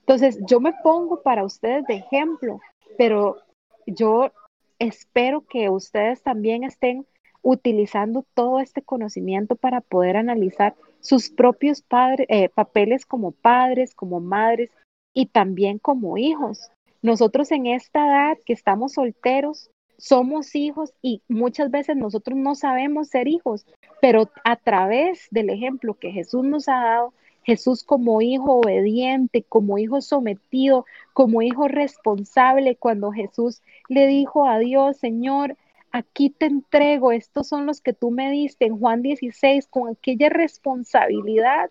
Entonces, 0.00 0.38
yo 0.46 0.60
me 0.60 0.74
pongo 0.82 1.22
para 1.22 1.42
ustedes 1.42 1.86
de 1.86 1.94
ejemplo, 1.94 2.60
pero 2.98 3.38
yo 3.86 4.30
espero 4.78 5.46
que 5.46 5.70
ustedes 5.70 6.22
también 6.22 6.64
estén 6.64 7.06
utilizando 7.40 8.26
todo 8.34 8.60
este 8.60 8.82
conocimiento 8.82 9.56
para 9.56 9.80
poder 9.80 10.18
analizar 10.18 10.74
sus 11.00 11.30
propios 11.30 11.84
eh, 12.28 12.48
papeles 12.48 13.06
como 13.06 13.32
padres, 13.32 13.94
como 13.94 14.20
madres 14.20 14.70
y 15.14 15.26
también 15.26 15.78
como 15.78 16.18
hijos. 16.18 16.70
Nosotros 17.02 17.50
en 17.52 17.66
esta 17.66 18.06
edad 18.06 18.38
que 18.44 18.52
estamos 18.52 18.94
solteros, 18.94 19.70
somos 19.98 20.54
hijos 20.54 20.92
y 21.02 21.22
muchas 21.28 21.70
veces 21.70 21.96
nosotros 21.96 22.38
no 22.38 22.54
sabemos 22.54 23.08
ser 23.08 23.28
hijos, 23.28 23.66
pero 24.00 24.30
a 24.44 24.56
través 24.56 25.26
del 25.30 25.50
ejemplo 25.50 25.94
que 25.94 26.12
Jesús 26.12 26.44
nos 26.44 26.68
ha 26.68 26.76
dado, 26.76 27.14
Jesús 27.42 27.82
como 27.82 28.20
hijo 28.20 28.58
obediente, 28.58 29.42
como 29.42 29.78
hijo 29.78 30.00
sometido, 30.00 30.84
como 31.14 31.42
hijo 31.42 31.66
responsable, 31.66 32.76
cuando 32.76 33.10
Jesús 33.10 33.62
le 33.88 34.06
dijo 34.06 34.46
a 34.46 34.58
Dios, 34.58 34.98
Señor, 34.98 35.56
aquí 35.92 36.30
te 36.30 36.46
entrego, 36.46 37.12
estos 37.12 37.48
son 37.48 37.66
los 37.66 37.80
que 37.80 37.92
tú 37.92 38.10
me 38.10 38.30
diste 38.30 38.66
en 38.66 38.78
Juan 38.78 39.02
16, 39.02 39.66
con 39.68 39.88
aquella 39.88 40.28
responsabilidad. 40.28 41.70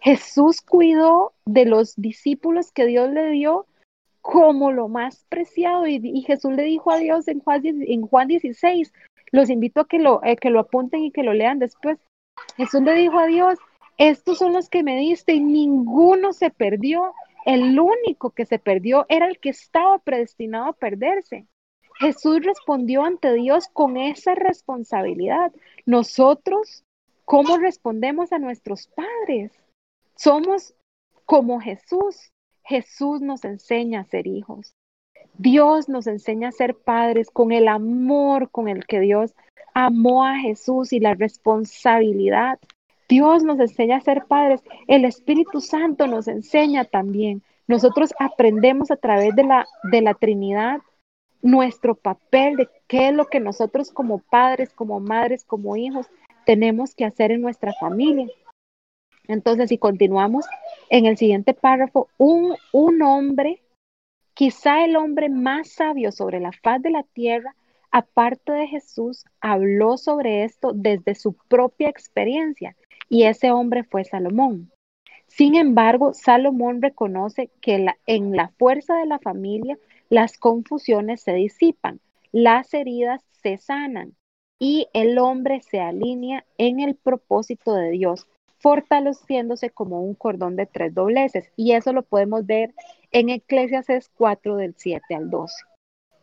Jesús 0.00 0.60
cuidó 0.62 1.32
de 1.44 1.66
los 1.66 1.94
discípulos 1.96 2.72
que 2.72 2.86
Dios 2.86 3.10
le 3.10 3.30
dio 3.30 3.66
como 4.22 4.70
lo 4.72 4.88
más 4.88 5.24
preciado 5.28 5.86
y, 5.86 6.22
Jesús 6.22 6.52
le 6.52 6.64
dijo 6.64 6.90
a 6.90 6.98
Dios 6.98 7.28
en 7.28 7.40
Juan, 7.40 7.62
en 7.64 8.02
Juan 8.02 8.28
16, 8.28 8.92
los 9.32 9.50
invito 9.50 9.80
a 9.80 9.88
que 9.88 9.98
lo, 9.98 10.22
eh, 10.24 10.36
que 10.36 10.50
lo 10.50 10.60
apunten 10.60 11.04
y 11.04 11.10
que 11.10 11.22
lo 11.22 11.32
lean 11.32 11.58
después. 11.58 11.98
Jesús 12.56 12.82
le 12.82 12.94
dijo 12.94 13.18
a 13.18 13.26
Dios, 13.26 13.58
estos 13.98 14.38
son 14.38 14.52
los 14.52 14.68
que 14.68 14.82
me 14.82 14.96
diste 14.96 15.34
y 15.34 15.40
ninguno 15.40 16.32
se 16.32 16.50
perdió. 16.50 17.12
El 17.44 17.78
único 17.78 18.30
que 18.30 18.46
se 18.46 18.58
perdió 18.58 19.06
era 19.08 19.26
el 19.26 19.38
que 19.38 19.50
estaba 19.50 19.98
predestinado 19.98 20.66
a 20.66 20.72
perderse. 20.72 21.46
Jesús 22.00 22.40
respondió 22.42 23.04
ante 23.04 23.34
Dios 23.34 23.68
con 23.72 23.98
esa 23.98 24.34
responsabilidad. 24.34 25.52
Nosotros, 25.84 26.82
¿cómo 27.26 27.58
respondemos 27.58 28.32
a 28.32 28.38
nuestros 28.38 28.88
padres? 28.88 29.52
Somos 30.16 30.74
como 31.26 31.60
Jesús. 31.60 32.32
Jesús 32.64 33.20
nos 33.20 33.44
enseña 33.44 34.00
a 34.00 34.04
ser 34.04 34.26
hijos. 34.26 34.74
Dios 35.36 35.90
nos 35.90 36.06
enseña 36.06 36.48
a 36.48 36.52
ser 36.52 36.74
padres 36.74 37.30
con 37.30 37.52
el 37.52 37.68
amor 37.68 38.50
con 38.50 38.68
el 38.68 38.86
que 38.86 39.00
Dios 39.00 39.34
amó 39.74 40.24
a 40.24 40.38
Jesús 40.38 40.94
y 40.94 41.00
la 41.00 41.12
responsabilidad. 41.12 42.58
Dios 43.10 43.42
nos 43.44 43.60
enseña 43.60 43.98
a 43.98 44.00
ser 44.00 44.24
padres. 44.24 44.62
El 44.86 45.04
Espíritu 45.04 45.60
Santo 45.60 46.06
nos 46.06 46.28
enseña 46.28 46.86
también. 46.86 47.42
Nosotros 47.66 48.14
aprendemos 48.18 48.90
a 48.90 48.96
través 48.96 49.36
de 49.36 49.44
la, 49.44 49.66
de 49.92 50.00
la 50.00 50.14
Trinidad 50.14 50.80
nuestro 51.42 51.94
papel 51.94 52.56
de 52.56 52.68
qué 52.86 53.08
es 53.08 53.14
lo 53.14 53.26
que 53.26 53.40
nosotros 53.40 53.90
como 53.90 54.18
padres, 54.18 54.72
como 54.72 55.00
madres, 55.00 55.44
como 55.44 55.76
hijos 55.76 56.06
tenemos 56.46 56.94
que 56.94 57.04
hacer 57.04 57.30
en 57.30 57.42
nuestra 57.42 57.72
familia. 57.74 58.28
Entonces, 59.28 59.68
si 59.68 59.78
continuamos 59.78 60.46
en 60.88 61.06
el 61.06 61.16
siguiente 61.16 61.54
párrafo, 61.54 62.08
un, 62.18 62.56
un 62.72 63.02
hombre, 63.02 63.62
quizá 64.34 64.84
el 64.84 64.96
hombre 64.96 65.28
más 65.28 65.68
sabio 65.70 66.10
sobre 66.10 66.40
la 66.40 66.52
faz 66.52 66.82
de 66.82 66.90
la 66.90 67.04
tierra, 67.04 67.54
aparte 67.92 68.52
de 68.52 68.66
Jesús, 68.66 69.24
habló 69.40 69.96
sobre 69.96 70.44
esto 70.44 70.72
desde 70.74 71.14
su 71.14 71.34
propia 71.48 71.88
experiencia, 71.88 72.76
y 73.08 73.24
ese 73.24 73.50
hombre 73.50 73.84
fue 73.84 74.04
Salomón. 74.04 74.72
Sin 75.26 75.54
embargo, 75.54 76.12
Salomón 76.12 76.82
reconoce 76.82 77.50
que 77.60 77.86
en 78.06 78.36
la 78.36 78.48
fuerza 78.58 78.96
de 78.96 79.06
la 79.06 79.20
familia 79.20 79.78
las 80.10 80.36
confusiones 80.36 81.22
se 81.22 81.32
disipan, 81.32 82.00
las 82.32 82.74
heridas 82.74 83.22
se 83.42 83.56
sanan 83.56 84.16
y 84.58 84.88
el 84.92 85.18
hombre 85.18 85.62
se 85.62 85.80
alinea 85.80 86.44
en 86.58 86.80
el 86.80 86.96
propósito 86.96 87.74
de 87.74 87.90
Dios, 87.90 88.26
fortaleciéndose 88.58 89.70
como 89.70 90.02
un 90.02 90.14
cordón 90.14 90.56
de 90.56 90.66
tres 90.66 90.92
dobleces. 90.92 91.50
Y 91.56 91.72
eso 91.72 91.94
lo 91.94 92.02
podemos 92.02 92.44
ver 92.44 92.74
en 93.10 93.30
Eclesiastes 93.30 94.10
4 94.16 94.56
del 94.56 94.74
7 94.76 95.14
al 95.14 95.30
12. 95.30 95.54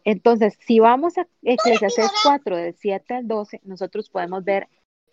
Entonces, 0.03 0.57
si 0.59 0.79
vamos 0.79 1.17
a 1.17 1.27
Eclesiastes 1.41 2.11
4 2.23 2.57
del 2.57 2.75
7 2.75 3.13
al 3.15 3.27
12, 3.27 3.61
nosotros 3.63 4.09
podemos 4.09 4.43
ver 4.43 4.67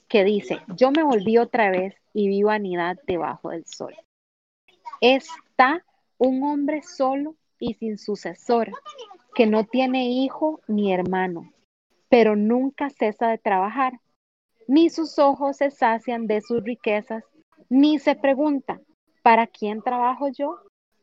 que 0.08 0.22
dice, 0.22 0.58
yo 0.76 0.90
me 0.90 1.02
volví 1.02 1.38
otra 1.38 1.70
vez 1.70 1.94
y 2.12 2.28
vi 2.28 2.42
vanidad 2.42 2.98
debajo 3.06 3.50
del 3.50 3.64
sol. 3.64 3.94
Está 5.00 5.84
un 6.18 6.42
hombre 6.42 6.82
solo 6.82 7.36
y 7.58 7.74
sin 7.74 7.98
sucesor, 7.98 8.72
que 9.34 9.46
no 9.46 9.64
tiene 9.64 10.08
hijo 10.08 10.60
ni 10.68 10.92
hermano, 10.92 11.52
pero 12.08 12.36
nunca 12.36 12.90
cesa 12.90 13.28
de 13.28 13.38
trabajar, 13.38 14.00
ni 14.66 14.90
sus 14.90 15.18
ojos 15.18 15.58
se 15.58 15.70
sacian 15.70 16.26
de 16.26 16.40
sus 16.40 16.62
riquezas, 16.62 17.24
ni 17.68 17.98
se 17.98 18.14
pregunta, 18.14 18.80
¿para 19.22 19.46
quién 19.46 19.82
trabajo 19.82 20.28
yo? 20.28 20.58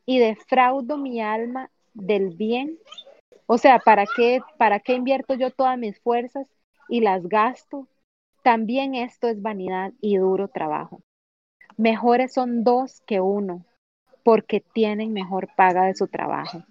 Y 0.06 0.20
defraudo 0.20 0.98
mi 0.98 1.22
alma 1.22 1.70
del 1.94 2.30
bien. 2.30 2.78
O 3.46 3.58
sea, 3.58 3.80
¿para 3.80 4.06
qué, 4.16 4.42
para 4.58 4.80
qué 4.80 4.94
invierto 4.94 5.34
yo 5.34 5.52
todas 5.52 5.78
mis 5.78 6.00
fuerzas 6.00 6.48
y 6.90 7.02
las 7.02 7.28
gasto? 7.28 7.88
También 8.44 8.96
esto 8.96 9.28
es 9.28 9.42
vanidad 9.42 9.94
y 10.02 10.18
duro 10.18 10.48
trabajo. 10.48 11.02
Mejores 11.78 12.34
son 12.34 12.64
dos 12.64 13.02
que 13.06 13.22
uno, 13.22 13.66
porque 14.24 14.64
tienen 14.74 15.14
mejor 15.14 15.50
paga 15.56 15.86
de 15.86 15.96
su 15.96 16.08
trabajo. 16.08 16.64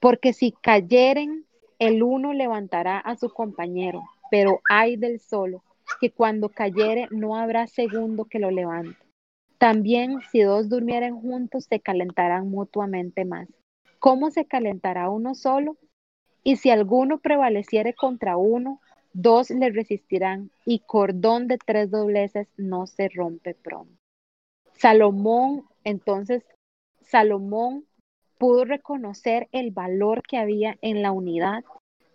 Porque 0.00 0.32
si 0.32 0.52
cayeren, 0.52 1.44
el 1.78 2.02
uno 2.02 2.32
levantará 2.32 2.98
a 2.98 3.16
su 3.16 3.30
compañero, 3.30 4.02
pero 4.30 4.60
hay 4.68 4.96
del 4.96 5.20
solo, 5.20 5.62
que 6.00 6.10
cuando 6.10 6.48
cayere 6.48 7.08
no 7.10 7.36
habrá 7.36 7.66
segundo 7.66 8.24
que 8.24 8.38
lo 8.38 8.50
levante. 8.50 8.98
También 9.58 10.20
si 10.30 10.42
dos 10.42 10.68
durmieren 10.68 11.20
juntos, 11.20 11.64
se 11.64 11.80
calentarán 11.80 12.50
mutuamente 12.50 13.24
más. 13.24 13.48
¿Cómo 13.98 14.30
se 14.30 14.44
calentará 14.44 15.08
uno 15.08 15.34
solo? 15.34 15.76
Y 16.42 16.56
si 16.56 16.70
alguno 16.70 17.18
prevaleciere 17.18 17.94
contra 17.94 18.36
uno, 18.36 18.80
dos 19.14 19.48
le 19.48 19.70
resistirán, 19.70 20.50
y 20.66 20.80
cordón 20.80 21.48
de 21.48 21.56
tres 21.56 21.90
dobleces 21.90 22.48
no 22.58 22.86
se 22.86 23.08
rompe 23.08 23.54
pronto. 23.54 24.03
Salomón 24.74 25.64
entonces, 25.84 26.44
Salomón 27.02 27.84
pudo 28.38 28.64
reconocer 28.64 29.48
el 29.52 29.70
valor 29.70 30.22
que 30.22 30.38
había 30.38 30.76
en 30.80 31.02
la 31.02 31.12
unidad 31.12 31.62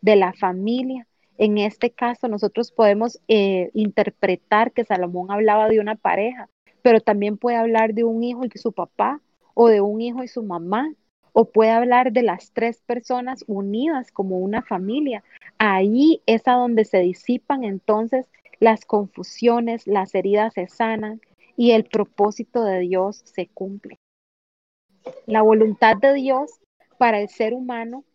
de 0.01 0.15
la 0.15 0.33
familia. 0.33 1.07
En 1.37 1.57
este 1.57 1.91
caso, 1.91 2.27
nosotros 2.27 2.71
podemos 2.71 3.19
eh, 3.27 3.69
interpretar 3.73 4.73
que 4.73 4.83
Salomón 4.83 5.31
hablaba 5.31 5.69
de 5.69 5.79
una 5.79 5.95
pareja, 5.95 6.49
pero 6.81 6.99
también 6.99 7.37
puede 7.37 7.57
hablar 7.57 7.93
de 7.93 8.03
un 8.03 8.23
hijo 8.23 8.43
y 8.45 8.57
su 8.57 8.73
papá, 8.73 9.21
o 9.53 9.69
de 9.69 9.81
un 9.81 10.01
hijo 10.01 10.23
y 10.23 10.27
su 10.27 10.43
mamá, 10.43 10.93
o 11.31 11.45
puede 11.45 11.71
hablar 11.71 12.11
de 12.11 12.23
las 12.23 12.51
tres 12.51 12.81
personas 12.81 13.45
unidas 13.47 14.11
como 14.11 14.39
una 14.39 14.61
familia. 14.61 15.23
Ahí 15.57 16.21
es 16.25 16.47
a 16.47 16.53
donde 16.53 16.85
se 16.85 16.99
disipan 16.99 17.63
entonces 17.63 18.29
las 18.59 18.85
confusiones, 18.85 19.87
las 19.87 20.15
heridas 20.15 20.53
se 20.53 20.67
sanan 20.67 21.21
y 21.59 21.71
el 21.71 21.83
propósito 21.83 22.63
de 22.63 22.79
Dios 22.79 23.21
se 23.25 23.47
cumple. 23.47 23.99
La 25.25 25.41
voluntad 25.41 25.97
de 25.97 26.13
Dios 26.13 26.53
para 26.97 27.19
el 27.19 27.27
ser 27.27 27.53
humano 27.53 28.05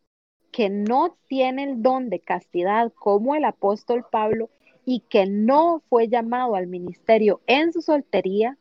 que 0.51 0.71
no 0.71 1.19
tiene 1.29 1.65
el 1.65 1.83
don 1.83 2.09
de 2.09 2.21
castidad 2.21 2.91
como 2.95 3.35
el 3.35 3.45
apóstol 3.45 4.07
Pablo 4.11 4.49
y 4.87 5.01
que 5.01 5.27
no 5.27 5.83
fue 5.91 6.09
llamado 6.09 6.55
al 6.55 6.69
ministerio 6.69 7.43
en 7.47 7.71
su 7.75 7.83
soltería, 7.83 8.57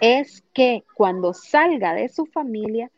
es 0.00 0.42
que 0.54 0.82
cuando 0.96 1.32
salga 1.32 1.94
de 1.94 2.08
su 2.08 2.26
familia, 2.26 2.90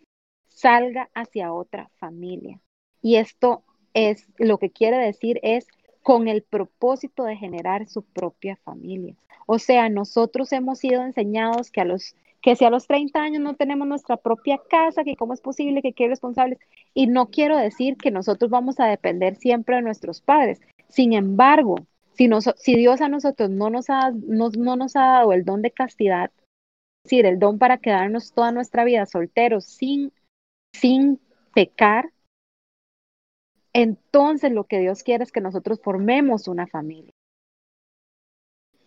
salga 0.48 1.10
hacia 1.12 1.52
otra 1.52 1.90
familia. 1.98 2.58
Y 3.02 3.16
esto 3.16 3.64
es 3.92 4.26
lo 4.38 4.56
que 4.56 4.70
quiere 4.70 4.96
decir 4.96 5.40
es 5.42 5.66
con 6.02 6.26
el 6.26 6.42
propósito 6.42 7.24
de 7.24 7.36
generar 7.36 7.86
su 7.86 8.02
propia 8.02 8.56
familia. 8.64 9.14
O 9.46 9.58
sea, 9.58 9.88
nosotros 9.88 10.52
hemos 10.52 10.78
sido 10.78 11.02
enseñados 11.02 11.70
que 11.70 11.80
a 11.80 11.84
los 11.84 12.14
que 12.42 12.56
si 12.56 12.64
a 12.64 12.70
los 12.70 12.88
30 12.88 13.20
años 13.20 13.40
no 13.40 13.54
tenemos 13.54 13.86
nuestra 13.86 14.16
propia 14.16 14.60
casa, 14.68 15.04
que 15.04 15.14
cómo 15.14 15.32
es 15.32 15.40
posible, 15.40 15.80
que 15.80 15.92
qué 15.92 16.08
responsables. 16.08 16.58
Y 16.92 17.06
no 17.06 17.30
quiero 17.30 17.56
decir 17.56 17.96
que 17.96 18.10
nosotros 18.10 18.50
vamos 18.50 18.80
a 18.80 18.86
depender 18.86 19.36
siempre 19.36 19.76
de 19.76 19.82
nuestros 19.82 20.20
padres. 20.20 20.60
Sin 20.88 21.12
embargo, 21.12 21.76
si, 22.14 22.76
Dios 22.76 23.00
a 23.00 23.08
nosotros 23.08 23.48
no 23.48 23.70
nos, 23.70 23.90
ha, 23.90 24.10
no, 24.10 24.50
no 24.50 24.76
nos 24.76 24.96
ha 24.96 25.06
dado 25.06 25.32
el 25.32 25.44
don 25.44 25.62
de 25.62 25.70
castidad, 25.70 26.30
es 27.04 27.10
decir, 27.10 27.26
el 27.26 27.38
don 27.38 27.58
para 27.58 27.78
quedarnos 27.78 28.32
toda 28.32 28.52
nuestra 28.52 28.84
vida 28.84 29.06
solteros 29.06 29.64
sin, 29.64 30.12
sin 30.72 31.20
pecar, 31.54 32.10
entonces 33.72 34.52
lo 34.52 34.64
que 34.64 34.80
Dios 34.80 35.02
quiere 35.02 35.24
es 35.24 35.32
que 35.32 35.40
nosotros 35.40 35.80
formemos 35.82 36.48
una 36.48 36.66
familia. 36.66 37.12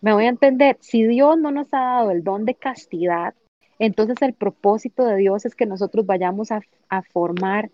Me 0.00 0.12
voy 0.12 0.26
a 0.26 0.30
entender, 0.30 0.76
si 0.80 1.04
Dios 1.04 1.38
no 1.38 1.50
nos 1.50 1.72
ha 1.72 1.80
dado 1.80 2.10
el 2.10 2.22
don 2.22 2.44
de 2.44 2.54
castidad, 2.54 3.34
entonces 3.78 4.16
el 4.22 4.34
propósito 4.34 5.04
de 5.04 5.16
Dios 5.16 5.44
es 5.44 5.54
que 5.54 5.66
nosotros 5.66 6.06
vayamos 6.06 6.52
a, 6.52 6.60
a 6.88 7.02
formar 7.02 7.70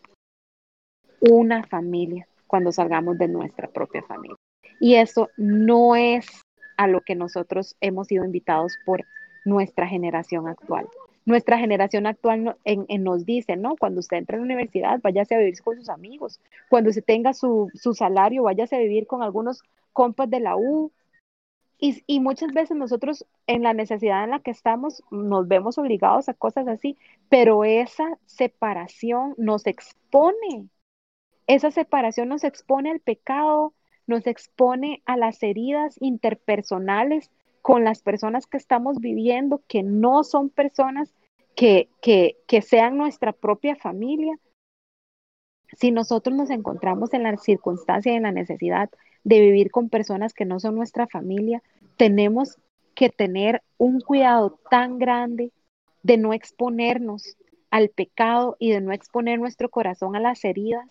una 1.20 1.62
familia 1.64 2.26
cuando 2.46 2.72
salgamos 2.72 3.18
de 3.18 3.28
nuestra 3.28 3.68
propia 3.68 4.02
familia. 4.02 4.36
Y 4.80 4.96
eso 4.96 5.28
no 5.36 5.94
es 5.94 6.26
a 6.76 6.86
lo 6.86 7.00
que 7.00 7.14
nosotros 7.14 7.76
hemos 7.80 8.08
sido 8.08 8.24
invitados 8.24 8.74
por 8.84 9.04
nuestra 9.44 9.86
generación 9.86 10.48
actual. 10.48 10.88
Nuestra 11.24 11.56
generación 11.58 12.06
actual 12.06 12.56
nos 12.98 13.24
dice, 13.24 13.56
¿no? 13.56 13.76
Cuando 13.76 14.00
usted 14.00 14.16
entra 14.16 14.36
a 14.36 14.40
la 14.40 14.44
universidad, 14.44 15.00
váyase 15.00 15.36
a 15.36 15.38
vivir 15.38 15.60
con 15.62 15.76
sus 15.76 15.88
amigos. 15.88 16.40
Cuando 16.68 16.90
usted 16.90 17.04
tenga 17.04 17.32
su, 17.32 17.70
su 17.74 17.94
salario, 17.94 18.42
váyase 18.42 18.74
a 18.74 18.80
vivir 18.80 19.06
con 19.06 19.22
algunos 19.22 19.62
compas 19.92 20.28
de 20.28 20.40
la 20.40 20.56
U. 20.56 20.90
Y, 21.84 22.20
muchas 22.20 22.52
veces 22.52 22.76
nosotros 22.76 23.26
en 23.48 23.64
la 23.64 23.74
necesidad 23.74 24.22
en 24.22 24.30
la 24.30 24.38
que 24.38 24.52
estamos 24.52 25.02
nos 25.10 25.48
vemos 25.48 25.78
obligados 25.78 26.28
a 26.28 26.34
cosas 26.34 26.68
así, 26.68 26.96
pero 27.28 27.64
esa 27.64 28.20
separación 28.24 29.34
nos 29.36 29.66
expone. 29.66 30.68
Esa 31.48 31.72
separación 31.72 32.28
nos 32.28 32.44
expone 32.44 32.92
al 32.92 33.00
pecado, 33.00 33.74
nos 34.06 34.28
expone 34.28 35.02
a 35.06 35.16
las 35.16 35.42
heridas 35.42 35.96
interpersonales 36.00 37.32
con 37.62 37.82
las 37.82 38.00
personas 38.00 38.46
que 38.46 38.58
estamos 38.58 39.00
viviendo, 39.00 39.60
que 39.66 39.82
no 39.82 40.22
son 40.22 40.50
personas 40.50 41.12
que, 41.56 41.88
que, 42.00 42.36
que 42.46 42.62
sean 42.62 42.96
nuestra 42.96 43.32
propia 43.32 43.74
familia. 43.74 44.38
Si 45.72 45.90
nosotros 45.90 46.36
nos 46.36 46.50
encontramos 46.50 47.12
en 47.12 47.24
la 47.24 47.36
circunstancia 47.38 48.12
y 48.12 48.16
en 48.16 48.22
la 48.22 48.30
necesidad 48.30 48.88
de 49.24 49.40
vivir 49.40 49.70
con 49.70 49.88
personas 49.88 50.34
que 50.34 50.44
no 50.44 50.60
son 50.60 50.74
nuestra 50.74 51.06
familia, 51.06 51.62
tenemos 51.96 52.58
que 52.94 53.10
tener 53.10 53.62
un 53.78 54.00
cuidado 54.00 54.58
tan 54.70 54.98
grande 54.98 55.52
de 56.02 56.16
no 56.16 56.32
exponernos 56.32 57.36
al 57.70 57.88
pecado 57.88 58.56
y 58.58 58.70
de 58.70 58.80
no 58.80 58.92
exponer 58.92 59.38
nuestro 59.38 59.70
corazón 59.70 60.16
a 60.16 60.20
las 60.20 60.44
heridas, 60.44 60.90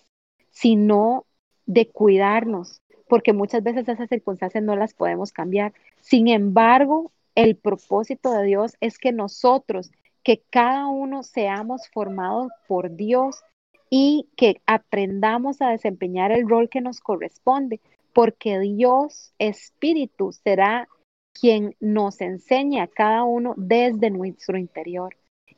sino 0.50 1.26
de 1.66 1.88
cuidarnos, 1.88 2.82
porque 3.08 3.34
muchas 3.34 3.64
veces 3.64 3.88
esas 3.88 4.10
circunstancias 4.10 4.64
no 4.64 4.76
las 4.76 4.94
podemos 4.94 5.32
cambiar. 5.32 5.74
Sin 6.00 6.28
embargo, 6.28 7.12
el 7.36 7.56
propósito 7.56 8.32
de 8.32 8.46
Dios 8.46 8.76
es 8.80 8.98
que 8.98 9.12
nosotros, 9.12 9.92
que 10.24 10.42
cada 10.50 10.88
uno 10.88 11.24
seamos 11.24 11.88
formados 11.90 12.52
por 12.68 12.96
Dios 12.96 13.42
y 13.90 14.28
que 14.36 14.62
aprendamos 14.66 15.62
a 15.62 15.70
desempeñar 15.70 16.32
el 16.32 16.48
rol 16.48 16.70
que 16.70 16.82
nos 16.82 17.00
corresponde, 17.00 17.80
porque 18.14 18.60
Dios 18.60 19.34
Espíritu 19.40 20.32
será 20.32 20.88
quien 21.34 21.76
nos 21.80 22.22
enseñe 22.22 22.82
a 22.82 22.88
cada 22.88 23.24
uno 23.24 23.54
desde 23.58 24.10
nuestro 24.10 24.58
interior. 24.58 25.16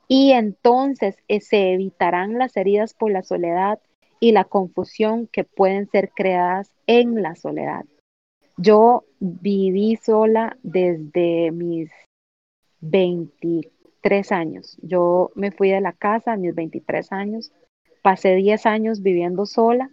Y 0.08 0.32
entonces 0.32 1.18
eh, 1.28 1.42
se 1.42 1.74
evitarán 1.74 2.38
las 2.38 2.56
heridas 2.58 2.94
por 2.94 3.12
la 3.12 3.24
soledad, 3.24 3.80
y 4.24 4.32
la 4.32 4.46
confusión 4.46 5.28
que 5.28 5.44
pueden 5.44 5.90
ser 5.90 6.12
creadas 6.16 6.72
en 6.88 7.22
la 7.22 7.36
soledad. 7.36 7.84
Yo 8.56 9.04
viví 9.20 9.98
sola 9.98 10.58
desde 10.64 11.52
mis 11.52 11.92
23 12.80 14.32
años. 14.32 14.78
Yo 14.82 15.32
me 15.36 15.52
fui 15.52 15.72
de 15.72 15.82
la 15.82 15.92
casa 15.92 16.32
a 16.32 16.38
mis 16.38 16.56
23 16.56 17.12
años, 17.12 17.52
pasé 18.02 18.36
10 18.36 18.66
años 18.66 19.02
viviendo 19.02 19.46
sola 19.46 19.90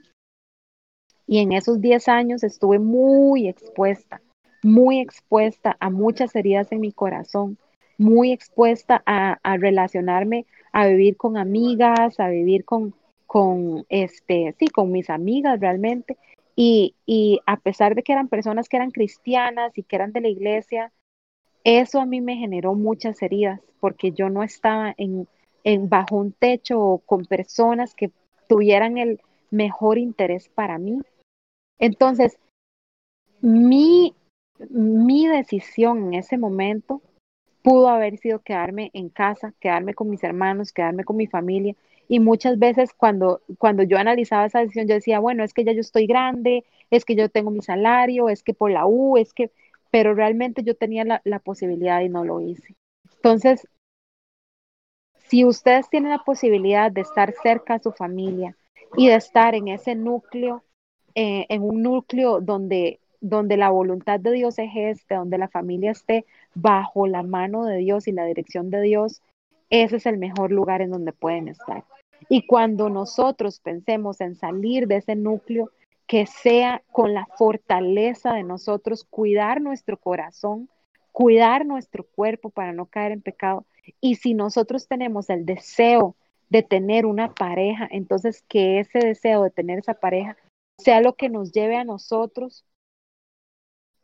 y 1.31 1.39
en 1.39 1.53
esos 1.53 1.81
10 1.81 2.09
años 2.09 2.43
estuve 2.43 2.81
muy 2.81 3.47
expuesta, 3.47 4.20
muy 4.64 4.99
expuesta 4.99 5.76
a 5.78 5.89
muchas 5.89 6.35
heridas 6.35 6.72
en 6.72 6.81
mi 6.81 6.91
corazón, 6.91 7.57
muy 7.99 8.33
expuesta 8.33 9.01
a, 9.07 9.39
relacionarme, 9.59 10.45
a 10.72 10.89
vivir 10.89 11.16
con 11.16 11.37
amigas, 11.37 12.18
a 12.18 12.31
vivir 12.31 12.64
con, 12.64 12.97
con, 13.28 13.87
este, 13.91 14.57
sí, 14.59 14.66
con 14.66 14.91
mis 14.91 15.09
amigas 15.09 15.61
realmente. 15.61 16.18
Y, 16.57 16.97
y 17.07 17.39
a 17.47 17.59
pesar 17.59 17.95
de 17.95 18.03
que 18.03 18.12
eran 18.12 18.26
personas 18.26 18.68
que 18.68 18.78
eran 18.78 18.91
cristianas 18.91 19.78
y 19.78 19.85
que 19.85 19.95
eran 19.95 20.11
de 20.11 20.22
la 20.22 20.28
iglesia, 20.28 20.91
eso 21.62 22.01
a 22.01 22.07
mí 22.07 22.20
me 22.20 22.39
generó 22.39 22.74
muchas 22.74 23.22
heridas 23.22 23.61
porque 23.78 24.11
yo 24.11 24.31
no 24.31 24.43
estaba 24.43 24.97
en, 24.97 25.28
en 25.62 25.89
bajo 25.89 26.16
un 26.16 26.33
techo 26.33 26.81
o 26.81 26.99
con 26.99 27.24
personas 27.24 27.95
que 27.95 28.11
tuvieran 28.49 28.99
el 28.99 29.20
mejor 29.53 29.97
interés 29.97 30.49
para 30.49 30.76
mí. 30.76 31.01
Entonces, 31.81 32.39
mi, 33.41 34.14
mi 34.68 35.26
decisión 35.26 36.09
en 36.09 36.14
ese 36.14 36.37
momento 36.39 37.03
pudo 37.62 37.89
haber 37.89 38.18
sido 38.18 38.41
quedarme 38.41 38.91
en 38.93 39.09
casa, 39.09 39.55
quedarme 39.61 39.95
con 39.95 40.11
mis 40.11 40.22
hermanos, 40.22 40.72
quedarme 40.72 41.05
con 41.05 41.16
mi 41.16 41.26
familia, 41.26 41.74
y 42.07 42.20
muchas 42.20 42.59
veces 42.59 42.93
cuando, 42.93 43.41
cuando 43.59 43.83
yo 43.83 43.97
analizaba 43.97 44.47
esa 44.47 44.61
decisión, 44.61 44.89
yo 44.89 44.95
decía, 44.95 45.20
bueno, 45.20 45.45
es 45.45 45.55
que 45.55 45.64
ya 45.64 45.72
yo 45.72 45.81
estoy 45.81 46.07
grande, 46.07 46.64
es 46.91 47.05
que 47.05 47.14
yo 47.14 47.28
tengo 47.28 47.51
mi 47.51 47.62
salario, 47.62 48.28
es 48.28 48.43
que 48.43 48.53
por 48.53 48.70
la 48.70 48.85
U, 48.87 49.16
es 49.16 49.33
que, 49.33 49.51
pero 49.91 50.14
realmente 50.14 50.62
yo 50.62 50.74
tenía 50.74 51.05
la, 51.05 51.22
la 51.24 51.39
posibilidad 51.39 52.01
y 52.01 52.09
no 52.09 52.24
lo 52.24 52.41
hice. 52.41 52.74
Entonces, 53.16 53.66
si 55.28 55.45
ustedes 55.45 55.89
tienen 55.89 56.11
la 56.11 56.24
posibilidad 56.24 56.91
de 56.91 57.03
estar 57.03 57.33
cerca 57.43 57.74
a 57.74 57.78
su 57.78 57.93
familia 57.93 58.57
y 58.97 59.07
de 59.07 59.14
estar 59.14 59.55
en 59.55 59.68
ese 59.68 59.95
núcleo, 59.95 60.64
eh, 61.14 61.46
en 61.48 61.62
un 61.62 61.82
núcleo 61.82 62.40
donde, 62.40 63.00
donde 63.20 63.56
la 63.56 63.70
voluntad 63.70 64.20
de 64.20 64.32
Dios 64.32 64.58
es 64.58 64.70
este, 64.74 65.14
donde 65.14 65.38
la 65.38 65.48
familia 65.48 65.90
esté 65.92 66.24
bajo 66.54 67.06
la 67.06 67.22
mano 67.22 67.64
de 67.64 67.78
Dios 67.78 68.08
y 68.08 68.12
la 68.12 68.24
dirección 68.24 68.70
de 68.70 68.80
Dios, 68.82 69.22
ese 69.70 69.96
es 69.96 70.06
el 70.06 70.18
mejor 70.18 70.50
lugar 70.50 70.82
en 70.82 70.90
donde 70.90 71.12
pueden 71.12 71.48
estar. 71.48 71.84
Y 72.28 72.46
cuando 72.46 72.90
nosotros 72.90 73.61
pensemos 73.61 74.20
en 74.20 74.34
salir 74.34 74.86
de 74.86 74.96
ese 74.96 75.16
núcleo, 75.16 75.70
que 76.06 76.26
sea 76.26 76.82
con 76.90 77.14
la 77.14 77.26
fortaleza 77.38 78.32
de 78.32 78.42
nosotros 78.42 79.04
cuidar 79.04 79.61
nuestro 79.61 79.96
corazón, 79.96 80.68
cuidar 81.12 81.64
nuestro 81.64 82.04
cuerpo 82.04 82.50
para 82.50 82.72
no 82.72 82.86
caer 82.86 83.12
en 83.12 83.22
pecado. 83.22 83.64
Y 84.00 84.16
si 84.16 84.34
nosotros 84.34 84.88
tenemos 84.88 85.30
el 85.30 85.46
deseo 85.46 86.16
de 86.48 86.64
tener 86.64 87.06
una 87.06 87.32
pareja, 87.32 87.88
entonces 87.90 88.42
que 88.48 88.80
ese 88.80 88.98
deseo 88.98 89.44
de 89.44 89.50
tener 89.50 89.78
esa 89.78 89.94
pareja 89.94 90.36
sea 90.81 91.01
lo 91.01 91.14
que 91.14 91.28
nos 91.28 91.53
lleve 91.53 91.76
a 91.76 91.85
nosotros 91.85 92.64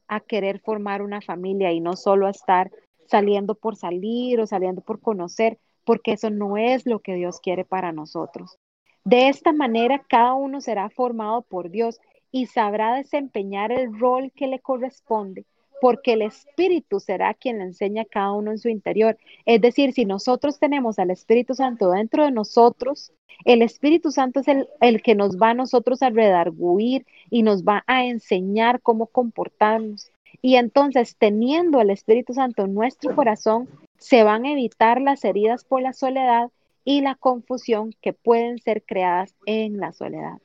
a 0.09 0.21
querer 0.21 0.61
formar 0.61 1.03
una 1.03 1.21
familia 1.21 1.73
y 1.73 1.81
no 1.81 1.97
solo 1.97 2.27
a 2.27 2.31
estar 2.31 2.71
saliendo 3.07 3.55
por 3.55 3.77
salir 3.77 4.41
o 4.41 4.47
saliendo 4.47 4.81
por 4.81 5.01
conocer, 5.01 5.59
porque 5.85 6.13
eso 6.13 6.31
no 6.31 6.57
es 6.57 6.87
lo 6.87 7.01
que 7.01 7.15
Dios 7.15 7.41
quiere 7.41 7.65
para 7.65 7.93
nosotros. 7.93 8.59
De 9.05 9.29
esta 9.29 9.53
manera, 9.53 10.05
cada 10.09 10.35
uno 10.35 10.61
será 10.61 10.91
formado 10.91 11.43
por 11.43 11.71
Dios 11.71 12.01
y 12.31 12.47
sabrá 12.47 12.95
desempeñar 12.95 13.73
el 13.73 13.99
rol 13.99 14.33
que 14.35 14.49
le 14.49 14.61
corresponde 14.61 15.47
porque 15.81 16.15
el 16.15 16.23
Espíritu 16.23 17.01
será 17.01 17.35
quien 17.35 17.59
le 17.59 17.65
enseña 17.65 18.03
a 18.03 18.07
cada 18.07 18.33
uno 18.33 18.51
en 18.51 18.59
su 18.59 18.69
interior. 18.69 19.19
Es 19.45 19.61
decir, 19.61 19.93
si 19.93 20.05
nosotros 20.05 20.59
tenemos 20.59 20.99
al 20.99 21.11
Espíritu 21.11 21.55
Santo 21.55 21.91
dentro 21.91 22.25
de 22.25 22.31
nosotros, 22.31 23.13
el 23.45 23.63
Espíritu 23.63 24.11
Santo 24.11 24.41
es 24.41 24.49
el, 24.49 24.69
el 24.81 25.03
que 25.03 25.15
nos 25.15 25.37
va 25.37 25.51
a 25.51 25.55
nosotros 25.55 26.03
a 26.03 26.11
redarguir 26.11 27.07
y 27.31 27.43
nos 27.43 27.65
va 27.65 27.85
a 27.87 28.05
enseñar 28.05 28.81
cómo 28.81 29.07
comportarnos. 29.07 30.11
Y 30.43 30.57
entonces, 30.57 31.17
teniendo 31.19 31.81
el 31.81 31.91
Espíritu 31.91 32.33
Santo 32.35 32.65
en 32.65 32.75
nuestro 32.75 33.15
corazón, 33.15 33.69
se 33.99 34.23
van 34.23 34.45
a 34.45 34.53
evitar 34.53 35.01
las 35.01 35.25
heridas 35.25 35.65
por 35.65 35.83
la 35.83 35.93
soledad 35.93 36.51
y 36.85 37.01
la 37.01 37.17
confusión 37.17 37.95
que 38.01 38.13
pueden 38.13 38.59
ser 38.59 38.83
creadas 38.85 39.35
en 39.45 39.79
la 39.79 39.93
soledad. 39.93 40.39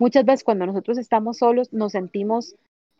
Muchas 0.00 0.24
veces 0.24 0.42
cuando 0.42 0.66
nosotros 0.66 0.98
estamos 0.98 1.38
solos 1.38 1.72
nos 1.72 1.92
sentimos 1.92 2.56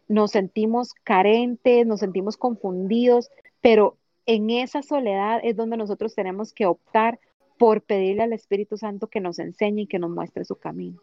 nos 0.08 0.32
sentimos 0.32 0.92
carentes, 1.04 1.86
nos 1.86 2.00
sentimos 2.00 2.36
confundidos, 2.36 3.30
pero 3.60 3.96
en 4.26 4.50
esa 4.50 4.82
soledad 4.82 5.40
es 5.42 5.56
donde 5.56 5.76
nosotros 5.76 6.14
tenemos 6.14 6.52
que 6.52 6.66
optar 6.66 7.18
por 7.58 7.82
pedirle 7.82 8.22
al 8.22 8.32
Espíritu 8.32 8.76
Santo 8.76 9.06
que 9.06 9.20
nos 9.20 9.38
enseñe 9.38 9.82
y 9.82 9.86
que 9.86 9.98
nos 9.98 10.10
muestre 10.10 10.44
su 10.44 10.56
camino. 10.56 11.00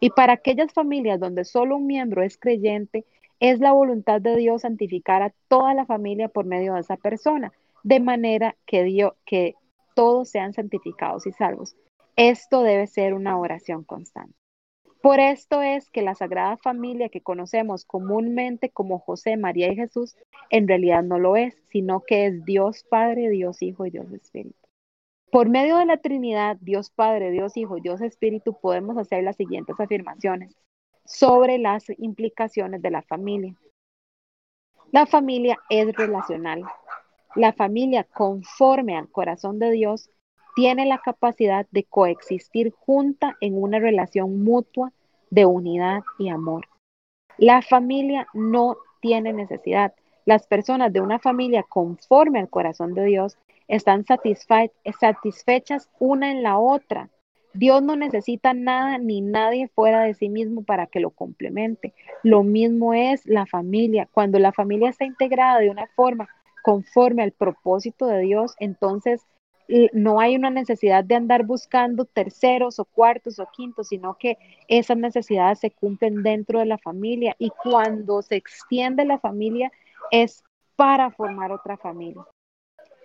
Y 0.00 0.10
para 0.10 0.32
aquellas 0.32 0.72
familias 0.72 1.20
donde 1.20 1.44
solo 1.44 1.76
un 1.76 1.86
miembro 1.86 2.22
es 2.22 2.38
creyente, 2.38 3.04
es 3.38 3.60
la 3.60 3.72
voluntad 3.72 4.20
de 4.20 4.36
Dios 4.36 4.62
santificar 4.62 5.22
a 5.22 5.32
toda 5.48 5.74
la 5.74 5.86
familia 5.86 6.28
por 6.28 6.46
medio 6.46 6.74
de 6.74 6.80
esa 6.80 6.96
persona, 6.96 7.52
de 7.82 8.00
manera 8.00 8.56
que, 8.66 8.84
Dios, 8.84 9.12
que 9.24 9.54
todos 9.94 10.30
sean 10.30 10.52
santificados 10.52 11.26
y 11.26 11.32
salvos. 11.32 11.76
Esto 12.16 12.62
debe 12.62 12.86
ser 12.86 13.14
una 13.14 13.38
oración 13.38 13.84
constante. 13.84 14.39
Por 15.02 15.18
esto 15.18 15.62
es 15.62 15.90
que 15.90 16.02
la 16.02 16.14
Sagrada 16.14 16.58
Familia 16.58 17.08
que 17.08 17.22
conocemos 17.22 17.86
comúnmente 17.86 18.68
como 18.68 18.98
José, 18.98 19.38
María 19.38 19.72
y 19.72 19.76
Jesús, 19.76 20.14
en 20.50 20.68
realidad 20.68 21.02
no 21.02 21.18
lo 21.18 21.36
es, 21.36 21.62
sino 21.70 22.02
que 22.02 22.26
es 22.26 22.44
Dios 22.44 22.84
Padre, 22.84 23.30
Dios 23.30 23.62
Hijo 23.62 23.86
y 23.86 23.90
Dios 23.90 24.12
Espíritu. 24.12 24.58
Por 25.32 25.48
medio 25.48 25.78
de 25.78 25.86
la 25.86 25.96
Trinidad, 25.96 26.58
Dios 26.60 26.90
Padre, 26.90 27.30
Dios 27.30 27.56
Hijo 27.56 27.78
y 27.78 27.80
Dios 27.80 28.02
Espíritu, 28.02 28.58
podemos 28.60 28.98
hacer 28.98 29.24
las 29.24 29.36
siguientes 29.36 29.78
afirmaciones 29.78 30.54
sobre 31.04 31.58
las 31.58 31.84
implicaciones 31.98 32.82
de 32.82 32.90
la 32.90 33.02
familia. 33.02 33.54
La 34.92 35.06
familia 35.06 35.56
es 35.70 35.94
relacional. 35.94 36.64
La 37.36 37.52
familia, 37.52 38.04
conforme 38.04 38.96
al 38.96 39.08
corazón 39.08 39.58
de 39.60 39.70
Dios, 39.70 40.10
tiene 40.54 40.86
la 40.86 40.98
capacidad 40.98 41.66
de 41.70 41.84
coexistir 41.84 42.72
junta 42.72 43.36
en 43.40 43.60
una 43.60 43.78
relación 43.78 44.42
mutua 44.42 44.92
de 45.30 45.46
unidad 45.46 46.02
y 46.18 46.28
amor. 46.28 46.68
La 47.38 47.62
familia 47.62 48.26
no 48.34 48.76
tiene 49.00 49.32
necesidad. 49.32 49.94
Las 50.26 50.46
personas 50.46 50.92
de 50.92 51.00
una 51.00 51.18
familia 51.18 51.62
conforme 51.62 52.38
al 52.38 52.50
corazón 52.50 52.94
de 52.94 53.04
Dios 53.04 53.38
están 53.68 54.04
satisfechas 54.04 55.88
una 55.98 56.30
en 56.30 56.42
la 56.42 56.58
otra. 56.58 57.08
Dios 57.52 57.82
no 57.82 57.96
necesita 57.96 58.52
nada 58.52 58.98
ni 58.98 59.22
nadie 59.22 59.68
fuera 59.68 60.02
de 60.02 60.14
sí 60.14 60.28
mismo 60.28 60.62
para 60.62 60.86
que 60.86 61.00
lo 61.00 61.10
complemente. 61.10 61.94
Lo 62.22 62.42
mismo 62.42 62.94
es 62.94 63.26
la 63.26 63.46
familia. 63.46 64.08
Cuando 64.12 64.38
la 64.38 64.52
familia 64.52 64.90
está 64.90 65.04
integrada 65.04 65.58
de 65.58 65.70
una 65.70 65.86
forma 65.96 66.28
conforme 66.62 67.22
al 67.22 67.32
propósito 67.32 68.06
de 68.06 68.20
Dios, 68.20 68.54
entonces 68.60 69.26
no 69.92 70.20
hay 70.20 70.36
una 70.36 70.50
necesidad 70.50 71.04
de 71.04 71.14
andar 71.14 71.44
buscando 71.44 72.04
terceros 72.04 72.78
o 72.78 72.84
cuartos 72.84 73.38
o 73.38 73.48
quintos, 73.52 73.88
sino 73.88 74.16
que 74.18 74.36
esas 74.68 74.96
necesidades 74.96 75.60
se 75.60 75.70
cumplen 75.70 76.22
dentro 76.22 76.58
de 76.58 76.66
la 76.66 76.78
familia 76.78 77.36
y 77.38 77.50
cuando 77.50 78.22
se 78.22 78.36
extiende 78.36 79.04
la 79.04 79.18
familia 79.18 79.70
es 80.10 80.42
para 80.76 81.10
formar 81.10 81.52
otra 81.52 81.76
familia. 81.76 82.24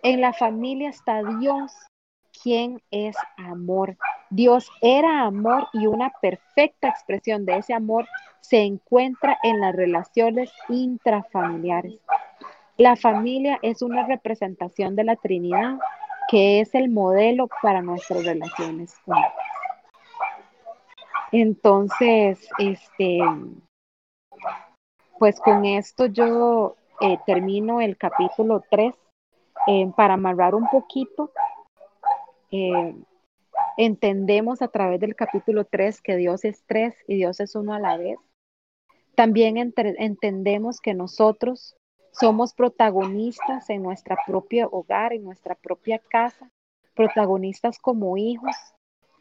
En 0.01 0.21
la 0.21 0.33
familia 0.33 0.89
está 0.89 1.21
Dios, 1.39 1.71
quien 2.43 2.81
es 2.91 3.15
amor. 3.37 3.97
Dios 4.29 4.69
era 4.81 5.21
amor 5.21 5.67
y 5.73 5.87
una 5.87 6.11
perfecta 6.21 6.89
expresión 6.89 7.45
de 7.45 7.57
ese 7.57 7.73
amor 7.73 8.07
se 8.41 8.61
encuentra 8.63 9.37
en 9.43 9.59
las 9.59 9.75
relaciones 9.75 10.51
intrafamiliares. 10.69 11.99
La 12.77 12.95
familia 12.95 13.57
es 13.61 13.81
una 13.81 14.05
representación 14.05 14.95
de 14.95 15.05
la 15.05 15.15
Trinidad 15.15 15.77
que 16.29 16.59
es 16.61 16.73
el 16.75 16.89
modelo 16.89 17.47
para 17.61 17.81
nuestras 17.81 18.25
relaciones 18.25 18.93
Entonces, 21.31 22.47
este, 22.57 23.19
pues 25.19 25.39
con 25.39 25.65
esto 25.65 26.07
yo 26.07 26.75
eh, 27.01 27.17
termino 27.25 27.81
el 27.81 27.97
capítulo 27.97 28.63
3 28.69 28.93
eh, 29.67 29.91
para 29.95 30.15
amarrar 30.15 30.55
un 30.55 30.67
poquito. 30.67 31.31
Eh, 32.51 32.95
entendemos 33.77 34.61
a 34.61 34.67
través 34.67 34.99
del 34.99 35.15
capítulo 35.15 35.65
3 35.65 36.01
que 36.01 36.15
Dios 36.15 36.45
es 36.45 36.63
tres 36.65 36.95
y 37.07 37.15
Dios 37.15 37.39
es 37.39 37.55
uno 37.55 37.73
a 37.73 37.79
la 37.79 37.97
vez. 37.97 38.17
También 39.15 39.57
entendemos 39.57 40.81
que 40.81 40.93
nosotros 40.93 41.75
somos 42.19 42.53
protagonistas 42.53 43.69
en 43.69 43.83
nuestro 43.83 44.15
propio 44.25 44.69
hogar, 44.71 45.13
en 45.13 45.23
nuestra 45.23 45.55
propia 45.55 45.99
casa, 45.99 46.49
protagonistas 46.95 47.77
como 47.79 48.17
hijos, 48.17 48.55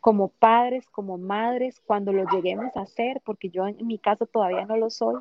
como 0.00 0.28
padres, 0.28 0.88
como 0.90 1.18
madres, 1.18 1.80
cuando 1.80 2.12
lo 2.12 2.24
lleguemos 2.30 2.76
a 2.76 2.86
ser, 2.86 3.20
porque 3.24 3.50
yo 3.50 3.66
en 3.66 3.86
mi 3.86 3.98
caso 3.98 4.26
todavía 4.26 4.64
no 4.66 4.76
lo 4.76 4.90
soy, 4.90 5.20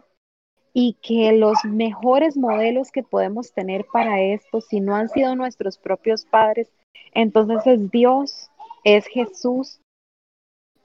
y 0.73 0.97
que 1.01 1.31
los 1.33 1.63
mejores 1.65 2.35
modelos 2.35 2.91
que 2.91 3.03
podemos 3.03 3.53
tener 3.53 3.85
para 3.91 4.21
esto, 4.21 4.61
si 4.61 4.79
no 4.79 4.95
han 4.95 5.09
sido 5.09 5.35
nuestros 5.35 5.77
propios 5.77 6.25
padres, 6.25 6.71
entonces 7.13 7.65
es 7.65 7.91
Dios, 7.91 8.51
es 8.83 9.05
Jesús 9.07 9.79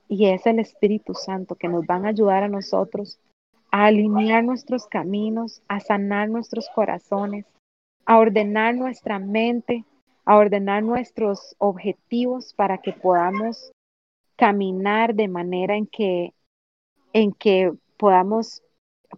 y 0.08 0.26
es 0.26 0.46
el 0.46 0.58
Espíritu 0.58 1.14
Santo 1.14 1.54
que 1.54 1.68
nos 1.68 1.86
van 1.86 2.06
a 2.06 2.10
ayudar 2.10 2.44
a 2.44 2.48
nosotros 2.48 3.18
a 3.70 3.86
alinear 3.86 4.44
nuestros 4.44 4.86
caminos, 4.86 5.62
a 5.68 5.80
sanar 5.80 6.28
nuestros 6.28 6.68
corazones, 6.74 7.46
a 8.06 8.18
ordenar 8.18 8.74
nuestra 8.74 9.18
mente, 9.18 9.84
a 10.24 10.36
ordenar 10.36 10.82
nuestros 10.82 11.54
objetivos 11.58 12.54
para 12.54 12.78
que 12.78 12.92
podamos 12.92 13.72
caminar 14.36 15.14
de 15.14 15.28
manera 15.28 15.76
en 15.76 15.86
que 15.86 16.32
en 17.12 17.32
que 17.32 17.72
podamos 17.96 18.62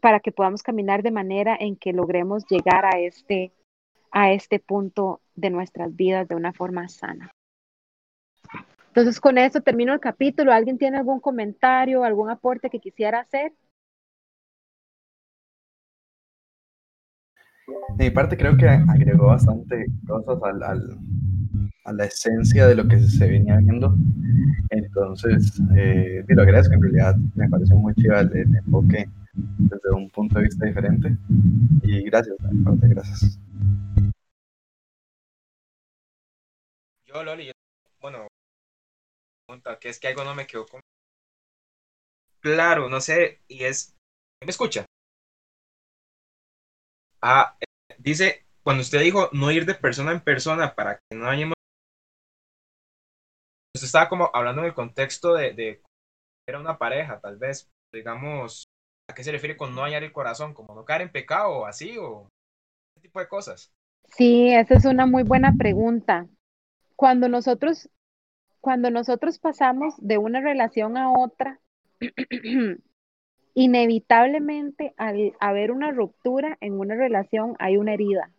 para 0.00 0.20
que 0.20 0.32
podamos 0.32 0.62
caminar 0.62 1.02
de 1.02 1.10
manera 1.10 1.56
en 1.58 1.76
que 1.76 1.92
logremos 1.92 2.44
llegar 2.46 2.84
a 2.84 2.98
este 2.98 3.52
a 4.10 4.32
este 4.32 4.58
punto 4.58 5.20
de 5.34 5.50
nuestras 5.50 5.94
vidas 5.94 6.26
de 6.28 6.34
una 6.34 6.52
forma 6.52 6.88
sana. 6.88 7.30
Entonces, 8.88 9.20
con 9.20 9.38
eso 9.38 9.60
termino 9.60 9.92
el 9.92 10.00
capítulo. 10.00 10.52
¿Alguien 10.52 10.78
tiene 10.78 10.98
algún 10.98 11.20
comentario, 11.20 12.02
algún 12.02 12.28
aporte 12.28 12.70
que 12.70 12.80
quisiera 12.80 13.20
hacer? 13.20 13.52
De 17.96 18.04
mi 18.04 18.10
parte 18.10 18.36
creo 18.36 18.56
que 18.56 18.68
agregó 18.68 19.26
bastante 19.26 19.86
cosas 20.06 20.38
al, 20.42 20.62
a 21.84 21.92
la 21.92 22.04
esencia 22.04 22.66
de 22.66 22.74
lo 22.74 22.86
que 22.86 22.98
se 23.00 23.28
venía 23.28 23.56
viendo. 23.58 23.94
Entonces, 24.70 25.60
eh, 25.76 26.24
lo 26.28 26.42
agradezco, 26.42 26.74
en 26.74 26.82
realidad 26.82 27.16
me 27.34 27.48
pareció 27.48 27.76
muy 27.76 27.94
chido 27.94 28.18
el, 28.18 28.32
enfoque 28.56 29.08
desde 29.32 29.90
un 29.94 30.08
punto 30.10 30.38
de 30.38 30.44
vista 30.44 30.66
diferente. 30.66 31.16
Y 31.82 32.02
gracias, 32.04 32.36
de 32.38 32.52
mi 32.52 32.64
parte, 32.64 32.88
gracias. 32.88 33.38
Yo, 37.06 37.24
Loli, 37.24 37.50
bueno, 38.00 38.28
que 39.80 39.88
es 39.88 39.98
que 39.98 40.08
algo 40.08 40.24
no 40.24 40.34
me 40.34 40.46
quedó 40.46 40.66
con... 40.66 40.80
Claro, 42.40 42.88
no 42.88 43.00
sé, 43.00 43.40
y 43.48 43.64
es... 43.64 43.96
¿Me 44.42 44.50
escucha? 44.50 44.86
Ah, 47.22 47.56
dice, 47.98 48.46
cuando 48.62 48.82
usted 48.82 49.00
dijo 49.00 49.28
no 49.32 49.50
ir 49.50 49.66
de 49.66 49.74
persona 49.74 50.12
en 50.12 50.20
persona 50.20 50.74
para 50.74 50.96
que 50.96 51.16
no 51.16 51.28
haya... 51.28 51.46
Usted 53.74 53.86
estaba 53.86 54.08
como 54.08 54.30
hablando 54.32 54.62
en 54.62 54.68
el 54.68 54.74
contexto 54.74 55.34
de, 55.34 55.52
de 55.52 55.82
era 56.48 56.58
una 56.58 56.78
pareja, 56.78 57.20
tal 57.20 57.36
vez, 57.36 57.70
digamos, 57.92 58.64
¿a 59.08 59.14
qué 59.14 59.22
se 59.22 59.32
refiere 59.32 59.56
con 59.56 59.74
no 59.74 59.82
hallar 59.82 60.02
el 60.02 60.12
corazón? 60.12 60.54
¿Como 60.54 60.74
no 60.74 60.84
caer 60.84 61.02
en 61.02 61.12
pecado 61.12 61.50
o 61.50 61.66
así? 61.66 61.96
¿O 61.98 62.28
ese 62.96 63.02
tipo 63.02 63.20
de 63.20 63.28
cosas? 63.28 63.72
Sí, 64.04 64.52
esa 64.52 64.74
es 64.74 64.84
una 64.84 65.06
muy 65.06 65.22
buena 65.22 65.54
pregunta. 65.56 66.26
Cuando 66.96 67.28
nosotros, 67.28 67.88
cuando 68.60 68.90
nosotros 68.90 69.38
pasamos 69.38 69.94
de 69.98 70.18
una 70.18 70.40
relación 70.40 70.96
a 70.96 71.12
otra, 71.12 71.60
inevitablemente 73.60 74.94
al 74.96 75.34
haber 75.38 75.70
una 75.70 75.90
ruptura 75.90 76.56
en 76.62 76.80
una 76.80 76.94
relación 76.94 77.56
hay 77.58 77.76
una 77.76 77.92
herida. 77.92 78.30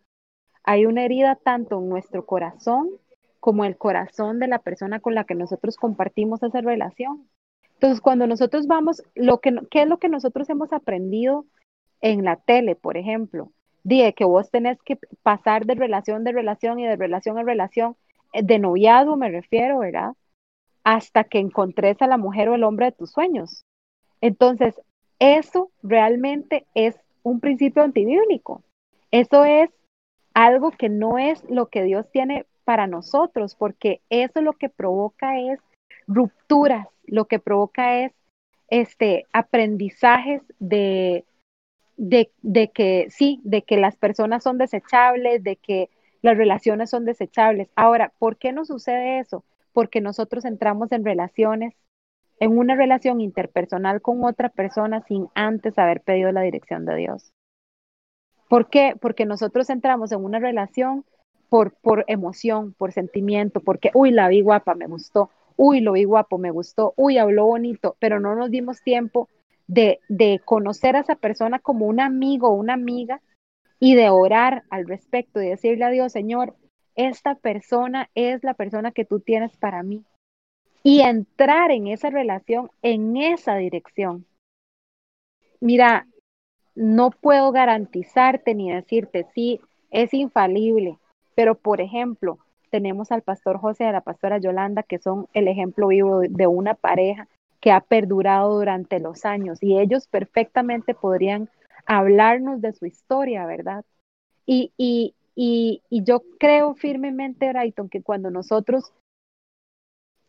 Hay 0.64 0.84
una 0.84 1.04
herida 1.04 1.36
tanto 1.36 1.78
en 1.78 1.88
nuestro 1.88 2.26
corazón 2.26 2.90
como 3.38 3.64
el 3.64 3.76
corazón 3.76 4.40
de 4.40 4.48
la 4.48 4.58
persona 4.58 4.98
con 4.98 5.14
la 5.14 5.22
que 5.22 5.36
nosotros 5.36 5.76
compartimos 5.76 6.42
esa 6.42 6.60
relación. 6.60 7.28
Entonces, 7.74 8.00
cuando 8.00 8.26
nosotros 8.26 8.66
vamos, 8.66 9.04
lo 9.14 9.38
que, 9.38 9.54
¿qué 9.70 9.82
es 9.82 9.88
lo 9.88 9.98
que 9.98 10.08
nosotros 10.08 10.50
hemos 10.50 10.72
aprendido 10.72 11.46
en 12.00 12.24
la 12.24 12.34
tele, 12.34 12.74
por 12.74 12.96
ejemplo? 12.96 13.52
dije 13.84 14.14
que 14.14 14.24
vos 14.24 14.50
tenés 14.50 14.82
que 14.82 14.98
pasar 15.22 15.66
de 15.66 15.76
relación 15.76 16.24
de 16.24 16.32
relación 16.32 16.80
y 16.80 16.86
de 16.86 16.96
relación 16.96 17.38
en 17.38 17.46
relación, 17.46 17.96
eh, 18.32 18.42
de 18.42 18.58
noviazgo 18.58 19.16
me 19.16 19.30
refiero, 19.30 19.78
¿verdad? 19.78 20.14
Hasta 20.82 21.22
que 21.24 21.38
encontres 21.38 22.02
a 22.02 22.08
la 22.08 22.16
mujer 22.16 22.48
o 22.48 22.56
el 22.56 22.64
hombre 22.64 22.86
de 22.86 22.92
tus 22.92 23.12
sueños. 23.12 23.64
Entonces, 24.20 24.80
eso 25.22 25.70
realmente 25.84 26.66
es 26.74 26.96
un 27.22 27.38
principio 27.38 27.84
antibíblico. 27.84 28.62
Eso 29.12 29.44
es 29.44 29.70
algo 30.34 30.72
que 30.72 30.88
no 30.88 31.16
es 31.16 31.48
lo 31.48 31.66
que 31.66 31.84
Dios 31.84 32.10
tiene 32.10 32.44
para 32.64 32.88
nosotros, 32.88 33.54
porque 33.54 34.00
eso 34.10 34.40
lo 34.40 34.54
que 34.54 34.68
provoca 34.68 35.38
es 35.38 35.60
rupturas, 36.08 36.88
lo 37.06 37.26
que 37.26 37.38
provoca 37.38 38.02
es 38.02 38.12
este 38.68 39.26
aprendizajes 39.32 40.42
de, 40.58 41.24
de, 41.96 42.32
de, 42.42 42.68
que 42.72 43.06
sí, 43.10 43.40
de 43.44 43.62
que 43.62 43.76
las 43.76 43.94
personas 43.96 44.42
son 44.42 44.58
desechables, 44.58 45.44
de 45.44 45.54
que 45.54 45.88
las 46.22 46.36
relaciones 46.36 46.90
son 46.90 47.04
desechables. 47.04 47.68
Ahora, 47.76 48.12
¿por 48.18 48.38
qué 48.38 48.50
nos 48.50 48.68
sucede 48.68 49.20
eso? 49.20 49.44
Porque 49.72 50.00
nosotros 50.00 50.44
entramos 50.44 50.90
en 50.90 51.04
relaciones, 51.04 51.74
en 52.42 52.58
una 52.58 52.74
relación 52.74 53.20
interpersonal 53.20 54.02
con 54.02 54.24
otra 54.24 54.48
persona 54.48 55.04
sin 55.06 55.28
antes 55.32 55.78
haber 55.78 56.00
pedido 56.00 56.32
la 56.32 56.40
dirección 56.40 56.84
de 56.84 56.96
Dios. 56.96 57.32
¿Por 58.48 58.68
qué? 58.68 58.96
Porque 59.00 59.26
nosotros 59.26 59.70
entramos 59.70 60.10
en 60.10 60.24
una 60.24 60.40
relación 60.40 61.04
por, 61.48 61.72
por 61.74 62.04
emoción, 62.08 62.74
por 62.76 62.90
sentimiento, 62.90 63.60
porque, 63.60 63.92
uy, 63.94 64.10
la 64.10 64.26
vi 64.26 64.40
guapa, 64.40 64.74
me 64.74 64.88
gustó, 64.88 65.30
uy, 65.56 65.82
lo 65.82 65.92
vi 65.92 66.02
guapo, 66.02 66.36
me 66.36 66.50
gustó, 66.50 66.94
uy, 66.96 67.16
habló 67.16 67.46
bonito, 67.46 67.94
pero 68.00 68.18
no 68.18 68.34
nos 68.34 68.50
dimos 68.50 68.82
tiempo 68.82 69.28
de, 69.68 70.00
de 70.08 70.40
conocer 70.44 70.96
a 70.96 71.00
esa 71.00 71.14
persona 71.14 71.60
como 71.60 71.86
un 71.86 72.00
amigo 72.00 72.48
o 72.48 72.54
una 72.54 72.72
amiga 72.72 73.20
y 73.78 73.94
de 73.94 74.10
orar 74.10 74.64
al 74.68 74.88
respecto 74.88 75.40
y 75.40 75.48
decirle 75.48 75.84
a 75.84 75.90
Dios, 75.90 76.10
Señor, 76.10 76.56
esta 76.96 77.36
persona 77.36 78.10
es 78.16 78.42
la 78.42 78.54
persona 78.54 78.90
que 78.90 79.04
tú 79.04 79.20
tienes 79.20 79.56
para 79.58 79.84
mí. 79.84 80.04
Y 80.82 81.00
entrar 81.00 81.70
en 81.70 81.86
esa 81.86 82.10
relación, 82.10 82.70
en 82.82 83.16
esa 83.16 83.56
dirección. 83.56 84.26
Mira, 85.60 86.06
no 86.74 87.10
puedo 87.10 87.52
garantizarte 87.52 88.54
ni 88.54 88.72
decirte 88.72 89.26
si 89.34 89.60
es 89.90 90.12
infalible, 90.14 90.98
pero 91.34 91.54
por 91.54 91.80
ejemplo, 91.80 92.38
tenemos 92.70 93.12
al 93.12 93.22
pastor 93.22 93.58
José 93.58 93.84
y 93.84 93.86
a 93.88 93.92
la 93.92 94.00
pastora 94.00 94.38
Yolanda, 94.38 94.82
que 94.82 94.98
son 94.98 95.28
el 95.34 95.46
ejemplo 95.46 95.88
vivo 95.88 96.20
de 96.20 96.46
una 96.46 96.74
pareja 96.74 97.28
que 97.60 97.70
ha 97.70 97.80
perdurado 97.80 98.56
durante 98.56 98.98
los 98.98 99.24
años 99.24 99.62
y 99.62 99.78
ellos 99.78 100.08
perfectamente 100.08 100.94
podrían 100.94 101.48
hablarnos 101.86 102.60
de 102.60 102.72
su 102.72 102.86
historia, 102.86 103.46
¿verdad? 103.46 103.84
Y, 104.46 104.72
y, 104.76 105.14
y, 105.36 105.82
y 105.90 106.02
yo 106.02 106.22
creo 106.40 106.74
firmemente, 106.74 107.48
Brighton, 107.50 107.88
que 107.88 108.02
cuando 108.02 108.30
nosotros 108.30 108.92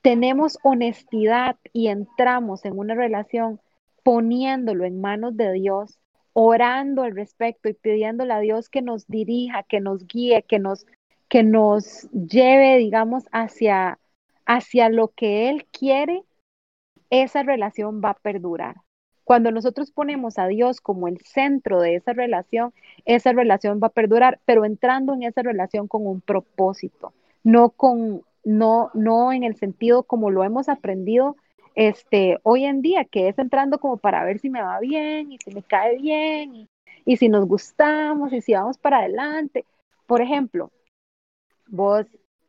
tenemos 0.04 0.60
honestidad 0.64 1.56
y 1.72 1.88
entramos 1.88 2.66
en 2.66 2.78
una 2.78 2.94
relación 2.94 3.62
poniéndolo 4.04 4.84
en 4.84 5.00
manos 5.00 5.38
de 5.38 5.54
Dios, 5.54 5.98
orando 6.34 7.04
al 7.04 7.16
respecto 7.16 7.70
y 7.70 7.74
pidiéndole 7.74 8.34
a 8.34 8.40
Dios 8.40 8.70
que 8.70 8.82
nos 8.82 9.08
dirija, 9.08 9.64
que 9.64 9.80
nos 9.80 10.06
guíe, 10.06 10.44
que 10.44 10.60
nos, 10.60 10.86
que 11.30 11.44
nos 11.44 12.12
lleve, 12.12 12.78
digamos, 12.80 13.24
hacia, 13.32 13.98
hacia 14.46 14.90
lo 14.90 15.08
que 15.08 15.50
Él 15.50 15.66
quiere, 15.72 16.24
esa 17.10 17.44
relación 17.44 18.02
va 18.04 18.10
a 18.10 18.20
perdurar. 18.20 18.76
Cuando 19.24 19.52
nosotros 19.52 19.92
ponemos 19.92 20.38
a 20.38 20.48
Dios 20.48 20.82
como 20.82 21.08
el 21.08 21.20
centro 21.22 21.80
de 21.80 21.96
esa 21.96 22.12
relación, 22.12 22.74
esa 23.06 23.32
relación 23.32 23.80
va 23.82 23.88
a 23.88 23.92
perdurar, 23.92 24.42
pero 24.44 24.66
entrando 24.66 25.14
en 25.14 25.24
esa 25.24 25.44
relación 25.44 25.88
con 25.88 26.06
un 26.06 26.20
propósito, 26.20 27.14
no 27.42 27.70
con 27.70 28.24
no 28.44 28.92
no 28.94 29.32
en 29.32 29.44
el 29.44 29.56
sentido 29.56 30.04
como 30.04 30.30
lo 30.30 30.44
hemos 30.44 30.70
aprendido 30.70 31.36
este, 31.76 32.38
hoy 32.44 32.66
en 32.66 32.82
día, 32.82 33.06
que 33.06 33.28
es 33.30 33.40
entrando 33.40 33.80
como 33.80 33.98
para 33.98 34.24
ver 34.24 34.40
si 34.40 34.50
me 34.50 34.62
va 34.62 34.80
bien 34.80 35.32
y 35.32 35.38
si 35.40 35.54
me 35.54 35.64
cae 35.64 35.98
bien 35.98 36.68
y, 37.06 37.18
si 37.18 37.30
nos 37.30 37.48
gustamos 37.48 38.32
y 38.34 38.42
si 38.42 38.54
vamos 38.54 38.78
para 38.78 39.00
adelante. 39.00 39.66
Por 40.06 40.22
ejemplo, 40.22 40.72
vos 41.68 42.06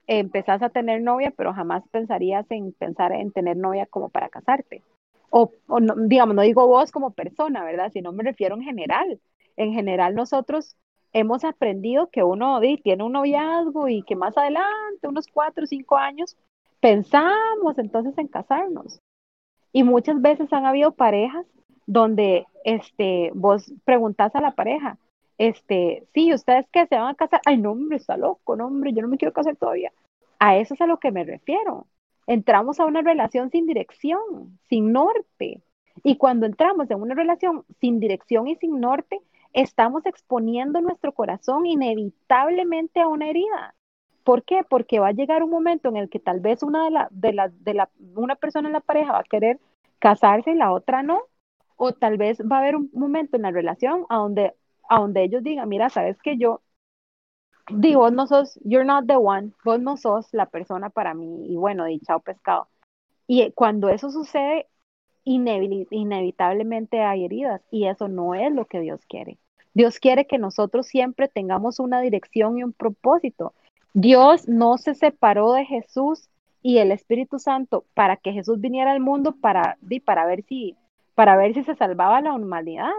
empezás 0.07 0.63
a 0.63 0.69
tener 0.69 1.01
novia, 1.03 1.33
pero 1.37 1.55
jamás 1.55 1.83
pensarías 1.91 2.47
en 2.51 2.73
pensar 2.73 3.13
en 3.13 3.33
tener 3.33 3.57
novia 3.57 3.87
como 3.87 4.11
para 4.11 4.29
casarte. 4.29 4.83
O, 5.31 5.51
no, 5.81 5.95
digamos, 5.97 6.37
no 6.37 6.43
digo 6.43 6.67
vos 6.67 6.93
como 6.93 7.13
persona, 7.13 7.65
¿verdad? 7.65 7.91
Sino 7.93 8.13
me 8.13 8.23
refiero 8.23 8.55
en 8.55 8.63
general. 8.63 9.21
En 9.57 9.73
general 9.73 10.15
nosotros 10.15 10.77
hemos 11.15 11.45
aprendido 11.45 12.11
que 12.11 12.23
uno 12.23 12.61
tiene 12.83 13.05
un 13.05 13.13
noviazgo 13.13 13.89
y 13.89 14.03
que 14.03 14.17
más 14.17 14.37
adelante, 14.37 15.09
unos 15.09 15.29
cuatro 15.29 15.65
o 15.65 15.67
cinco 15.67 15.97
años, 15.97 16.37
pensamos 16.81 17.79
entonces 17.79 18.19
en 18.19 18.29
casarnos. 18.29 19.01
Y 19.73 19.85
muchas 19.85 20.21
veces 20.21 20.53
han 20.53 20.67
habido 20.67 20.93
parejas 20.93 21.47
donde 21.87 22.47
este, 22.65 23.31
vos 23.35 23.73
preguntás 23.85 24.35
a 24.35 24.41
la 24.41 24.53
pareja, 24.53 24.99
este, 25.39 26.05
sí, 26.15 26.33
¿ustedes 26.35 26.67
qué 26.73 26.87
se 26.87 26.97
van 26.97 27.09
a 27.09 27.15
casar? 27.15 27.41
Ay, 27.47 27.59
no, 27.59 27.73
hombre, 27.73 27.97
está 27.97 28.17
loco, 28.17 28.57
no, 28.57 28.67
hombre, 28.67 28.93
yo 28.93 29.03
no 29.03 29.09
me 29.09 29.17
quiero 29.17 29.33
casar 29.33 29.57
todavía. 29.57 29.93
A 30.41 30.57
eso 30.57 30.75
es 30.75 30.81
a 30.81 30.87
lo 30.87 30.99
que 30.99 31.13
me 31.13 31.25
refiero. 31.25 31.87
Entramos 32.27 32.81
a 32.81 32.87
una 32.87 33.03
relación 33.03 33.51
sin 33.51 33.67
dirección, 33.67 34.59
sin 34.69 34.93
norte. 34.93 35.63
Y 36.03 36.17
cuando 36.17 36.47
entramos 36.47 36.91
en 36.91 37.01
una 37.01 37.15
relación 37.15 37.65
sin 37.81 38.01
dirección 38.01 38.49
y 38.49 38.57
sin 38.57 38.81
norte, 38.81 39.21
estamos 39.55 40.05
exponiendo 40.07 40.81
nuestro 40.83 41.13
corazón 41.13 41.67
inevitablemente 41.67 43.01
a 43.01 43.09
una 43.09 43.31
herida. 43.31 43.75
¿Por 44.25 44.45
qué? 44.45 44.63
Porque 44.69 45.01
va 45.01 45.09
a 45.09 45.13
llegar 45.13 45.43
un 45.43 45.51
momento 45.51 45.89
en 45.89 45.97
el 45.97 46.11
que 46.11 46.21
tal 46.21 46.41
vez 46.41 46.63
una 46.63 46.85
de 47.11 47.33
la, 47.33 47.49
de 47.51 47.75
la, 47.75 47.91
una 48.17 48.37
persona 48.37 48.69
en 48.69 48.75
la 48.75 48.81
pareja 48.81 49.13
va 49.13 49.21
a 49.21 49.25
querer 49.25 49.61
casarse 49.99 50.53
y 50.53 50.55
la 50.57 50.73
otra 50.73 51.03
no. 51.03 51.23
O 51.77 51.93
tal 51.93 52.19
vez 52.19 52.41
va 52.41 52.57
a 52.57 52.61
haber 52.61 52.77
un 52.77 52.91
momento 52.93 53.37
en 53.37 53.43
la 53.43 53.51
relación 53.51 54.07
donde, 54.11 54.55
a 54.89 55.01
donde 55.01 55.25
ellos 55.25 55.43
digan, 55.43 55.69
mira, 55.69 55.91
sabes 55.91 56.21
que 56.23 56.37
yo, 56.39 56.63
digo, 57.71 58.01
vos 58.01 58.13
no 58.13 58.27
sos, 58.27 58.59
you're 58.65 58.85
not 58.85 59.07
the 59.07 59.17
one, 59.17 59.53
vos 59.65 59.81
no 59.81 59.97
sos 59.97 60.33
la 60.33 60.47
persona 60.47 60.91
para 60.91 61.15
mí. 61.15 61.47
Y 61.49 61.57
bueno, 61.57 61.89
y 61.89 62.01
chao 62.01 62.21
pescado. 62.21 62.69
Y 63.27 63.53
cuando 63.53 63.89
eso 63.91 64.11
sucede, 64.11 64.69
inevitablemente 65.25 67.03
hay 67.03 67.25
heridas 67.25 67.63
y 67.71 67.87
eso 67.87 68.09
no 68.09 68.35
es 68.35 68.53
lo 68.53 68.67
que 68.67 68.81
Dios 68.81 69.01
quiere. 69.07 69.39
Dios 69.75 69.99
quiere 69.99 70.27
que 70.27 70.39
nosotros 70.39 70.87
siempre 70.87 71.29
tengamos 71.29 71.81
una 71.81 72.01
dirección 72.01 72.59
y 72.59 72.65
un 72.65 72.73
propósito. 72.73 73.53
Dios 73.93 74.49
no 74.49 74.79
se 74.79 74.95
separó 74.95 75.53
de 75.53 75.65
Jesús 75.65 76.29
y 76.63 76.79
el 76.79 76.93
Espíritu 76.93 77.39
Santo 77.39 77.85
para 77.95 78.17
que 78.17 78.33
Jesús 78.33 78.61
viniera 78.61 78.93
al 78.93 79.01
mundo 79.01 79.33
para, 79.33 79.77
para, 80.05 80.27
ver, 80.27 80.45
si, 80.45 80.77
para 81.15 81.37
ver 81.37 81.55
si 81.55 81.65
se 81.65 81.75
salvaba 81.75 82.21
la 82.21 82.33
humanidad. 82.33 82.93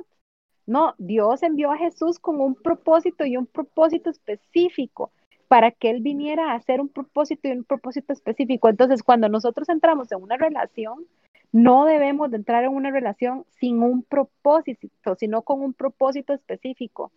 No, 0.67 0.95
Dios 0.97 1.43
envió 1.43 1.71
a 1.71 1.78
Jesús 1.78 2.19
con 2.19 2.39
un 2.41 2.55
propósito 2.55 3.26
y 3.26 3.38
un 3.38 3.45
propósito 3.45 4.09
específico 4.09 5.11
para 5.47 5.71
que 5.71 5.89
Él 5.89 6.01
viniera 6.01 6.51
a 6.51 6.55
hacer 6.55 6.82
un 6.82 6.89
propósito 6.89 7.47
y 7.47 7.51
un 7.51 7.63
propósito 7.63 8.13
específico. 8.13 8.67
Entonces, 8.67 9.03
cuando 9.03 9.30
nosotros 9.30 9.69
entramos 9.69 10.11
en 10.11 10.21
una 10.21 10.38
relación, 10.38 11.05
no 11.51 11.85
debemos 11.85 12.31
de 12.31 12.37
entrar 12.37 12.63
en 12.63 12.71
una 12.71 12.91
relación 12.91 13.45
sin 13.59 13.81
un 13.81 14.03
propósito, 14.03 15.15
sino 15.17 15.41
con 15.43 15.61
un 15.61 15.73
propósito 15.73 16.33
específico. 16.33 17.11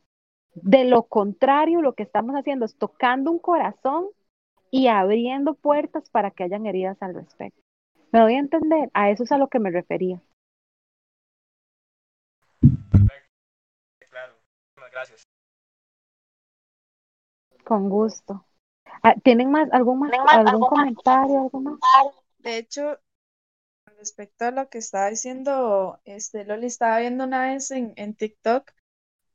De 0.55 0.85
lo 0.85 1.05
contrario, 1.05 1.83
lo 1.83 1.95
que 1.95 2.03
estamos 2.03 2.35
haciendo 2.35 2.65
es 2.65 2.77
tocando 2.77 3.31
un 3.31 3.39
corazón 3.39 4.07
y 4.71 4.89
abriendo 4.89 5.55
puertas 5.55 6.11
para 6.11 6.31
que 6.31 6.45
hayan 6.45 6.67
heridas 6.67 7.01
al 7.01 7.15
respecto. 7.15 7.61
¿Me 8.13 8.21
doy 8.21 8.35
a 8.35 8.39
entender? 8.39 8.91
A 8.95 9.11
eso 9.11 9.25
es 9.25 9.33
a 9.33 9.39
lo 9.39 9.49
que 9.49 9.59
me 9.59 9.71
refería. 9.71 10.21
Perfecto. 12.61 13.29
Claro. 14.11 14.35
gracias. 14.91 15.23
Con 17.65 17.89
gusto. 17.89 18.45
Ah, 19.03 19.15
¿Tienen 19.23 19.51
más 19.51 19.71
algún 19.73 20.01
más, 20.01 20.11
algún 20.29 20.67
comentario, 20.67 21.43
algo 21.43 21.61
más? 21.61 21.79
De 22.39 22.59
hecho, 22.59 22.99
respecto 23.99 24.47
a 24.47 24.51
lo 24.53 24.69
que 24.69 24.79
estaba 24.79 25.11
diciendo, 25.11 26.01
este 26.05 26.45
Loli 26.45 26.67
estaba 26.67 27.01
viendo 27.01 27.25
una 27.25 27.49
vez 27.53 27.71
en, 27.71 27.93
en 27.97 28.15
TikTok 28.15 28.73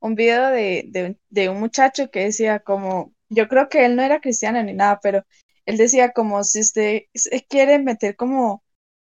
un 0.00 0.14
video 0.16 0.48
de, 0.50 1.16
de, 1.30 1.48
un 1.48 1.60
muchacho 1.60 2.10
que 2.10 2.20
decía 2.24 2.60
como, 2.60 3.14
yo 3.30 3.48
creo 3.48 3.68
que 3.68 3.86
él 3.86 3.96
no 3.96 4.02
era 4.02 4.20
cristiano 4.20 4.62
ni 4.62 4.74
nada, 4.74 5.00
pero 5.02 5.24
él 5.66 5.78
decía 5.78 6.12
como 6.12 6.44
si 6.44 6.60
usted 6.60 7.02
quiere 7.48 7.78
meter 7.78 8.16
como 8.16 8.64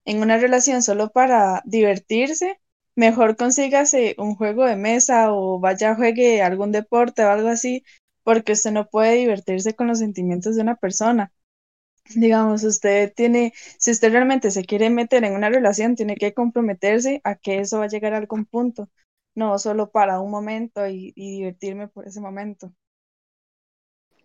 en 0.06 0.22
una 0.22 0.38
relación 0.38 0.84
solo 0.84 1.12
para 1.12 1.62
divertirse, 1.66 2.60
mejor 2.96 3.38
consígase 3.38 4.16
un 4.18 4.36
juego 4.36 4.66
de 4.66 4.78
mesa 4.78 5.34
o 5.34 5.60
vaya 5.60 5.92
a 5.92 5.96
juegue 5.96 6.42
algún 6.42 6.72
deporte 6.72 7.24
o 7.24 7.30
algo 7.30 7.50
así, 7.50 7.84
porque 8.24 8.54
usted 8.54 8.72
no 8.72 8.90
puede 8.90 9.16
divertirse 9.16 9.76
con 9.76 9.88
los 9.88 10.00
sentimientos 10.00 10.56
de 10.56 10.62
una 10.64 10.76
persona. 10.78 11.32
Digamos, 12.16 12.64
usted 12.64 13.14
tiene, 13.14 13.54
si 13.78 13.92
usted 13.92 14.12
realmente 14.12 14.52
se 14.52 14.64
quiere 14.64 14.90
meter 14.90 15.24
en 15.24 15.34
una 15.36 15.50
relación, 15.50 15.96
tiene 15.96 16.16
que 16.16 16.34
comprometerse 16.34 17.22
a 17.24 17.36
que 17.36 17.60
eso 17.60 17.80
va 17.80 17.86
a 17.86 17.90
llegar 17.90 18.14
a 18.14 18.18
algún 18.18 18.46
punto 18.46 18.90
no 19.38 19.60
solo 19.60 19.92
para 19.92 20.20
un 20.20 20.32
momento 20.32 20.88
y, 20.88 21.14
divertirme 21.16 21.88
por 21.88 22.08
ese 22.08 22.20
momento. 22.20 22.74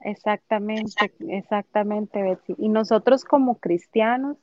Exactamente, 0.00 1.12
exactamente, 1.28 2.22
Betsy. 2.22 2.54
Y 2.56 2.70
nosotros 2.70 3.24
como 3.24 3.58
cristianos, 3.58 4.38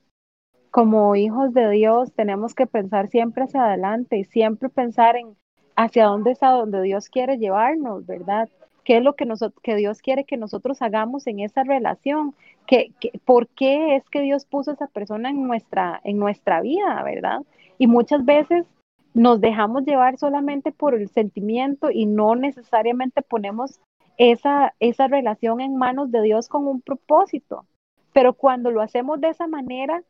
como 0.70 1.16
hijos 1.16 1.56
de 1.56 1.72
Dios, 1.72 2.14
tenemos 2.14 2.54
que 2.54 2.68
pensar 2.68 3.10
siempre 3.10 3.46
hacia 3.46 3.66
adelante 3.66 4.18
y 4.18 4.26
siempre 4.26 4.70
pensar 4.70 5.16
en 5.16 5.36
hacia 5.76 6.06
dónde 6.06 6.32
es 6.32 6.44
a 6.44 6.50
donde 6.50 6.84
Dios 6.84 7.10
quiere 7.10 7.38
llevarnos, 7.38 8.06
¿verdad? 8.06 8.48
¿Qué 8.84 8.98
es 8.98 9.04
lo 9.04 9.14
que, 9.16 9.76
Dios 9.76 10.02
quiere 10.02 10.24
que 10.24 10.38
nosotros 10.38 10.82
hagamos 10.82 11.28
en 11.28 11.40
esa 11.40 11.64
relación? 11.64 12.34
¿Qué, 12.66 12.92
por 13.26 13.48
qué 13.48 13.96
es 13.96 14.10
que 14.10 14.22
Dios 14.22 14.46
puso 14.46 14.72
a 14.72 14.74
esa 14.74 14.88
persona 14.88 15.30
en 15.30 15.48
nuestra, 15.48 16.02
en 16.04 16.18
nuestra 16.18 16.62
vida, 16.62 17.04
verdad? 17.04 17.42
Y 17.78 17.88
muchas 17.88 18.26
veces 18.26 18.66
nos 19.14 19.42
dejamos 19.42 19.84
llevar 19.86 20.18
solamente 20.18 20.72
por 20.72 20.96
el 20.96 21.10
sentimiento 21.10 21.92
y 21.92 22.06
no 22.06 22.36
necesariamente 22.36 23.22
ponemos 23.22 23.80
esa, 24.18 24.74
esa 24.80 25.08
relación 25.08 25.62
en 25.62 25.78
manos 25.78 26.12
de 26.12 26.22
Dios 26.22 26.48
con 26.48 26.68
un 26.68 26.82
propósito. 26.82 27.66
Pero 28.14 28.34
cuando 28.34 28.72
lo 28.72 28.82
hacemos 28.82 29.20
de 29.22 29.30
esa 29.30 29.48
manera, 29.48 30.04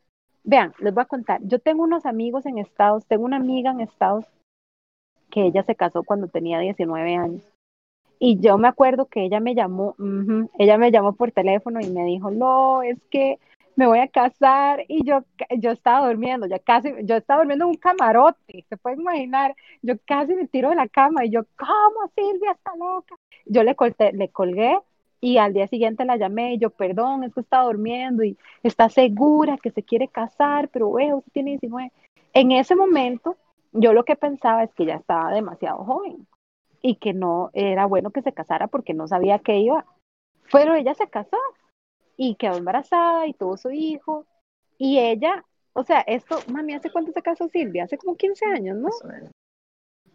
vean, 0.44 0.72
les 0.80 0.92
voy 0.94 1.02
a 1.02 1.06
contar, 1.06 1.40
yo 1.44 1.58
tengo 1.58 1.82
unos 1.82 2.06
amigos 2.06 2.46
en 2.46 2.58
Estados, 2.58 3.06
tengo 3.06 3.24
una 3.24 3.36
amiga 3.36 3.70
en 3.70 3.80
Estados 3.80 4.26
que 5.30 5.46
ella 5.46 5.62
se 5.62 5.76
casó 5.76 6.02
cuando 6.02 6.28
tenía 6.28 6.58
19 6.58 7.14
años. 7.14 7.49
Y 8.22 8.38
yo 8.38 8.58
me 8.58 8.68
acuerdo 8.68 9.06
que 9.06 9.24
ella 9.24 9.40
me 9.40 9.54
llamó, 9.54 9.96
ella 10.58 10.76
me 10.76 10.90
llamó 10.92 11.14
por 11.14 11.32
teléfono 11.32 11.80
y 11.80 11.88
me 11.88 12.04
dijo, 12.04 12.30
no, 12.30 12.82
es 12.82 12.98
que 13.10 13.38
me 13.76 13.86
voy 13.86 13.98
a 14.00 14.08
casar 14.08 14.84
y 14.88 15.04
yo, 15.06 15.24
yo 15.56 15.70
estaba 15.70 16.06
durmiendo, 16.06 16.46
ya 16.46 16.58
casi, 16.58 16.92
yo 17.04 17.16
estaba 17.16 17.40
durmiendo 17.40 17.64
en 17.64 17.70
un 17.70 17.76
camarote, 17.78 18.66
se 18.68 18.76
puede 18.76 18.96
imaginar, 18.96 19.56
yo 19.80 19.94
casi 20.04 20.34
me 20.34 20.46
tiro 20.46 20.68
de 20.68 20.76
la 20.76 20.86
cama 20.86 21.24
y 21.24 21.30
yo, 21.30 21.44
¿cómo 21.56 22.12
Silvia 22.14 22.52
está 22.52 22.76
loca? 22.76 23.14
Yo 23.46 23.62
le, 23.62 23.74
colté, 23.74 24.12
le 24.12 24.28
colgué 24.28 24.78
y 25.22 25.38
al 25.38 25.54
día 25.54 25.66
siguiente 25.66 26.04
la 26.04 26.18
llamé 26.18 26.54
y 26.54 26.58
yo, 26.58 26.68
perdón, 26.68 27.24
es 27.24 27.32
que 27.32 27.40
estaba 27.40 27.64
durmiendo 27.64 28.22
y 28.22 28.36
está 28.62 28.90
segura 28.90 29.56
que 29.56 29.70
se 29.70 29.82
quiere 29.82 30.08
casar, 30.08 30.68
pero 30.68 30.92
veo, 30.92 31.24
tiene 31.32 31.52
19. 31.52 31.90
En 32.34 32.52
ese 32.52 32.76
momento, 32.76 33.38
yo 33.72 33.94
lo 33.94 34.04
que 34.04 34.16
pensaba 34.16 34.62
es 34.64 34.74
que 34.74 34.84
ya 34.84 34.96
estaba 34.96 35.32
demasiado 35.32 35.84
joven 35.84 36.26
y 36.82 36.96
que 36.96 37.12
no 37.12 37.50
era 37.52 37.86
bueno 37.86 38.10
que 38.10 38.22
se 38.22 38.32
casara 38.32 38.66
porque 38.66 38.94
no 38.94 39.08
sabía 39.08 39.38
qué 39.38 39.58
iba. 39.58 39.86
Pero 40.52 40.74
ella 40.74 40.94
se 40.94 41.08
casó 41.08 41.38
y 42.16 42.34
quedó 42.34 42.56
embarazada 42.56 43.26
y 43.26 43.34
tuvo 43.34 43.56
su 43.56 43.70
hijo. 43.70 44.26
Y 44.78 44.98
ella, 44.98 45.44
o 45.72 45.84
sea, 45.84 46.00
esto, 46.00 46.38
mami, 46.52 46.74
¿hace 46.74 46.90
cuánto 46.90 47.12
se 47.12 47.22
casó 47.22 47.48
Silvia? 47.48 47.84
Hace 47.84 47.98
como 47.98 48.16
15 48.16 48.46
años, 48.46 48.76
¿no? 48.76 48.88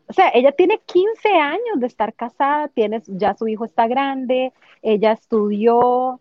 O 0.07 0.13
sea, 0.13 0.29
ella 0.33 0.51
tiene 0.51 0.79
15 0.85 1.29
años 1.29 1.79
de 1.79 1.87
estar 1.87 2.13
casada, 2.13 2.67
tiene, 2.67 3.01
ya 3.07 3.33
su 3.33 3.47
hijo 3.47 3.65
está 3.65 3.87
grande, 3.87 4.53
ella 4.81 5.13
estudió, 5.13 6.19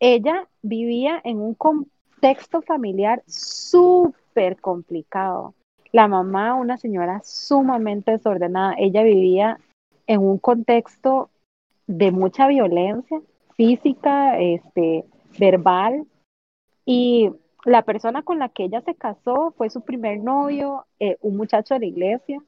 ella 0.00 0.48
vivía 0.62 1.20
en 1.24 1.40
un 1.40 1.54
contexto 1.54 2.60
familiar 2.60 3.22
súper 3.26 4.60
complicado. 4.60 5.54
La 5.92 6.08
mamá, 6.08 6.54
una 6.54 6.76
señora 6.76 7.22
sumamente 7.24 8.10
desordenada, 8.10 8.74
ella 8.76 9.02
vivía 9.02 9.60
en 10.06 10.20
un 10.20 10.38
contexto 10.38 11.30
de 11.86 12.10
mucha 12.10 12.46
violencia 12.48 13.20
física, 13.56 14.38
este, 14.38 15.04
verbal, 15.38 16.06
y 16.84 17.30
la 17.64 17.82
persona 17.82 18.22
con 18.22 18.38
la 18.38 18.48
que 18.48 18.64
ella 18.64 18.80
se 18.82 18.94
casó 18.94 19.52
fue 19.56 19.70
su 19.70 19.82
primer 19.82 20.20
novio, 20.20 20.86
eh, 21.00 21.16
un 21.20 21.36
muchacho 21.36 21.74
de 21.74 21.80
la 21.80 21.86
iglesia, 21.86 22.42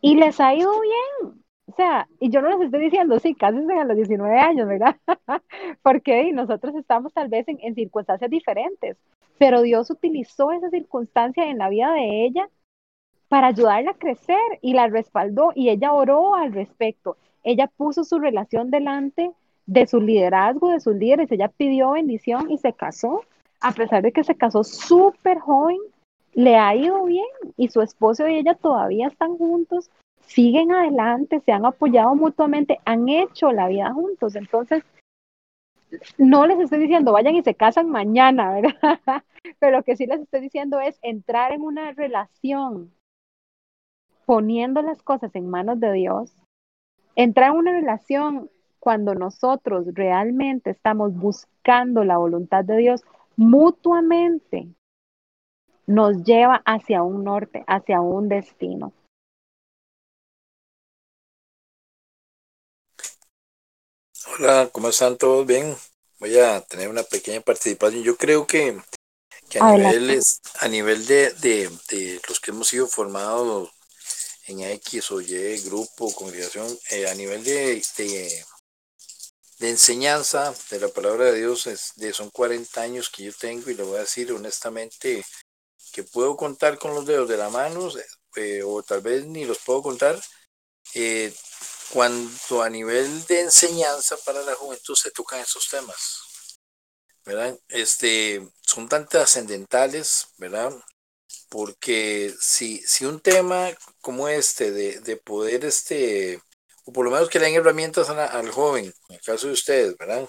y 0.00 0.14
les 0.16 0.40
ha 0.40 0.54
ido 0.54 0.70
bien. 0.80 1.42
O 1.68 1.72
sea, 1.74 2.08
y 2.20 2.30
yo 2.30 2.40
no 2.40 2.48
les 2.48 2.60
estoy 2.60 2.80
diciendo, 2.80 3.18
sí, 3.18 3.34
cásense 3.34 3.74
a 3.74 3.84
los 3.84 3.96
19 3.96 4.38
años, 4.38 4.68
¿verdad? 4.68 4.96
Porque 5.82 6.32
nosotros 6.32 6.74
estamos 6.76 7.12
tal 7.12 7.28
vez 7.28 7.48
en, 7.48 7.58
en 7.60 7.74
circunstancias 7.74 8.30
diferentes, 8.30 8.96
pero 9.36 9.62
Dios 9.62 9.90
utilizó 9.90 10.52
esa 10.52 10.70
circunstancia 10.70 11.50
en 11.50 11.58
la 11.58 11.68
vida 11.68 11.92
de 11.92 12.24
ella 12.24 12.48
para 13.28 13.48
ayudarla 13.48 13.92
a 13.92 13.98
crecer 13.98 14.38
y 14.60 14.74
la 14.74 14.86
respaldó 14.88 15.52
y 15.54 15.70
ella 15.70 15.92
oró 15.92 16.34
al 16.34 16.52
respecto. 16.52 17.16
Ella 17.42 17.68
puso 17.68 18.04
su 18.04 18.18
relación 18.18 18.70
delante 18.70 19.32
de 19.66 19.86
su 19.86 20.00
liderazgo, 20.00 20.70
de 20.70 20.80
sus 20.80 20.94
líderes, 20.94 21.30
ella 21.30 21.48
pidió 21.48 21.92
bendición 21.92 22.50
y 22.50 22.58
se 22.58 22.72
casó, 22.72 23.22
a 23.60 23.72
pesar 23.72 24.02
de 24.02 24.12
que 24.12 24.24
se 24.24 24.36
casó 24.36 24.62
súper 24.62 25.38
joven, 25.40 25.78
le 26.34 26.56
ha 26.56 26.74
ido 26.74 27.04
bien 27.04 27.26
y 27.56 27.68
su 27.68 27.82
esposo 27.82 28.28
y 28.28 28.36
ella 28.36 28.54
todavía 28.54 29.08
están 29.08 29.36
juntos, 29.38 29.90
siguen 30.20 30.72
adelante, 30.72 31.40
se 31.40 31.52
han 31.52 31.64
apoyado 31.64 32.14
mutuamente, 32.14 32.78
han 32.84 33.08
hecho 33.08 33.52
la 33.52 33.68
vida 33.68 33.92
juntos. 33.92 34.36
Entonces, 34.36 34.84
no 36.18 36.46
les 36.46 36.60
estoy 36.60 36.80
diciendo 36.80 37.12
vayan 37.12 37.36
y 37.36 37.42
se 37.42 37.54
casan 37.54 37.90
mañana, 37.90 38.52
¿verdad? 38.60 39.22
Pero 39.58 39.78
lo 39.78 39.82
que 39.82 39.96
sí 39.96 40.06
les 40.06 40.20
estoy 40.20 40.40
diciendo 40.40 40.80
es 40.80 40.98
entrar 41.02 41.52
en 41.52 41.62
una 41.62 41.92
relación 41.92 42.92
poniendo 44.26 44.82
las 44.82 45.02
cosas 45.02 45.34
en 45.34 45.48
manos 45.48 45.80
de 45.80 45.92
Dios, 45.92 46.32
entrar 47.14 47.52
en 47.52 47.58
una 47.58 47.72
relación 47.72 48.50
cuando 48.80 49.14
nosotros 49.14 49.86
realmente 49.94 50.70
estamos 50.70 51.14
buscando 51.14 52.04
la 52.04 52.18
voluntad 52.18 52.64
de 52.64 52.76
Dios 52.76 53.02
mutuamente, 53.36 54.68
nos 55.86 56.24
lleva 56.24 56.62
hacia 56.64 57.02
un 57.02 57.24
norte, 57.24 57.64
hacia 57.68 58.00
un 58.00 58.28
destino. 58.28 58.92
Hola, 64.38 64.68
¿cómo 64.72 64.88
están 64.88 65.16
todos? 65.16 65.46
Bien, 65.46 65.74
voy 66.18 66.36
a 66.38 66.60
tener 66.62 66.88
una 66.88 67.04
pequeña 67.04 67.40
participación. 67.40 68.02
Yo 68.02 68.16
creo 68.16 68.46
que, 68.46 68.76
a, 69.60 69.76
nivel, 69.76 70.20
a 70.60 70.68
nivel 70.68 71.06
de, 71.06 71.30
de, 71.34 72.20
los 72.28 72.40
que 72.40 72.50
hemos 72.50 72.66
sido 72.66 72.88
formados 72.88 73.70
en 74.46 74.60
X 74.60 75.10
o 75.10 75.20
Y, 75.20 75.58
grupo, 75.64 76.12
congregación, 76.14 76.66
eh, 76.90 77.08
a 77.08 77.14
nivel 77.14 77.42
de, 77.44 77.82
de, 79.58 79.70
enseñanza 79.70 80.54
de 80.70 80.80
la 80.80 80.88
palabra 80.88 81.26
de 81.26 81.38
Dios, 81.38 81.66
es 81.66 81.92
de, 81.96 82.12
son 82.12 82.30
40 82.30 82.80
años 82.80 83.10
que 83.10 83.24
yo 83.24 83.32
tengo 83.32 83.70
y 83.70 83.74
le 83.74 83.82
voy 83.82 83.96
a 83.96 84.00
decir 84.00 84.32
honestamente 84.32 85.24
que 85.92 86.02
puedo 86.04 86.36
contar 86.36 86.78
con 86.78 86.94
los 86.94 87.06
dedos 87.06 87.28
de 87.28 87.36
la 87.36 87.48
mano, 87.48 87.90
eh, 88.36 88.62
o 88.62 88.82
tal 88.82 89.00
vez 89.00 89.24
ni 89.26 89.44
los 89.44 89.58
puedo 89.58 89.82
contar, 89.82 90.20
eh, 90.94 91.34
cuando 91.90 92.62
a 92.62 92.70
nivel 92.70 93.26
de 93.26 93.40
enseñanza 93.40 94.16
para 94.24 94.42
la 94.42 94.54
juventud 94.54 94.94
se 94.94 95.10
tocan 95.10 95.40
esos 95.40 95.68
temas. 95.68 96.26
¿verdad? 97.26 97.58
Este, 97.68 98.48
son 98.62 98.88
tan 98.88 99.08
trascendentales, 99.08 100.28
¿verdad? 100.38 100.72
Porque 101.48 102.34
si, 102.40 102.78
si 102.86 103.04
un 103.04 103.20
tema 103.20 103.70
como 104.00 104.28
este 104.28 104.70
de, 104.72 105.00
de 105.00 105.16
poder, 105.16 105.64
este, 105.64 106.40
o 106.84 106.92
por 106.92 107.04
lo 107.04 107.10
menos 107.10 107.28
que 107.28 107.38
le 107.38 107.46
den 107.46 107.54
herramientas 107.56 108.10
al 108.10 108.50
joven, 108.50 108.86
en 109.08 109.14
el 109.14 109.20
caso 109.22 109.46
de 109.48 109.52
ustedes, 109.54 109.96
¿verdad? 109.96 110.28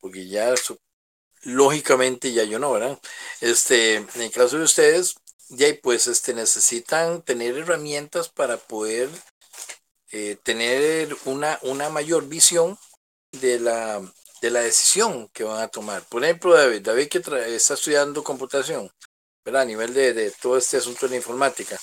Porque 0.00 0.26
ya 0.28 0.54
lógicamente 1.42 2.32
ya 2.32 2.44
yo 2.44 2.58
no, 2.58 2.72
¿verdad? 2.72 2.98
Este, 3.40 3.96
en 3.96 4.22
el 4.22 4.30
caso 4.30 4.58
de 4.58 4.64
ustedes, 4.64 5.14
ya 5.50 5.66
pues 5.82 6.06
este, 6.06 6.34
necesitan 6.34 7.22
tener 7.22 7.56
herramientas 7.58 8.28
para 8.28 8.56
poder 8.56 9.08
eh, 10.10 10.36
tener 10.42 11.16
una, 11.24 11.58
una 11.62 11.90
mayor 11.90 12.28
visión 12.28 12.78
de 13.32 13.60
la, 13.60 14.00
de 14.40 14.50
la 14.50 14.60
decisión 14.60 15.28
que 15.28 15.44
van 15.44 15.60
a 15.62 15.68
tomar. 15.68 16.04
Por 16.08 16.24
ejemplo, 16.24 16.54
David, 16.54 16.82
David 16.82 17.08
que 17.08 17.22
está 17.56 17.74
estudiando 17.74 18.22
computación, 18.22 18.90
a 19.46 19.64
nivel 19.64 19.92
de, 19.92 20.30
todo 20.40 20.56
este 20.56 20.78
asunto 20.78 21.06
de 21.06 21.10
la 21.10 21.16
informática. 21.16 21.78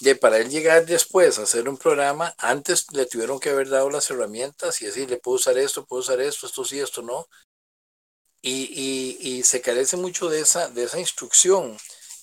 De 0.00 0.14
para 0.14 0.38
él 0.38 0.48
llegar 0.50 0.86
después 0.86 1.38
a 1.38 1.42
hacer 1.42 1.68
un 1.68 1.76
programa, 1.76 2.34
antes 2.38 2.86
le 2.92 3.06
tuvieron 3.06 3.40
que 3.40 3.50
haber 3.50 3.68
dado 3.68 3.90
las 3.90 4.08
herramientas 4.10 4.80
y 4.82 4.86
así, 4.86 5.06
le 5.06 5.16
puedo 5.16 5.36
usar 5.36 5.58
esto, 5.58 5.84
puedo 5.86 6.00
usar 6.00 6.20
esto, 6.20 6.46
esto 6.46 6.64
sí, 6.64 6.78
esto 6.78 7.02
no. 7.02 7.26
Y, 8.40 9.16
y, 9.20 9.42
se 9.42 9.60
carece 9.60 9.96
mucho 9.96 10.28
de 10.28 10.40
esa, 10.40 10.68
de 10.68 10.84
esa 10.84 11.00
instrucción. 11.00 11.76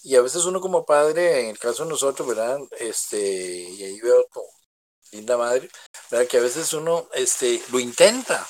Y 0.04 0.16
a 0.16 0.22
veces 0.22 0.46
uno 0.46 0.62
como 0.62 0.86
padre, 0.86 1.42
en 1.42 1.48
el 1.48 1.60
caso 1.60 1.84
de 1.84 1.90
nosotros, 1.90 2.28
¿verdad? 2.28 2.60
Este, 2.80 3.20
y 3.20 3.84
ahí 3.84 4.00
veo 4.00 4.26
como 4.30 4.48
linda 5.12 5.36
madre, 5.38 5.70
¿verdad? 6.10 6.28
Que 6.28 6.38
a 6.38 6.42
veces 6.42 6.72
uno 6.74 7.10
este, 7.14 7.62
lo 7.72 7.80
intenta. 7.80 8.48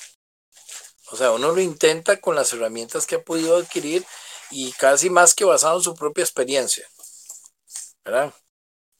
O 1.11 1.15
sea, 1.15 1.31
uno 1.31 1.51
lo 1.51 1.61
intenta 1.61 2.19
con 2.21 2.35
las 2.35 2.53
herramientas 2.53 3.07
que 3.07 3.15
ha 3.15 3.23
podido 3.23 3.57
adquirir 3.57 4.05
y 4.51 4.71
casi 4.73 5.09
más 5.09 5.33
que 5.33 5.45
basado 5.45 5.77
en 5.77 5.83
su 5.83 5.95
propia 5.95 6.23
experiencia, 6.23 6.87
¿verdad? 8.03 8.33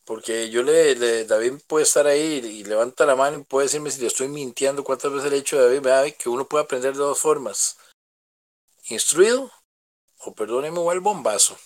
Porque 0.06 0.50
yo 0.50 0.64
le, 0.64 1.26
David 1.26 1.54
puede 1.68 1.84
estar 1.84 2.08
ahí 2.08 2.36
y, 2.44 2.64
levanta 2.64 3.06
la 3.06 3.16
mano 3.16 3.40
y 3.40 3.44
puede 3.44 3.66
decirme 3.66 3.92
si 3.92 4.02
le 4.02 4.08
estoy 4.08 4.28
mintiendo, 4.28 4.84
cuántas 4.84 5.12
veces 5.12 5.32
le 5.32 5.38
he 5.38 5.40
dicho 5.40 5.58
a 5.58 5.64
David, 5.64 5.82
¿verdad? 5.82 6.14
que 6.18 6.30
uno 6.30 6.48
puede 6.48 6.64
aprender 6.64 6.94
de 6.94 7.00
dos 7.00 7.20
formas, 7.20 7.78
instruido 8.90 9.52
o 10.20 10.34
perdóneme 10.34 10.80
o 10.80 10.92
el 10.92 11.00
bombazo, 11.00 11.58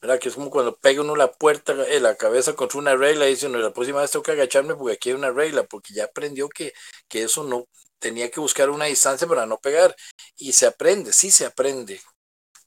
¿verdad? 0.00 0.18
Que 0.20 0.28
es 0.28 0.34
como 0.34 0.50
cuando 0.50 0.76
pega 0.76 1.00
uno 1.02 1.16
la 1.16 1.32
puerta, 1.32 1.74
en 1.88 2.02
la 2.02 2.16
cabeza 2.16 2.54
contra 2.54 2.78
una 2.78 2.96
regla 2.96 3.26
y 3.26 3.30
dice, 3.30 3.48
no, 3.48 3.58
la 3.58 3.72
próxima 3.72 4.00
vez 4.00 4.10
tengo 4.10 4.22
que 4.22 4.32
agacharme 4.32 4.74
porque 4.74 4.94
aquí 4.94 5.10
hay 5.10 5.16
una 5.16 5.30
regla, 5.30 5.64
porque 5.64 5.94
ya 5.94 6.04
aprendió 6.04 6.48
que, 6.48 6.72
que 7.08 7.22
eso 7.24 7.44
no, 7.44 7.66
tenía 7.98 8.30
que 8.30 8.40
buscar 8.40 8.70
una 8.70 8.86
distancia 8.86 9.26
para 9.26 9.46
no 9.46 9.58
pegar. 9.58 9.94
Y 10.36 10.52
se 10.52 10.66
aprende, 10.66 11.12
sí 11.12 11.30
se 11.30 11.46
aprende, 11.46 12.00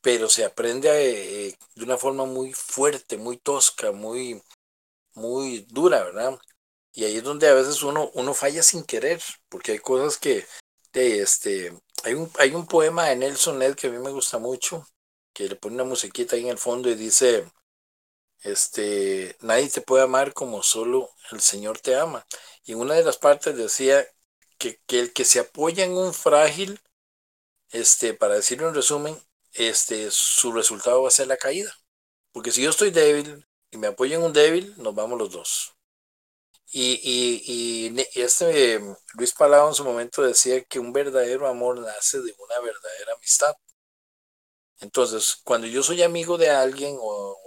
pero 0.02 0.30
se 0.30 0.46
aprende 0.46 1.48
eh, 1.48 1.58
de 1.76 1.84
una 1.84 1.98
forma 1.98 2.26
muy 2.26 2.54
fuerte, 2.54 3.18
muy 3.18 3.38
tosca, 3.38 3.92
muy, 3.92 4.42
muy 5.14 5.66
dura, 5.70 6.04
¿verdad? 6.04 6.40
Y 6.94 7.06
ahí 7.06 7.18
es 7.18 7.24
donde 7.24 7.48
a 7.48 7.54
veces 7.54 7.84
uno, 7.84 8.12
uno 8.14 8.34
falla 8.34 8.64
sin 8.64 8.84
querer, 8.84 9.22
porque 9.50 9.74
hay 9.74 9.80
cosas 9.80 10.18
que, 10.18 10.46
de 10.94 11.22
este, 11.22 11.74
hay 12.04 12.14
un, 12.14 12.32
hay 12.40 12.54
un 12.56 12.68
poema 12.68 13.06
de 13.06 13.16
Nelson 13.18 13.60
Ned 13.60 13.76
que 13.76 13.88
a 13.88 13.92
mí 13.92 14.00
me 14.00 14.12
gusta 14.12 14.40
mucho, 14.40 14.88
que 15.34 15.48
le 15.50 15.56
pone 15.56 15.76
una 15.76 15.84
musiquita 15.86 16.36
ahí 16.36 16.44
en 16.44 16.50
el 16.50 16.58
fondo 16.58 16.90
y 16.90 16.96
dice, 16.96 17.46
este, 18.42 19.38
nadie 19.42 19.70
te 19.70 19.82
puede 19.82 20.04
amar 20.04 20.34
como 20.34 20.64
solo 20.64 21.10
el 21.32 21.42
Señor 21.42 21.80
te 21.80 21.96
ama. 21.96 22.26
Y 22.64 22.74
en 22.74 22.80
una 22.80 22.96
de 22.96 23.04
las 23.04 23.18
partes 23.18 23.56
decía 23.56 24.06
que, 24.58 24.82
que 24.88 25.00
el 25.00 25.14
que 25.14 25.26
se 25.26 25.40
apoya 25.40 25.86
en 25.86 25.94
un 25.94 26.14
frágil, 26.14 26.80
este, 27.72 28.14
para 28.14 28.36
decirlo 28.36 28.70
en 28.70 28.76
resumen, 28.76 29.18
este, 29.54 30.10
su 30.12 30.52
resultado 30.54 31.02
va 31.04 31.10
a 31.10 31.12
ser 31.12 31.28
la 31.28 31.38
caída. 31.38 31.74
Porque 32.34 32.52
si 32.52 32.64
yo 32.64 32.70
estoy 32.72 32.92
débil 32.92 33.46
y 33.72 33.78
me 33.78 33.88
apoyo 33.88 34.18
en 34.18 34.24
un 34.24 34.34
débil, 34.34 34.74
nos 34.78 34.96
vamos 34.96 35.20
los 35.20 35.32
dos. 35.32 35.74
Y, 36.72 37.00
y, 37.04 37.90
y 38.14 38.22
este 38.22 38.80
Luis 39.16 39.34
Palau 39.34 39.70
en 39.70 39.74
su 39.76 39.84
momento 39.84 40.22
decía 40.22 40.64
que 40.66 40.80
un 40.80 40.94
verdadero 40.94 41.48
amor 41.48 41.80
nace 41.80 42.20
de 42.22 42.34
una 42.38 42.60
verdadera 42.60 43.14
amistad. 43.16 43.56
Entonces, 44.80 45.36
cuando 45.44 45.68
yo 45.68 45.84
soy 45.84 46.04
amigo 46.04 46.38
de 46.38 46.50
alguien 46.50 46.98
o, 47.00 47.38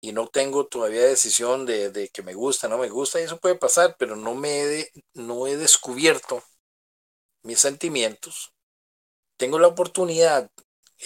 y 0.00 0.12
no 0.12 0.28
tengo 0.28 0.66
todavía 0.66 1.02
decisión 1.02 1.66
de, 1.66 1.90
de, 1.90 2.08
que 2.10 2.22
me 2.22 2.34
gusta, 2.34 2.68
no 2.68 2.78
me 2.78 2.88
gusta, 2.88 3.20
eso 3.20 3.38
puede 3.40 3.56
pasar, 3.56 3.96
pero 3.98 4.16
no 4.16 4.34
me 4.34 4.88
no 5.14 5.46
he 5.46 5.56
descubierto 5.56 6.42
mis 7.42 7.60
sentimientos. 7.60 8.52
Tengo 9.38 9.58
la 9.58 9.68
oportunidad 9.68 10.50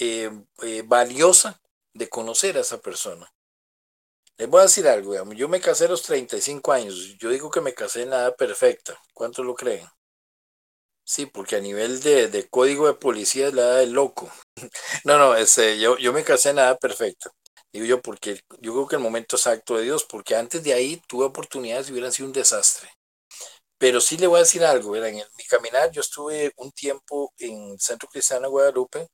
eh, 0.01 0.31
eh, 0.63 0.83
valiosa 0.87 1.61
de 1.95 2.09
conocer 2.09 2.57
a 2.57 2.61
esa 2.61 2.81
persona. 2.81 3.31
Les 4.37 4.49
voy 4.49 4.61
a 4.61 4.65
decir 4.65 4.89
algo, 4.89 5.15
yo 5.33 5.49
me 5.49 5.61
casé 5.61 5.85
a 5.85 5.89
los 5.89 6.03
35 6.03 6.73
años, 6.73 7.17
yo 7.19 7.31
digo 7.31 7.51
que 7.51 7.61
me 7.61 7.75
casé 7.75 8.03
en 8.03 8.11
la 8.11 8.23
edad 8.23 8.37
perfecta, 8.37 8.99
¿cuántos 9.13 9.47
lo 9.47 9.55
creen? 9.55 9.87
Sí, 11.07 11.27
porque 11.27 11.57
a 11.57 11.61
nivel 11.61 12.01
de, 12.01 12.49
código 12.51 12.87
de 12.87 12.95
policía 12.95 13.49
es 13.49 13.55
la 13.55 13.63
edad 13.63 13.79
del 13.81 13.93
loco. 13.93 14.31
no, 15.05 15.19
no, 15.19 15.37
este, 15.37 15.79
yo, 15.79 15.99
yo 15.99 16.13
me 16.13 16.25
casé 16.25 16.51
en 16.51 16.57
la 16.57 16.63
edad 16.63 16.79
perfecta. 16.79 17.31
Digo 17.73 17.87
yo 17.87 18.01
porque 18.01 18.41
yo 18.61 18.73
creo 18.73 18.89
que 18.89 18.97
el 18.97 19.03
momento 19.03 19.37
exacto 19.37 19.77
de 19.77 19.85
Dios, 19.85 20.05
porque 20.05 20.37
antes 20.37 20.63
de 20.63 20.73
ahí 20.73 21.03
tuve 21.09 21.27
oportunidades 21.27 21.89
y 21.89 21.93
hubieran 21.93 22.13
sido 22.13 22.29
un 22.29 22.33
desastre. 22.33 22.89
Pero 23.79 24.01
sí 24.01 24.17
le 24.17 24.27
voy 24.27 24.39
a 24.39 24.41
decir 24.41 24.65
algo, 24.65 24.97
en 24.97 25.17
mi 25.17 25.45
caminar 25.49 25.91
yo 25.91 26.01
estuve 26.01 26.53
un 26.57 26.73
tiempo 26.73 27.33
en 27.39 27.79
Centro 27.79 28.09
Cristiano 28.09 28.49
Guadalupe, 28.49 29.09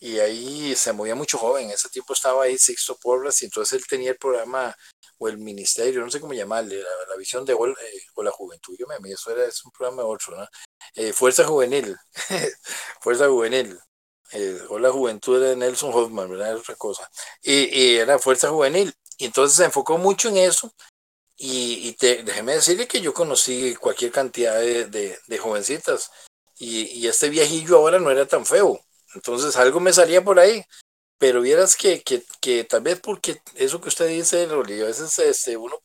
y 0.00 0.18
ahí 0.20 0.74
se 0.76 0.92
movía 0.92 1.14
mucho 1.14 1.38
joven. 1.38 1.66
En 1.66 1.72
ese 1.72 1.88
tiempo 1.88 2.12
estaba 2.12 2.44
ahí 2.44 2.58
Sixto 2.58 2.96
Porras 2.96 3.42
y 3.42 3.46
entonces 3.46 3.78
él 3.78 3.86
tenía 3.86 4.10
el 4.10 4.16
programa 4.16 4.74
o 5.18 5.28
el 5.28 5.38
ministerio, 5.38 6.00
no 6.00 6.10
sé 6.10 6.20
cómo 6.20 6.32
llamarle, 6.32 6.80
la, 6.80 7.16
visión 7.16 7.44
de 7.44 7.52
eh, 7.52 8.02
o, 8.14 8.22
la 8.22 8.30
juventud. 8.30 8.76
Yo 8.78 8.86
me 8.86 9.10
eso 9.10 9.32
era 9.32 9.44
es 9.44 9.64
un 9.64 9.72
programa 9.72 10.04
otro, 10.04 10.36
¿no? 10.36 10.46
Eh, 10.94 11.12
Fuerza 11.12 11.44
Juvenil, 11.44 11.96
Fuerza 13.00 13.28
Juvenil. 13.28 13.78
Eh, 14.32 14.60
o 14.68 14.78
la 14.78 14.90
juventud 14.90 15.42
de 15.42 15.56
Nelson 15.56 15.90
Hoffman, 15.92 16.28
¿verdad? 16.30 16.54
Es 16.54 16.60
otra 16.60 16.76
cosa. 16.76 17.08
Y, 17.42 17.96
era 17.96 18.18
Fuerza 18.18 18.50
Juvenil. 18.50 18.92
Y 19.16 19.24
entonces 19.24 19.56
se 19.56 19.64
enfocó 19.64 19.96
mucho 19.96 20.28
en 20.28 20.36
eso. 20.36 20.72
Y, 21.36 21.96
déjeme 21.98 22.54
decirle 22.54 22.86
que 22.86 23.00
yo 23.00 23.14
conocí 23.14 23.74
cualquier 23.76 24.12
cantidad 24.12 24.60
de, 24.60 24.84
de, 25.26 25.38
jovencitas. 25.38 26.10
Y, 26.58 26.82
y 27.00 27.08
este 27.08 27.30
viejillo 27.30 27.78
ahora 27.78 27.98
no 27.98 28.10
era 28.10 28.26
tan 28.26 28.44
feo 28.44 28.78
entonces 29.18 29.56
algo 29.56 29.80
me 29.80 29.92
salía 29.92 30.22
por 30.22 30.38
ahí, 30.38 30.64
pero 31.18 31.40
vieras 31.40 31.76
que, 31.76 32.02
que, 32.02 32.22
que 32.40 32.64
tal 32.64 32.82
vez 32.82 33.00
porque 33.00 33.42
eso 33.56 33.80
que 33.80 33.88
usted 33.88 34.08
dice, 34.08 34.46
Loli, 34.46 34.80
a 34.80 34.84
veces 34.86 35.18
este, 35.18 35.56
uno, 35.56 35.80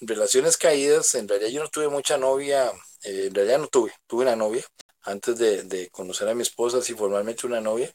relaciones 0.00 0.56
caídas, 0.56 1.14
en 1.14 1.28
realidad 1.28 1.50
yo 1.50 1.62
no 1.62 1.68
tuve 1.68 1.88
mucha 1.88 2.18
novia, 2.18 2.72
eh, 3.04 3.26
en 3.28 3.34
realidad 3.34 3.60
no 3.60 3.68
tuve, 3.68 3.92
tuve 4.08 4.24
una 4.24 4.36
novia 4.36 4.64
antes 5.04 5.38
de, 5.38 5.62
de, 5.62 5.90
conocer 5.90 6.28
a 6.28 6.34
mi 6.34 6.42
esposa, 6.42 6.78
así 6.78 6.94
formalmente 6.94 7.46
una 7.46 7.60
novia, 7.60 7.92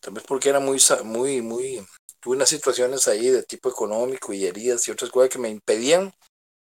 tal 0.00 0.14
vez 0.14 0.24
porque 0.26 0.48
era 0.48 0.60
muy, 0.60 0.80
muy, 1.04 1.42
muy, 1.42 1.86
tuve 2.20 2.36
unas 2.36 2.48
situaciones 2.48 3.06
ahí 3.08 3.28
de 3.28 3.42
tipo 3.42 3.68
económico 3.68 4.32
y 4.32 4.46
heridas 4.46 4.88
y 4.88 4.92
otras 4.92 5.10
cosas 5.10 5.30
que 5.30 5.38
me 5.38 5.50
impedían 5.50 6.14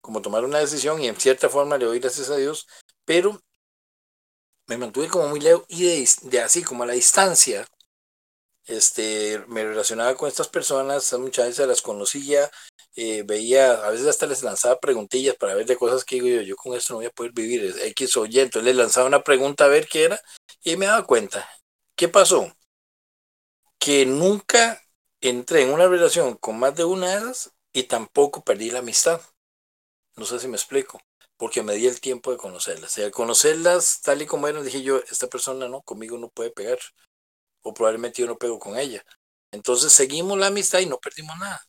como 0.01 0.23
tomar 0.23 0.45
una 0.45 0.59
decisión 0.59 1.03
y 1.03 1.09
en 1.09 1.21
cierta 1.21 1.51
forma 1.51 1.77
le 1.77 1.85
doy 1.85 2.01
gracias 2.01 2.31
a 2.31 2.37
Dios, 2.37 2.67
pero 3.05 3.39
me 4.69 4.77
mantuve 4.77 5.09
como 5.09 5.29
muy 5.29 5.41
lejos 5.41 5.65
y 5.69 6.05
de, 6.29 6.41
así 6.41 6.63
como 6.63 6.83
a 6.83 6.87
la 6.87 6.93
distancia, 6.93 7.67
este, 8.67 9.43
me 9.49 9.65
relacionaba 9.65 10.15
con 10.15 10.29
estas 10.29 10.49
personas, 10.49 11.11
muchas 11.15 11.49
veces 11.49 11.67
las 11.67 11.81
conocía, 11.81 12.51
eh, 12.95 13.23
veía, 13.23 13.73
a 13.73 13.91
veces 13.91 14.07
hasta 14.07 14.27
les 14.27 14.43
lanzaba 14.43 14.79
preguntillas 14.79 15.37
para 15.37 15.55
ver 15.55 15.65
de 15.65 15.77
cosas 15.77 16.05
que 16.05 16.17
digo 16.17 16.29
yo, 16.29 16.43
yo 16.43 16.57
con 16.57 16.77
esto 16.77 16.93
no 16.93 16.99
voy 16.99 17.07
a 17.07 17.11
poder 17.11 17.33
vivir, 17.33 17.75
X 17.83 18.17
o 18.19 18.27
Y, 18.27 18.41
entonces 18.41 18.65
les 18.65 18.77
lanzaba 18.77 19.07
una 19.07 19.23
pregunta 19.23 19.65
a 19.65 19.69
ver 19.69 19.89
qué 19.89 20.05
era 20.05 20.21
y 20.63 20.77
me 20.77 20.87
daba 20.87 21.07
cuenta. 21.07 21.49
¿Qué 21.97 22.09
pasó? 22.09 22.53
Que 23.79 24.05
nunca 24.05 24.83
entré 25.21 25.63
en 25.63 25.73
una 25.73 25.89
relación 25.89 26.37
con 26.37 26.59
más 26.59 26.77
de 26.77 26.85
una 26.85 27.09
de 27.09 27.17
esas 27.17 27.53
y 27.73 27.85
tampoco 27.85 28.45
perdí 28.45 28.71
la 28.71 28.81
amistad. 28.81 29.21
No 30.17 30.27
sé 30.27 30.39
si 30.39 30.49
me 30.49 30.57
explico 30.57 31.01
porque 31.39 31.63
me 31.63 31.75
di 31.75 31.87
el 31.87 32.01
tiempo 32.01 32.33
de 32.33 32.37
conocerlas. 32.37 32.99
Y 32.99 33.03
al 33.03 33.13
conocerlas 33.13 34.03
tal 34.03 34.21
y 34.21 34.27
como 34.27 34.49
eran, 34.49 34.65
dije 34.65 34.83
yo, 34.83 34.99
esta 35.11 35.29
persona 35.29 35.69
no, 35.69 35.83
conmigo 35.83 36.19
no 36.19 36.29
puede 36.29 36.51
pegar, 36.51 36.79
o 37.63 37.73
probablemente 37.73 38.23
yo 38.23 38.29
no 38.29 38.39
pego 38.39 38.59
con 38.59 38.79
ella. 38.79 39.05
Entonces 39.53 39.93
seguimos 39.93 40.39
la 40.39 40.49
amistad 40.49 40.81
y 40.81 40.87
no 40.87 40.99
perdimos 40.99 41.39
nada. 41.39 41.63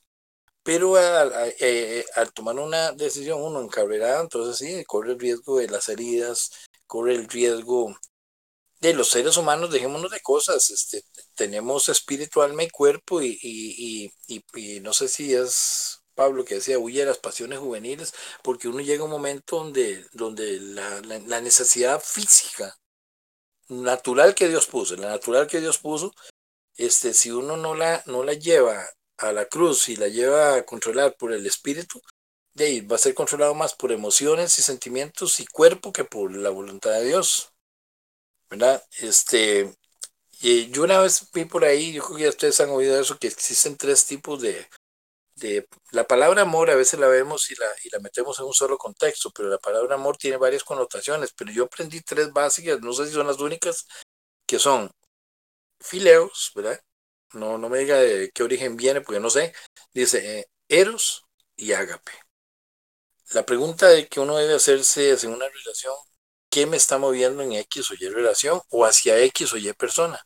Pero 0.64 0.96
al, 0.98 1.32
eh, 1.60 2.06
tomar 2.34 2.56
una 2.58 2.92
decisión, 2.94 3.42
uno 3.42 3.62
encabreado, 3.62 4.24
entonces 4.24 4.58
sí, 4.58 4.84
corre 4.86 5.14
el 5.14 5.20
riesgo 5.20 5.60
de 5.60 5.70
las 5.70 5.88
heridas, 5.90 6.52
corre 6.88 7.16
el 7.16 7.30
riesgo 7.30 7.96
de 8.82 8.94
los 8.94 9.10
seres 9.10 9.38
humanos, 9.38 9.72
dejémonos 9.72 10.12
de 10.12 10.22
cosas, 10.22 10.70
este, 10.70 11.04
tenemos 11.36 11.90
espíritu, 11.90 12.42
alma 12.42 12.64
y 12.64 12.70
cuerpo 12.70 13.22
y, 13.22 13.38
y, 13.42 14.14
y 14.28 14.80
no 14.82 14.94
sé 14.94 15.08
si 15.10 15.34
es 15.34 15.99
Pablo 16.20 16.44
que 16.44 16.56
decía, 16.56 16.78
huye 16.78 17.00
de 17.00 17.06
las 17.06 17.18
pasiones 17.18 17.60
juveniles, 17.60 18.14
porque 18.44 18.68
uno 18.68 18.82
llega 18.82 19.04
a 19.04 19.06
un 19.06 19.12
momento 19.12 19.56
donde, 19.56 20.06
donde 20.12 20.60
la, 20.60 21.00
la, 21.00 21.40
necesidad 21.40 22.02
física, 22.02 22.76
natural 23.70 24.36
que 24.36 24.50
Dios 24.50 24.68
puso, 24.68 24.98
la 24.98 25.08
natural 25.08 25.48
que 25.48 25.62
Dios 25.62 25.78
puso, 25.78 26.14
este, 26.76 27.14
si 27.14 27.32
uno 27.32 27.56
no 27.56 27.74
la, 27.74 28.04
no 28.06 28.26
la 28.26 28.34
lleva 28.34 28.86
a 29.18 29.32
la 29.32 29.46
cruz 29.46 29.88
y 29.88 29.96
la 29.96 30.10
lleva 30.10 30.56
a 30.56 30.66
controlar 30.66 31.16
por 31.16 31.32
el 31.32 31.46
espíritu, 31.46 32.02
de 32.54 32.66
ahí 32.66 32.82
va 32.82 32.98
a 32.98 33.00
ser 33.00 33.14
controlado 33.14 33.54
más 33.56 33.74
por 33.74 33.94
emociones 33.94 34.60
y 34.60 34.62
sentimientos 34.62 35.40
y 35.40 35.46
cuerpo 35.46 35.94
que 35.94 36.04
por 36.04 36.36
la 36.36 36.50
voluntad 36.50 36.92
de 36.92 37.06
Dios. 37.06 37.54
¿Verdad? 38.50 38.84
Este, 39.00 39.74
y 40.42 40.70
yo 40.70 40.84
una 40.84 41.00
vez 41.00 41.32
vi 41.32 41.46
por 41.46 41.64
ahí, 41.64 41.94
yo 41.94 42.04
creo 42.04 42.18
que 42.18 42.24
ya 42.24 42.30
ustedes 42.30 42.60
han 42.60 42.72
oído 42.72 43.00
eso, 43.00 43.18
que 43.18 43.28
existen 43.28 43.78
tres 43.78 44.06
tipos 44.06 44.42
de, 44.42 44.68
la 45.92 46.06
palabra 46.06 46.44
amor 46.44 46.70
a 46.70 46.76
veces 46.76 47.00
la 47.00 47.08
vemos 47.08 47.50
y 47.52 47.56
la, 47.56 47.68
y 47.84 47.90
la 47.90 48.00
metemos 48.00 48.40
en 48.40 48.46
un 48.46 48.54
solo 48.54 48.78
contexto, 48.78 49.32
pero 49.32 49.50
la 49.50 49.58
palabra 49.58 49.96
amor 49.96 50.18
tiene 50.18 50.38
varias 50.38 50.64
connotaciones, 50.64 51.34
pero 51.36 51.52
yo 51.52 51.66
aprendí 51.66 52.02
tres 52.02 52.32
básicas, 52.34 52.82
no 52.82 52.94
sé 52.94 53.08
si 53.08 53.14
son 53.14 53.28
las 53.28 53.40
únicas, 53.40 53.86
que 54.46 54.60
son 54.60 54.92
fileos, 55.80 56.52
¿verdad? 56.56 56.80
No, 57.34 57.58
no 57.58 57.70
me 57.70 57.80
diga 57.80 57.98
de 57.98 58.32
qué 58.34 58.44
origen 58.44 58.78
viene, 58.78 59.02
porque 59.02 59.20
no 59.20 59.30
sé. 59.30 59.54
Dice 59.94 60.40
eh, 60.40 60.46
eros 60.68 61.26
y 61.56 61.74
ágape. 61.74 62.12
La 63.32 63.46
pregunta 63.46 63.88
de 63.88 64.08
que 64.08 64.20
uno 64.20 64.38
debe 64.38 64.56
hacerse 64.56 65.12
es 65.12 65.24
en 65.24 65.32
una 65.32 65.48
relación, 65.48 65.94
¿qué 66.50 66.66
me 66.66 66.78
está 66.78 66.98
moviendo 66.98 67.44
en 67.44 67.54
X 67.54 67.92
o 67.92 67.94
Y 67.94 68.10
relación 68.10 68.62
o 68.70 68.86
hacia 68.86 69.20
X 69.20 69.54
o 69.54 69.58
Y 69.58 69.72
persona? 69.74 70.20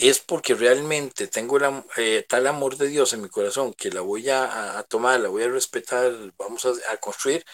Es 0.00 0.18
porque 0.18 0.54
realmente 0.54 1.26
tengo 1.26 1.58
eh, 1.96 2.24
tal 2.28 2.46
amor 2.46 2.76
de 2.78 2.88
Dios 2.88 3.12
en 3.12 3.20
mi 3.22 3.28
corazón 3.28 3.74
que 3.74 3.90
la 3.90 4.00
voy 4.00 4.30
a, 4.30 4.82
tomar, 4.88 5.20
la 5.20 5.28
voy 5.28 5.42
a 5.42 5.48
respetar, 5.48 6.10
vamos 6.38 6.64
a, 6.64 6.96
construir, 6.96 7.44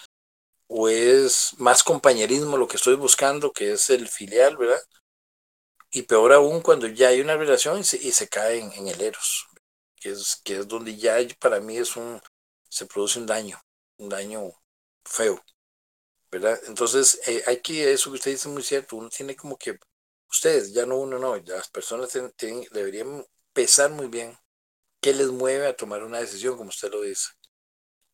o 0.68 0.88
es 0.88 1.54
más 1.58 1.82
compañerismo 1.82 2.56
lo 2.56 2.68
que 2.68 2.76
estoy 2.76 2.94
buscando, 2.94 3.52
que 3.52 3.72
es 3.72 3.90
el 3.90 4.08
filial, 4.08 4.56
¿verdad? 4.56 4.80
Y 5.90 6.02
peor 6.02 6.32
aún 6.32 6.60
cuando 6.60 6.86
ya 6.86 7.08
hay 7.08 7.20
una 7.20 7.36
relación 7.36 7.80
y 7.80 7.84
se, 7.84 8.28
cae 8.28 8.60
en, 8.60 8.86
el 8.88 9.00
eros, 9.00 9.46
que 9.96 10.10
es, 10.10 10.40
que 10.44 10.58
es 10.58 10.68
donde 10.68 10.96
ya 10.96 11.16
para 11.40 11.60
mí 11.60 11.78
es 11.78 11.96
un, 11.96 12.20
se 12.68 12.86
produce 12.86 13.18
un 13.18 13.26
daño, 13.26 13.60
un 13.98 14.08
daño 14.08 14.52
feo, 15.04 15.42
¿verdad? 16.30 16.60
Entonces, 16.66 17.20
eh, 17.26 17.42
hay 17.46 17.60
que, 17.60 17.92
eso 17.92 18.10
que 18.10 18.16
usted 18.16 18.30
dice 18.32 18.48
muy 18.48 18.62
cierto, 18.62 18.96
uno 18.96 19.08
tiene 19.08 19.34
como 19.34 19.56
que 19.56 19.78
ustedes, 20.30 20.72
ya 20.72 20.86
no 20.86 20.96
uno, 20.98 21.18
no, 21.18 21.36
las 21.36 21.68
personas 21.68 22.10
deberían 22.72 23.24
pesar 23.52 23.90
muy 23.90 24.08
bien 24.08 24.36
¿Qué 25.06 25.14
les 25.14 25.28
mueve 25.28 25.68
a 25.68 25.76
tomar 25.76 26.02
una 26.02 26.18
decisión, 26.18 26.56
como 26.56 26.70
usted 26.70 26.90
lo 26.90 27.02
dice? 27.02 27.28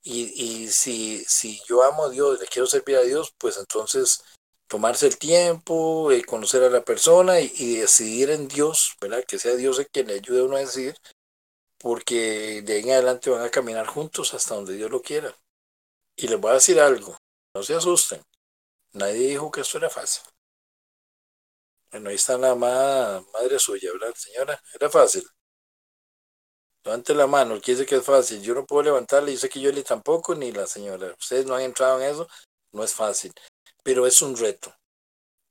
Y, 0.02 0.24
y 0.44 0.68
si, 0.68 1.24
si 1.26 1.60
yo 1.66 1.82
amo 1.84 2.04
a 2.04 2.10
Dios, 2.10 2.38
le 2.40 2.46
quiero 2.46 2.66
servir 2.66 2.96
a 2.96 3.02
Dios, 3.02 3.32
pues 3.38 3.56
entonces 3.56 4.22
tomarse 4.66 5.06
el 5.06 5.16
tiempo, 5.18 6.12
eh, 6.12 6.22
conocer 6.24 6.62
a 6.64 6.70
la 6.70 6.84
persona 6.84 7.40
y, 7.40 7.50
y, 7.56 7.76
decidir 7.76 8.30
en 8.30 8.46
Dios, 8.48 8.96
¿verdad? 9.00 9.24
Que 9.26 9.38
sea 9.38 9.54
Dios 9.54 9.78
el 9.78 9.88
que 9.88 10.04
le 10.04 10.14
ayude 10.14 10.40
a 10.40 10.44
uno 10.44 10.56
a 10.56 10.60
decidir, 10.60 10.94
porque 11.78 12.62
de 12.62 12.74
ahí 12.74 12.82
en 12.82 12.90
adelante 12.90 13.30
van 13.30 13.42
a 13.42 13.50
caminar 13.50 13.86
juntos 13.86 14.34
hasta 14.34 14.54
donde 14.54 14.74
Dios 14.74 14.90
lo 14.90 15.00
quiera. 15.00 15.34
Y 16.16 16.28
les 16.28 16.38
voy 16.38 16.50
a 16.50 16.54
decir 16.54 16.78
algo, 16.78 17.16
no 17.54 17.62
se 17.62 17.74
asusten, 17.74 18.22
nadie 18.92 19.28
dijo 19.28 19.50
que 19.50 19.62
esto 19.62 19.78
era 19.78 19.88
fácil. 19.88 20.24
Bueno, 21.92 22.08
ahí 22.08 22.16
está 22.16 22.36
la 22.38 22.56
madre 22.56 23.58
suya, 23.58 23.92
¿verdad, 23.92 24.14
señora? 24.16 24.60
Era 24.74 24.90
fácil. 24.90 25.22
Levante 26.84 27.14
la 27.14 27.26
mano, 27.28 27.54
el 27.54 27.60
que 27.62 27.72
dice 27.72 27.86
que 27.86 27.96
es 27.96 28.04
fácil. 28.04 28.42
Yo 28.42 28.54
no 28.54 28.66
puedo 28.66 28.82
levantarle, 28.82 29.32
yo 29.32 29.38
sé 29.38 29.48
que 29.48 29.60
yo 29.60 29.72
ni 29.72 29.82
tampoco, 29.82 30.34
ni 30.34 30.50
la 30.50 30.66
señora. 30.66 31.14
Ustedes 31.18 31.46
no 31.46 31.54
han 31.54 31.62
entrado 31.62 32.00
en 32.00 32.10
eso, 32.10 32.28
no 32.72 32.82
es 32.82 32.94
fácil 32.94 33.32
pero 33.82 34.06
es 34.06 34.22
un 34.22 34.36
reto. 34.36 34.74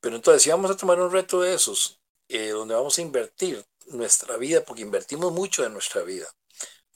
Pero 0.01 0.15
entonces, 0.15 0.43
si 0.43 0.49
vamos 0.49 0.71
a 0.71 0.77
tomar 0.77 0.99
un 1.01 1.11
reto 1.11 1.41
de 1.41 1.53
esos, 1.53 1.99
eh, 2.29 2.49
donde 2.49 2.75
vamos 2.75 2.97
a 2.97 3.01
invertir 3.01 3.63
nuestra 3.87 4.37
vida, 4.37 4.63
porque 4.65 4.81
invertimos 4.81 5.31
mucho 5.33 5.63
de 5.63 5.69
nuestra 5.69 6.03
vida, 6.03 6.27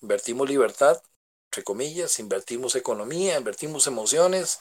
invertimos 0.02 0.50
libertad, 0.50 1.02
entre 1.52 1.64
comillas, 1.64 2.20
invertimos 2.20 2.76
economía, 2.76 3.38
invertimos 3.38 3.88
emociones, 3.88 4.60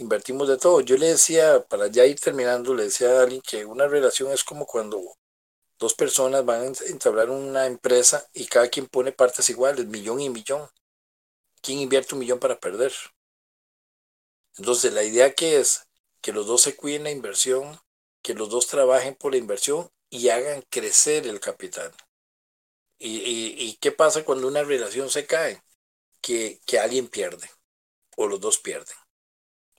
invertimos 0.00 0.48
de 0.48 0.58
todo. 0.58 0.80
Yo 0.80 0.96
le 0.96 1.08
decía, 1.08 1.64
para 1.68 1.88
ya 1.88 2.06
ir 2.06 2.18
terminando, 2.18 2.74
le 2.74 2.84
decía 2.84 3.18
a 3.18 3.22
alguien 3.22 3.42
que 3.42 3.64
una 3.64 3.86
relación 3.86 4.32
es 4.32 4.44
como 4.44 4.66
cuando 4.66 5.00
dos 5.78 5.94
personas 5.94 6.44
van 6.44 6.62
a 6.62 6.88
entablar 6.88 7.30
una 7.30 7.66
empresa 7.66 8.28
y 8.32 8.46
cada 8.46 8.68
quien 8.68 8.86
pone 8.86 9.12
partes 9.12 9.48
iguales, 9.50 9.86
millón 9.86 10.20
y 10.20 10.30
millón. 10.30 10.68
¿Quién 11.62 11.78
invierte 11.78 12.14
un 12.14 12.20
millón 12.20 12.38
para 12.38 12.58
perder? 12.58 12.92
Entonces, 14.56 14.92
la 14.92 15.04
idea 15.04 15.34
que 15.34 15.58
es 15.58 15.86
que 16.20 16.32
los 16.32 16.46
dos 16.46 16.62
se 16.62 16.76
cuiden 16.76 17.04
la 17.04 17.10
inversión, 17.10 17.80
que 18.22 18.34
los 18.34 18.50
dos 18.50 18.66
trabajen 18.66 19.14
por 19.14 19.32
la 19.32 19.38
inversión 19.38 19.90
y 20.10 20.28
hagan 20.28 20.62
crecer 20.68 21.26
el 21.26 21.40
capital. 21.40 21.92
¿Y, 22.98 23.78
qué 23.80 23.92
pasa 23.92 24.24
cuando 24.24 24.46
una 24.46 24.62
relación 24.62 25.08
se 25.10 25.26
cae? 25.26 25.62
Que, 26.20 26.60
que, 26.66 26.78
alguien 26.78 27.08
pierde 27.08 27.50
o 28.16 28.26
los 28.26 28.40
dos 28.40 28.58
pierden. 28.58 28.96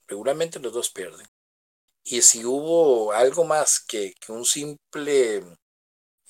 Regularmente 0.06 0.60
los 0.60 0.72
dos 0.72 0.90
pierden. 0.90 1.26
Y 2.04 2.22
si 2.22 2.44
hubo 2.44 3.12
algo 3.12 3.44
más 3.44 3.80
que, 3.80 4.14
que 4.20 4.32
un 4.32 4.44
simple 4.44 5.42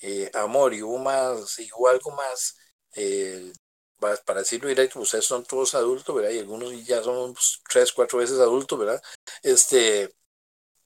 eh, 0.01 0.31
amor 0.35 0.73
y 0.73 0.83
hubo 0.83 0.99
más, 0.99 1.59
y 1.59 1.69
hubo 1.73 1.89
algo 1.89 2.11
más 2.11 2.57
eh, 2.95 3.51
para 3.99 4.39
decirlo 4.41 4.69
directo, 4.69 4.99
ustedes 4.99 5.25
son 5.25 5.45
todos 5.45 5.75
adultos, 5.75 6.15
¿verdad? 6.15 6.31
Y 6.31 6.39
algunos 6.39 6.85
ya 6.85 7.01
son 7.03 7.35
tres, 7.69 7.91
cuatro 7.93 8.19
veces 8.19 8.39
adultos, 8.39 8.77
¿verdad? 8.79 9.01
Este, 9.41 10.13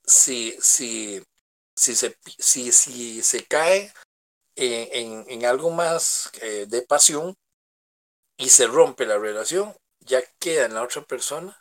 si, 0.05 0.55
si, 0.61 1.23
si, 1.75 1.95
se, 1.95 2.17
si, 2.39 2.71
si 2.71 3.21
se 3.23 3.45
cae 3.45 3.93
en, 4.55 5.25
en, 5.29 5.45
algo 5.45 5.71
más 5.71 6.31
eh, 6.41 6.65
de 6.67 6.81
pasión 6.83 7.35
y 8.37 8.49
se 8.49 8.67
rompe 8.67 9.05
la 9.05 9.17
relación, 9.17 9.75
ya 9.99 10.21
queda 10.39 10.65
en 10.65 10.75
la 10.75 10.83
otra 10.83 11.03
persona, 11.03 11.59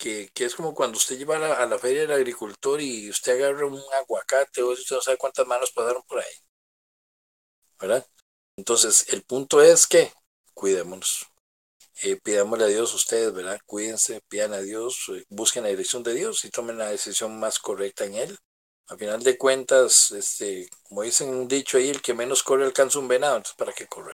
que, 0.00 0.30
que 0.34 0.46
es 0.46 0.54
como 0.54 0.74
cuando 0.74 0.96
usted 0.96 1.18
lleva 1.18 1.36
a 1.36 1.38
la, 1.38 1.54
a 1.54 1.66
la, 1.66 1.78
feria 1.78 2.00
del 2.02 2.12
agricultor 2.12 2.80
y 2.80 3.10
usted 3.10 3.34
agarra 3.34 3.66
un 3.66 3.80
aguacate 3.98 4.62
o 4.62 4.70
usted 4.70 4.96
no 4.96 5.02
sabe 5.02 5.18
cuántas 5.18 5.46
manos 5.46 5.70
pasaron 5.72 6.02
por 6.08 6.18
ahí. 6.18 6.34
¿Verdad? 7.78 8.06
Entonces, 8.56 9.06
el 9.12 9.22
punto 9.22 9.60
es 9.62 9.86
que 9.86 10.12
cuidémonos. 10.54 11.26
Eh, 12.02 12.16
pidámosle 12.16 12.64
a 12.64 12.68
Dios 12.68 12.94
ustedes, 12.94 13.32
¿verdad? 13.34 13.60
Cuídense, 13.66 14.22
pidan 14.28 14.54
a 14.54 14.60
Dios, 14.60 15.10
eh, 15.14 15.24
busquen 15.28 15.64
la 15.64 15.68
dirección 15.68 16.02
de 16.02 16.14
Dios 16.14 16.44
y 16.46 16.50
tomen 16.50 16.78
la 16.78 16.88
decisión 16.88 17.38
más 17.38 17.58
correcta 17.58 18.06
en 18.06 18.14
Él. 18.14 18.38
A 18.88 18.96
final 18.96 19.22
de 19.22 19.36
cuentas, 19.36 20.10
este, 20.12 20.68
como 20.82 21.02
dicen 21.02 21.28
un 21.28 21.46
dicho 21.46 21.76
ahí, 21.76 21.90
el 21.90 22.00
que 22.00 22.14
menos 22.14 22.42
corre 22.42 22.64
alcanza 22.64 22.98
un 22.98 23.08
venado, 23.08 23.36
entonces 23.36 23.56
¿para 23.56 23.72
qué 23.72 23.86
correr? 23.86 24.16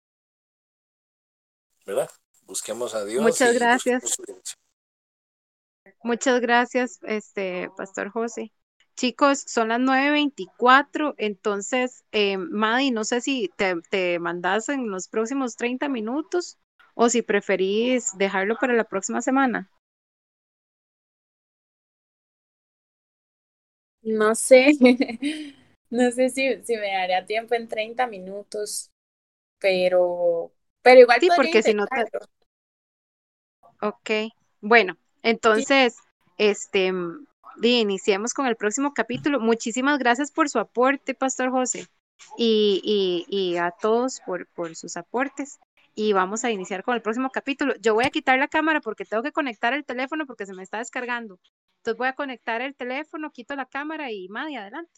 ¿Verdad? 1.86 2.10
Busquemos 2.42 2.94
a 2.94 3.04
Dios. 3.04 3.22
Muchas 3.22 3.54
gracias. 3.54 4.18
Muchas 6.02 6.40
gracias, 6.40 6.98
este, 7.02 7.70
Pastor 7.76 8.10
José. 8.10 8.52
Chicos, 8.96 9.42
son 9.46 9.68
las 9.68 9.80
9.24, 9.80 11.14
entonces, 11.16 12.04
eh, 12.12 12.36
Madi, 12.36 12.90
no 12.90 13.04
sé 13.04 13.20
si 13.22 13.50
te, 13.56 13.76
te 13.90 14.18
mandas 14.18 14.68
en 14.68 14.90
los 14.90 15.08
próximos 15.08 15.56
30 15.56 15.88
minutos 15.88 16.58
o 16.94 17.08
si 17.08 17.22
preferís 17.22 18.16
dejarlo 18.18 18.56
para 18.60 18.74
la 18.74 18.84
próxima 18.84 19.22
semana. 19.22 19.70
No 24.02 24.34
sé, 24.34 24.72
no 25.90 26.10
sé 26.10 26.30
si, 26.30 26.62
si 26.64 26.76
me 26.76 26.92
daría 26.92 27.26
tiempo 27.26 27.54
en 27.54 27.68
30 27.68 28.06
minutos, 28.06 28.90
pero, 29.60 30.52
pero 30.82 31.00
igual 31.00 31.20
sí, 31.20 31.28
porque 31.36 31.62
si 31.62 31.74
no 31.74 31.86
te... 31.86 32.04
Ok, 33.82 34.10
bueno, 34.60 34.96
entonces, 35.22 35.96
este, 36.38 36.92
iniciemos 37.62 38.34
con 38.34 38.46
el 38.46 38.56
próximo 38.56 38.92
capítulo. 38.94 39.40
Muchísimas 39.40 39.98
gracias 39.98 40.30
por 40.30 40.48
su 40.48 40.58
aporte, 40.58 41.14
Pastor 41.14 41.50
José, 41.50 41.86
y, 42.36 43.26
y, 43.28 43.56
a 43.56 43.70
todos 43.70 44.20
por, 44.24 44.46
por 44.48 44.74
sus 44.76 44.96
aportes. 44.96 45.58
Y 45.94 46.12
vamos 46.12 46.44
a 46.44 46.50
iniciar 46.50 46.82
con 46.82 46.94
el 46.94 47.02
próximo 47.02 47.30
capítulo. 47.30 47.74
Yo 47.80 47.94
voy 47.94 48.04
a 48.04 48.10
quitar 48.10 48.38
la 48.38 48.48
cámara 48.48 48.80
porque 48.80 49.04
tengo 49.04 49.22
que 49.22 49.32
conectar 49.32 49.74
el 49.74 49.84
teléfono 49.84 50.24
porque 50.26 50.46
se 50.46 50.54
me 50.54 50.62
está 50.62 50.78
descargando. 50.78 51.38
Entonces 51.78 51.98
voy 51.98 52.08
a 52.08 52.14
conectar 52.14 52.60
el 52.60 52.74
teléfono, 52.74 53.30
quito 53.30 53.56
la 53.56 53.66
cámara 53.66 54.10
y 54.10 54.28
Madi, 54.28 54.56
adelante. 54.56 54.92